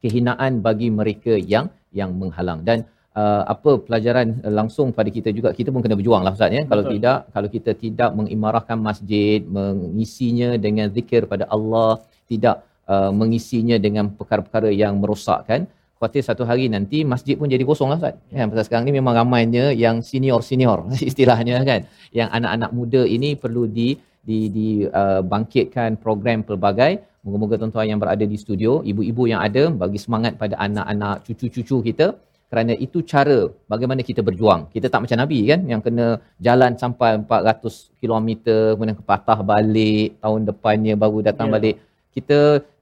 kehinaan 0.00 0.64
bagi 0.64 0.88
mereka 0.88 1.36
yang 1.36 1.68
yang 1.92 2.16
menghalang. 2.16 2.64
Dan 2.64 2.88
uh, 3.20 3.42
apa 3.54 3.70
pelajaran 3.86 4.26
uh, 4.46 4.52
langsung 4.58 4.92
pada 4.98 5.10
kita 5.16 5.32
juga 5.38 5.50
kita 5.58 5.72
pun 5.74 5.80
kena 5.84 5.96
berjuang 5.98 6.22
lah 6.26 6.32
Ustaz 6.36 6.52
ya. 6.58 6.62
Kalau 6.70 6.82
Betul. 6.84 6.94
tidak 6.96 7.18
kalau 7.34 7.48
kita 7.56 7.72
tidak 7.84 8.10
mengimarahkan 8.18 8.78
masjid 8.88 9.40
mengisinya 9.56 10.50
dengan 10.66 10.86
zikir 10.96 11.24
pada 11.32 11.44
Allah 11.56 11.90
tidak 12.30 12.56
uh, 12.92 13.12
mengisinya 13.20 13.76
dengan 13.86 14.12
perkara-perkara 14.18 14.70
yang 14.82 14.94
merosakkan 15.02 15.66
khawatir 15.96 16.22
satu 16.28 16.44
hari 16.48 16.68
nanti 16.68 16.98
masjid 17.12 17.34
pun 17.40 17.48
jadi 17.48 17.64
kosong 17.64 17.88
lah 17.92 17.98
Ustaz. 18.00 18.14
Kan 18.38 18.52
pasal 18.52 18.64
sekarang 18.68 18.84
ni 18.88 18.92
memang 19.00 19.16
ramainya 19.20 19.64
yang 19.84 20.04
senior-senior 20.10 20.78
istilahnya 21.10 21.64
kan. 21.70 21.80
Yang 22.18 22.28
anak-anak 22.36 22.70
muda 22.78 23.02
ini 23.16 23.32
perlu 23.44 23.64
di 23.78 23.88
di 24.26 24.38
di 24.56 24.68
uh, 24.84 25.22
bangkitkan 25.32 25.96
program 26.04 26.44
pelbagai. 26.48 26.92
Moga-moga 27.26 27.58
tuan-tuan 27.58 27.90
yang 27.90 27.98
berada 28.02 28.22
di 28.22 28.38
studio 28.38 28.86
ibu-ibu 28.90 29.26
yang 29.26 29.42
ada 29.42 29.66
bagi 29.82 29.98
semangat 29.98 30.38
pada 30.38 30.54
anak-anak 30.62 31.26
cucu-cucu 31.26 31.76
kita 31.90 32.06
kerana 32.50 32.72
itu 32.86 32.98
cara 33.12 33.38
bagaimana 33.72 34.00
kita 34.08 34.20
berjuang. 34.28 34.70
Kita 34.74 34.86
tak 34.92 35.02
macam 35.04 35.18
Nabi 35.22 35.38
kan 35.50 35.60
yang 35.72 35.80
kena 35.86 36.06
jalan 36.46 36.72
sampai 36.82 37.10
400 37.22 37.90
km 38.00 38.28
kemudian 38.74 38.98
patah 39.10 39.38
balik 39.52 40.14
tahun 40.22 40.42
depannya 40.50 40.94
baru 40.94 41.18
datang 41.28 41.48
yeah. 41.50 41.54
balik. 41.56 41.76
Kita 42.16 42.38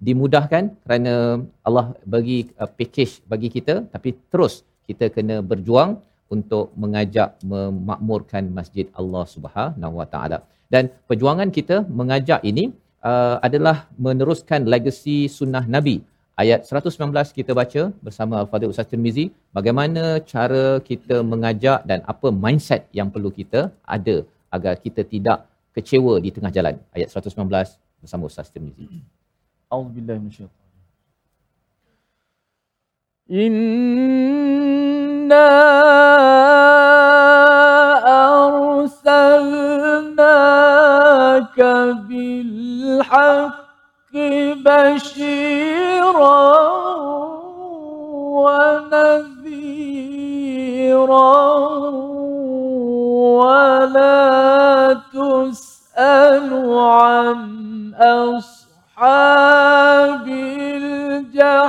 dimudahkan 0.06 0.64
kerana 0.84 1.14
Allah 1.66 1.86
bagi 2.14 2.38
uh, 2.60 2.70
package 2.78 3.14
bagi 3.32 3.48
kita 3.56 3.74
tapi 3.94 4.14
terus 4.32 4.62
kita 4.88 5.08
kena 5.16 5.40
berjuang 5.40 5.90
untuk 6.36 6.66
mengajak 6.82 7.28
memakmurkan 7.52 8.44
masjid 8.58 8.86
Allah 9.00 9.24
Subhanahu 9.34 9.94
Wa 10.00 10.06
Taala. 10.12 10.38
Dan 10.72 10.92
perjuangan 11.08 11.48
kita 11.56 11.76
mengajak 11.98 12.40
ini 12.50 12.64
uh, 13.10 13.36
adalah 13.46 13.76
meneruskan 14.06 14.64
legasi 14.72 15.16
sunnah 15.38 15.64
Nabi. 15.76 15.96
Ayat 16.42 16.66
119 16.66 17.30
kita 17.38 17.52
baca 17.58 17.82
bersama 18.06 18.34
Al-Fadhil 18.42 18.70
Ustaz 18.74 18.90
Tirmizi 18.90 19.30
bagaimana 19.56 20.18
cara 20.32 20.82
kita 20.88 21.16
mengajak 21.22 21.86
dan 21.90 22.02
apa 22.12 22.28
mindset 22.44 22.82
yang 22.98 23.06
perlu 23.14 23.30
kita 23.30 23.60
ada 23.96 24.16
agar 24.50 24.74
kita 24.84 25.06
tidak 25.12 25.46
kecewa 25.78 26.18
di 26.24 26.34
tengah 26.34 26.50
jalan. 26.56 26.74
Ayat 26.90 27.06
119 27.14 27.38
bersama 28.02 28.26
Ustaz 28.30 28.50
Tirmizi. 28.50 28.86
A'udzubillahi 29.70 30.18
minasyaitanir 30.26 30.74
Inna 33.46 33.78
arsalnaka 38.18 39.62
bil 42.10 42.54
haqqi 43.10 43.63
بشيرا 44.64 46.04
ونذيرا 48.44 49.74
ولا 53.38 54.94
تسأل 55.14 56.50
عن 56.78 57.40
أصحاب 57.98 59.46
الجحيم. 60.28 61.64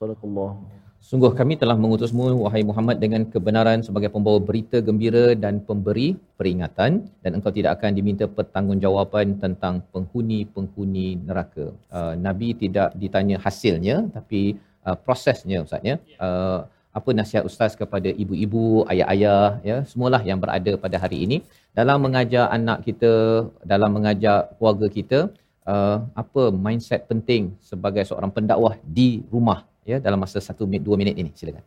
صدق 0.00 0.18
الله. 0.24 0.73
Sungguh 1.04 1.30
kami 1.38 1.54
telah 1.60 1.76
mengutusmu 1.76 2.24
wahai 2.44 2.62
Muhammad 2.68 2.96
dengan 2.96 3.22
kebenaran 3.32 3.84
sebagai 3.86 4.08
pembawa 4.14 4.38
berita 4.48 4.80
gembira 4.86 5.24
dan 5.42 5.60
pemberi 5.68 6.16
peringatan 6.40 6.92
dan 7.22 7.30
engkau 7.36 7.52
tidak 7.52 7.76
akan 7.76 7.92
diminta 7.98 8.24
pertanggungjawaban 8.36 9.36
tentang 9.42 9.84
penghuni-penghuni 9.92 11.08
neraka. 11.28 11.66
Uh, 11.92 12.14
Nabi 12.26 12.56
tidak 12.62 12.96
ditanya 13.02 13.36
hasilnya 13.36 13.96
tapi 14.16 14.56
uh, 14.88 14.96
prosesnya 14.96 15.60
ustaz 15.66 15.84
ya. 15.90 16.00
Uh, 16.16 16.64
apa 16.98 17.10
nasihat 17.18 17.44
ustaz 17.50 17.76
kepada 17.82 18.08
ibu-ibu, 18.22 18.88
ayah-ayah 18.88 19.60
ya, 19.68 19.76
semualah 19.90 20.22
yang 20.24 20.40
berada 20.40 20.72
pada 20.84 20.96
hari 21.04 21.20
ini 21.28 21.36
dalam 21.76 22.00
mengajar 22.00 22.48
anak 22.48 22.80
kita, 22.88 23.12
dalam 23.60 23.92
mengajar 23.92 24.56
keluarga 24.56 24.88
kita, 24.88 25.18
uh, 25.68 25.98
apa 26.16 26.48
mindset 26.48 27.04
penting 27.12 27.52
sebagai 27.60 28.08
seorang 28.08 28.32
pendakwah 28.32 28.80
di 28.98 29.20
rumah 29.28 29.68
ya 29.84 30.00
dalam 30.00 30.18
masa 30.18 30.40
satu 30.40 30.64
minit 30.64 30.82
dua 30.84 30.96
minit 30.96 31.14
ini 31.14 31.30
silakan 31.36 31.64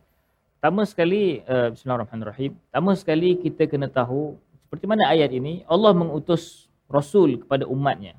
Pertama 0.58 0.82
sekali, 0.82 1.38
uh, 1.46 1.70
Bismillahirrahmanirrahim. 1.70 2.50
Pertama 2.50 2.90
sekali 2.98 3.38
kita 3.38 3.70
kena 3.70 3.86
tahu 3.86 4.34
seperti 4.66 4.90
mana 4.90 5.06
ayat 5.06 5.30
ini, 5.30 5.62
Allah 5.70 5.94
mengutus 5.94 6.66
Rasul 6.90 7.46
kepada 7.46 7.62
umatnya. 7.70 8.18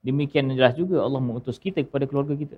Demikian 0.00 0.48
jelas 0.56 0.72
juga 0.72 1.04
Allah 1.04 1.20
mengutus 1.20 1.60
kita 1.60 1.84
kepada 1.84 2.08
keluarga 2.08 2.32
kita. 2.32 2.56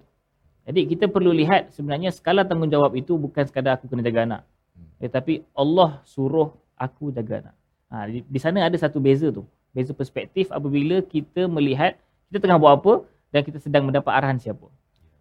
Jadi 0.62 0.94
kita 0.94 1.10
perlu 1.10 1.34
lihat 1.34 1.74
sebenarnya 1.74 2.14
skala 2.14 2.46
tanggungjawab 2.46 2.94
itu 2.94 3.18
bukan 3.18 3.50
sekadar 3.50 3.82
aku 3.82 3.90
kena 3.90 4.06
jaga 4.06 4.30
anak. 4.30 4.42
Tetapi 5.02 5.42
Allah 5.58 5.98
suruh 6.06 6.54
aku 6.78 7.10
jaga 7.10 7.50
anak. 7.50 7.54
Ha, 7.90 8.06
di, 8.06 8.22
di 8.22 8.38
sana 8.38 8.62
ada 8.62 8.78
satu 8.78 9.02
beza 9.02 9.34
tu. 9.34 9.42
Beza 9.74 9.90
perspektif 9.90 10.54
apabila 10.54 11.02
kita 11.02 11.50
melihat 11.50 11.98
kita 12.30 12.46
tengah 12.46 12.62
buat 12.62 12.78
apa 12.78 13.02
dan 13.34 13.42
kita 13.42 13.58
sedang 13.58 13.90
mendapat 13.90 14.14
arahan 14.14 14.38
siapa. 14.38 14.70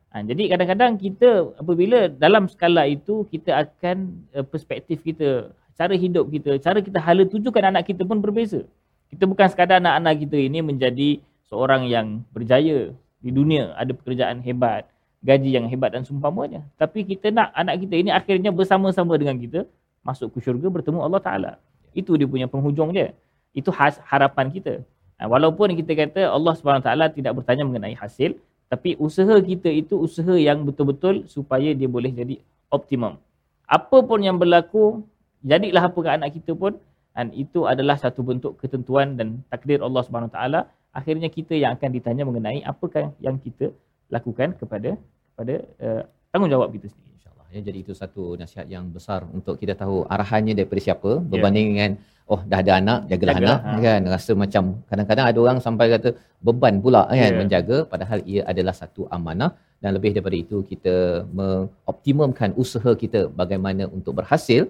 Ha, 0.10 0.26
jadi 0.26 0.50
kadang-kadang 0.50 0.98
kita 0.98 1.54
apabila 1.62 2.10
dalam 2.10 2.50
skala 2.50 2.90
itu 2.90 3.30
kita 3.30 3.62
akan 3.62 4.26
uh, 4.34 4.42
perspektif 4.42 5.06
kita, 5.06 5.54
cara 5.78 5.94
hidup 5.94 6.34
kita, 6.34 6.58
cara 6.58 6.82
kita 6.82 6.98
hala 6.98 7.30
tujukan 7.30 7.62
anak 7.62 7.86
kita 7.94 8.02
pun 8.02 8.18
berbeza. 8.18 8.66
Kita 9.14 9.30
bukan 9.30 9.46
sekadar 9.54 9.78
anak-anak 9.78 10.26
kita 10.26 10.38
ini 10.38 10.66
menjadi 10.66 11.22
seorang 11.46 11.86
yang 11.86 12.26
berjaya 12.34 12.90
di 13.22 13.30
dunia, 13.30 13.78
ada 13.78 13.94
pekerjaan 13.94 14.42
hebat, 14.42 14.90
gaji 15.22 15.54
yang 15.54 15.70
hebat 15.70 15.94
dan 15.94 16.02
seumpamanya. 16.02 16.66
Tapi 16.82 17.06
kita 17.06 17.30
nak 17.30 17.54
anak 17.54 17.86
kita 17.86 17.96
ini 18.02 18.10
akhirnya 18.10 18.50
bersama-sama 18.50 19.14
dengan 19.14 19.38
kita 19.38 19.70
masuk 20.02 20.34
ke 20.34 20.42
syurga 20.42 20.74
bertemu 20.74 21.06
Allah 21.06 21.22
Ta'ala. 21.22 21.52
Itu 21.94 22.18
dia 22.18 22.26
punya 22.26 22.50
penghujung 22.50 22.98
dia. 22.98 23.14
Itu 23.54 23.70
has, 23.76 24.02
harapan 24.10 24.50
kita. 24.50 24.82
Ha, 25.22 25.30
walaupun 25.30 25.76
kita 25.78 25.92
kata 25.94 26.32
Allah 26.32 26.54
SWT 26.56 26.90
tidak 27.14 27.34
bertanya 27.36 27.68
mengenai 27.68 27.94
hasil, 27.94 28.40
tapi 28.70 28.94
usaha 29.02 29.36
kita 29.42 29.70
itu 29.74 29.98
usaha 29.98 30.38
yang 30.38 30.62
betul-betul 30.62 31.26
supaya 31.26 31.74
dia 31.74 31.90
boleh 31.90 32.14
jadi 32.14 32.36
optimum. 32.70 33.18
Apa 33.66 34.06
pun 34.06 34.22
yang 34.22 34.38
berlaku, 34.38 35.02
jadilah 35.42 35.90
apa 35.90 36.00
ke 36.06 36.10
anak 36.10 36.30
kita 36.38 36.54
pun 36.54 36.78
dan 37.18 37.34
itu 37.34 37.66
adalah 37.66 37.98
satu 37.98 38.22
bentuk 38.22 38.62
ketentuan 38.62 39.18
dan 39.18 39.42
takdir 39.50 39.82
Allah 39.82 40.06
Subhanahu 40.06 40.32
taala. 40.32 40.70
Akhirnya 40.94 41.30
kita 41.34 41.58
yang 41.58 41.76
akan 41.78 41.90
ditanya 41.98 42.24
mengenai 42.30 42.62
apakah 42.62 43.12
yang 43.22 43.42
kita 43.42 43.74
lakukan 44.14 44.54
kepada 44.58 44.98
kepada 45.34 45.56
uh, 45.82 46.02
tanggungjawab 46.30 46.70
kita 46.78 46.94
sendiri 46.94 47.14
insyaallah. 47.18 47.46
Ya 47.50 47.62
jadi 47.66 47.78
itu 47.82 47.94
satu 47.98 48.38
nasihat 48.38 48.70
yang 48.70 48.86
besar 48.94 49.26
untuk 49.34 49.58
kita 49.58 49.74
tahu 49.74 50.06
arahannya 50.06 50.54
daripada 50.54 50.82
siapa 50.82 51.12
ya. 51.18 51.26
berbanding 51.26 51.68
yeah. 51.70 51.74
dengan 51.74 51.92
oh 52.34 52.42
dah 52.50 52.60
ada 52.64 52.74
anak 52.82 53.00
jagalah 53.12 53.36
Jaga, 53.38 53.46
anak 53.46 53.60
ha. 53.68 53.86
kan 53.86 54.02
rasa 54.16 54.32
macam 54.44 54.64
kadang-kadang 54.90 55.26
ada 55.32 55.40
orang 55.46 55.58
sampai 55.66 55.86
kata 55.94 56.10
beban 56.48 56.76
pula 56.84 57.02
kan 57.10 57.18
yeah. 57.22 57.40
menjaga 57.42 57.78
padahal 57.94 58.20
ia 58.32 58.42
adalah 58.52 58.76
satu 58.82 59.04
amanah 59.18 59.52
dan 59.84 59.92
lebih 59.98 60.12
daripada 60.16 60.38
itu 60.44 60.58
kita 60.72 60.96
mengoptimumkan 61.40 62.52
usaha 62.64 62.92
kita 63.04 63.22
bagaimana 63.42 63.84
untuk 63.98 64.14
berhasil 64.20 64.64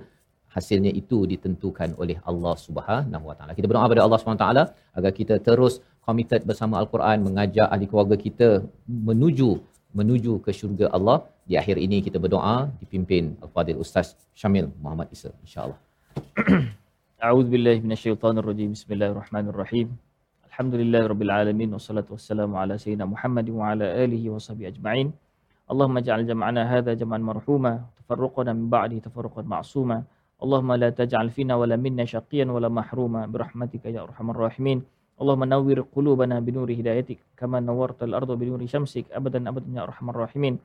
hasilnya 0.55 0.91
itu 1.01 1.18
ditentukan 1.32 1.89
oleh 2.01 2.18
Allah 2.30 2.53
Subhanahu 2.66 3.26
Wa 3.30 3.36
Taala. 3.38 3.53
Kita 3.57 3.66
berdoa 3.70 3.86
kepada 3.88 4.03
Allah 4.05 4.20
Subhanahu 4.20 4.39
Wa 4.39 4.45
Taala 4.45 4.64
agar 4.97 5.12
kita 5.20 5.36
terus 5.47 5.74
committed 6.05 6.41
bersama 6.49 6.82
Al-Quran 6.82 7.18
mengajak 7.28 7.68
ahli 7.74 7.86
keluarga 7.91 8.18
kita 8.28 8.49
menuju 9.10 9.51
menuju 9.99 10.34
ke 10.45 10.51
syurga 10.60 10.88
Allah. 10.97 11.18
Di 11.49 11.55
akhir 11.62 11.78
ini 11.86 11.97
kita 12.07 12.18
berdoa 12.24 12.57
dipimpin 12.82 13.34
Al-Fadil 13.45 13.82
Ustaz 13.86 14.14
Syamil 14.41 14.68
Muhammad 14.84 15.10
Isa 15.18 15.32
insya-Allah. 15.45 15.80
أعوذ 17.20 17.51
بالله 17.51 17.84
من 17.84 17.91
الشيطان 17.91 18.39
الرجيم. 18.39 18.80
بسم 18.80 18.95
الله 18.95 19.11
الرحمن 19.11 19.51
الرحيم. 19.51 19.91
الحمد 20.47 20.74
لله 20.80 21.03
رب 21.03 21.22
العالمين 21.28 21.67
والصلاة 21.76 22.07
والسلام 22.07 22.47
على 22.55 22.80
سيدنا 22.80 23.03
محمد 23.03 23.51
وعلى 23.59 24.07
آله 24.07 24.24
وصحبه 24.32 24.72
أجمعين. 24.72 25.11
اللهم 25.67 25.95
اجعل 25.99 26.24
جمعنا 26.24 26.63
هذا 26.63 26.95
جمعا 26.95 27.20
مرحوما 27.20 27.84
تفرقنا 27.99 28.55
من 28.55 28.72
بعده 28.72 29.03
تفرقا 29.03 29.43
معصوما. 29.43 30.07
اللهم 30.39 30.70
لا 30.80 30.89
تجعل 30.95 31.28
فينا 31.36 31.59
ولا 31.59 31.76
منا 31.76 32.07
شقيا 32.07 32.47
ولا 32.47 32.72
محروما 32.72 33.28
برحمتك 33.28 33.91
يا 33.91 34.07
أرحم 34.07 34.28
الراحمين. 34.32 34.80
اللهم 35.20 35.43
نور 35.43 35.91
قلوبنا 35.91 36.39
بنور 36.39 36.72
هدايتك 36.72 37.20
كما 37.36 37.59
نورت 37.59 37.99
الأرض 37.99 38.32
بنور 38.32 38.63
شمسك. 38.63 39.11
أبدا 39.11 39.43
أبدا 39.43 39.67
يا 39.76 39.84
أرحم 39.84 40.07
الراحمين. 40.15 40.55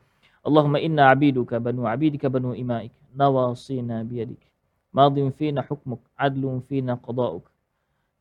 اللهم 0.47 0.75
إنا 0.77 1.03
عبيدك 1.19 1.51
بنو 1.59 1.83
عبيدك 1.83 2.31
بنو 2.31 2.55
إمائك 2.55 2.95
نواصينا 3.19 4.07
بيدك. 4.07 4.54
ماض 4.95 5.29
فينا 5.29 5.63
حكمك 5.63 5.99
عدل 6.19 6.61
فينا 6.69 6.95
قضاؤك. 6.95 7.43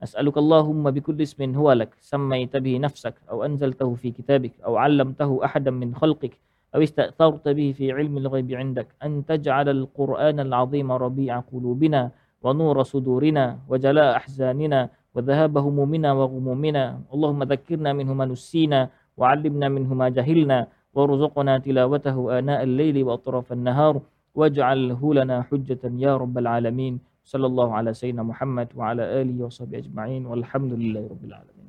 أسألك 0.04 0.38
اللهم 0.38 0.92
بكل 0.92 1.22
اسم 1.22 1.56
هو 1.56 1.72
لك 1.72 1.92
سميت 2.00 2.58
به 2.58 2.78
نفسك 2.78 3.16
أو 3.32 3.46
أنزلته 3.46 3.96
في 3.96 4.12
كتابك 4.12 4.52
أو 4.66 4.78
علمته 4.78 5.46
أحدا 5.46 5.72
من 5.72 5.96
خلقك 5.96 6.34
أو 6.76 6.82
استأثرت 6.84 7.48
به 7.48 7.72
في 7.78 7.92
علم 7.92 8.18
الغيب 8.18 8.52
عندك. 8.52 8.88
أن 9.04 9.26
تجعل 9.26 9.70
القرآن 9.70 10.40
العظيم 10.40 10.92
ربيع 10.92 11.40
قلوبنا 11.40 12.12
ونور 12.44 12.84
صدورنا 12.84 13.60
وجلاء 13.70 14.16
أحزاننا 14.16 14.90
وذهاب 15.16 15.58
همومنا 15.58 16.10
وغمومنا. 16.14 17.00
اللهم 17.14 17.44
ذكرنا 17.44 17.94
منه 17.94 18.14
ما 18.14 18.26
نسينا 18.26 18.90
وعلمنا 19.18 19.68
منه 19.70 19.94
ما 19.94 20.10
جهلنا 20.10 20.68
وارزقنا 20.94 21.58
تلاوته 21.58 22.40
آناء 22.40 22.64
الليل 22.64 23.04
وأطراف 23.04 23.54
النهار. 23.54 24.02
Waj'alhu 24.42 25.08
lana 25.18 25.38
hujjatan 25.50 26.00
ya 26.06 26.14
rabbal 26.24 26.50
alamin. 26.58 26.96
Sallallahu 27.32 27.72
ala 27.80 27.92
sayyidina 28.00 28.24
Muhammad 28.32 28.70
wa 28.80 28.92
ala 28.92 29.04
alihi 29.20 29.40
wa 29.46 29.52
sahbihi 29.58 29.80
ajma'in. 29.84 30.24
Walhamdulillahi 30.32 31.08
rabbil 31.14 31.36
alamin. 31.42 31.68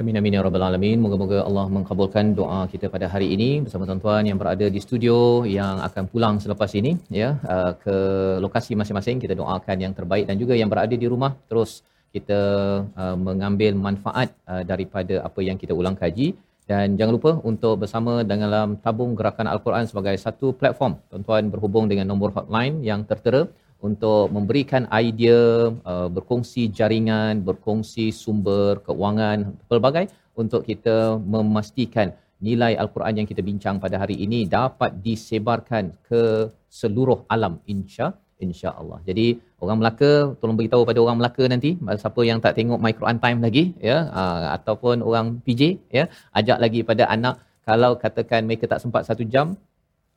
Amin 0.00 0.16
amin 0.20 0.36
ya 0.36 0.42
rabbal 0.46 0.64
alamin. 0.68 0.96
Moga-moga 1.04 1.38
Allah 1.48 1.64
mengabulkan 1.76 2.32
doa 2.38 2.60
kita 2.72 2.88
pada 2.94 3.06
hari 3.14 3.28
ini 3.36 3.50
bersama 3.64 3.84
tuan-tuan 3.88 4.24
yang 4.30 4.38
berada 4.42 4.66
di 4.74 4.80
studio 4.86 5.16
yang 5.58 5.76
akan 5.88 6.04
pulang 6.12 6.34
selepas 6.44 6.72
ini 6.80 6.92
ya. 7.22 7.30
Uh, 7.54 7.72
ke 7.84 7.96
lokasi 8.44 8.72
masing-masing. 8.80 9.20
Kita 9.24 9.36
doakan 9.42 9.76
yang 9.84 9.92
terbaik 9.98 10.24
dan 10.30 10.38
juga 10.42 10.56
yang 10.60 10.72
berada 10.72 10.96
di 11.02 11.06
rumah. 11.14 11.32
Terus 11.50 11.84
kita 12.16 12.40
uh, 13.02 13.16
mengambil 13.28 13.72
manfaat 13.86 14.32
uh, 14.52 14.62
daripada 14.70 15.20
apa 15.28 15.40
yang 15.48 15.60
kita 15.62 15.76
ulang 15.80 15.98
kaji 16.02 16.28
dan 16.70 16.94
jangan 16.98 17.14
lupa 17.18 17.32
untuk 17.50 17.82
bersama 17.82 18.12
dalam 18.22 18.78
tabung 18.84 19.18
gerakan 19.18 19.50
Al-Quran 19.50 19.90
sebagai 19.90 20.14
satu 20.24 20.54
platform. 20.54 20.92
Tuan-tuan 21.10 21.50
berhubung 21.52 21.90
dengan 21.90 22.06
nombor 22.10 22.30
hotline 22.36 22.76
yang 22.86 23.02
tertera 23.10 23.42
untuk 23.82 24.30
memberikan 24.36 24.86
idea, 24.94 25.74
uh, 25.92 26.08
berkongsi 26.16 26.70
jaringan, 26.78 27.42
berkongsi 27.48 28.14
sumber 28.14 28.78
keuangan, 28.86 29.58
pelbagai 29.66 30.06
untuk 30.38 30.62
kita 30.62 31.18
memastikan 31.34 32.14
nilai 32.38 32.72
Al-Quran 32.82 33.18
yang 33.18 33.28
kita 33.30 33.42
bincang 33.50 33.82
pada 33.82 33.98
hari 33.98 34.16
ini 34.26 34.46
dapat 34.46 34.94
disebarkan 35.06 35.90
ke 36.06 36.22
seluruh 36.70 37.26
alam 37.34 37.58
insya 37.66 38.14
insya-Allah. 38.38 38.98
Jadi 39.08 39.26
orang 39.64 39.78
Melaka 39.80 40.10
tolong 40.40 40.56
beritahu 40.60 40.82
pada 40.90 40.98
orang 41.04 41.16
Melaka 41.20 41.44
nanti 41.52 41.70
siapa 42.02 42.20
yang 42.30 42.38
tak 42.44 42.54
tengok 42.58 42.78
Quran 43.00 43.18
Time 43.24 43.38
lagi 43.46 43.64
ya 43.88 43.96
uh, 44.20 44.46
ataupun 44.56 44.96
orang 45.08 45.26
PJ 45.46 45.62
ya 45.98 46.04
ajak 46.40 46.58
lagi 46.64 46.80
pada 46.90 47.04
anak 47.16 47.36
kalau 47.68 47.92
katakan 48.04 48.40
mereka 48.48 48.64
tak 48.72 48.80
sempat 48.84 49.02
satu 49.08 49.24
jam 49.34 49.46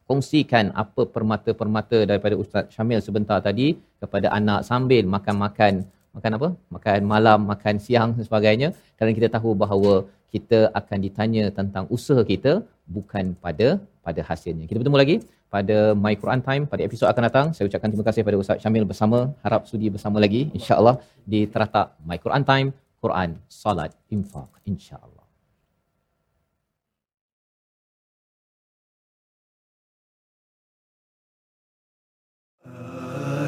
kongsikan 0.09 0.65
apa 0.83 1.01
permata-permata 1.15 1.99
daripada 2.09 2.35
Ustaz 2.43 2.71
Syamil 2.75 2.99
sebentar 3.07 3.37
tadi 3.47 3.67
kepada 4.01 4.27
anak 4.39 4.61
sambil 4.69 5.03
makan-makan 5.15 5.73
makan 6.15 6.31
apa? 6.37 6.49
Makan 6.75 6.99
malam, 7.13 7.39
makan 7.51 7.75
siang 7.85 8.09
dan 8.15 8.25
sebagainya. 8.29 8.69
Kerana 8.97 9.11
kita 9.17 9.27
tahu 9.35 9.51
bahawa 9.63 9.93
kita 10.33 10.59
akan 10.79 10.97
ditanya 11.05 11.43
tentang 11.57 11.85
usaha 11.95 12.21
kita 12.31 12.53
bukan 12.95 13.25
pada 13.45 13.67
pada 14.05 14.21
hasilnya. 14.29 14.65
Kita 14.69 14.77
bertemu 14.81 14.99
lagi 15.03 15.17
pada 15.52 15.96
My 16.04 16.14
Quran 16.22 16.40
Time 16.48 16.64
pada 16.72 16.82
episod 16.88 17.06
akan 17.08 17.22
datang. 17.28 17.46
Saya 17.56 17.64
ucapkan 17.68 17.88
terima 17.92 18.06
kasih 18.08 18.20
kepada 18.22 18.38
Ustaz 18.40 18.58
Syamil 18.62 18.84
bersama. 18.84 19.18
Harap 19.44 19.62
sudi 19.70 19.88
bersama 19.88 20.16
lagi 20.24 20.52
insya-Allah 20.58 20.94
di 21.24 21.40
teratak 21.48 21.96
My 22.08 22.18
Quran 22.20 22.42
Time, 22.44 22.68
Quran, 23.00 23.30
Salat, 23.48 23.92
Infak 24.12 24.50
insya-Allah. 24.68 25.18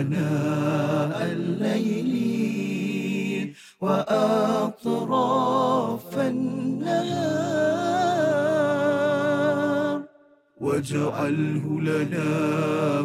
آناء 0.01 1.13
الليل 1.37 2.13
وأطراف 3.81 4.99
النهار 6.19 7.84
واجعله 10.66 11.82
لنا 11.82 12.30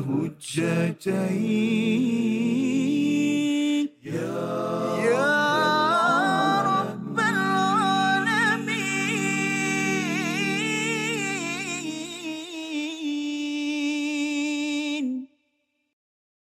هجتين. 0.08 1.08
يا 4.04 4.69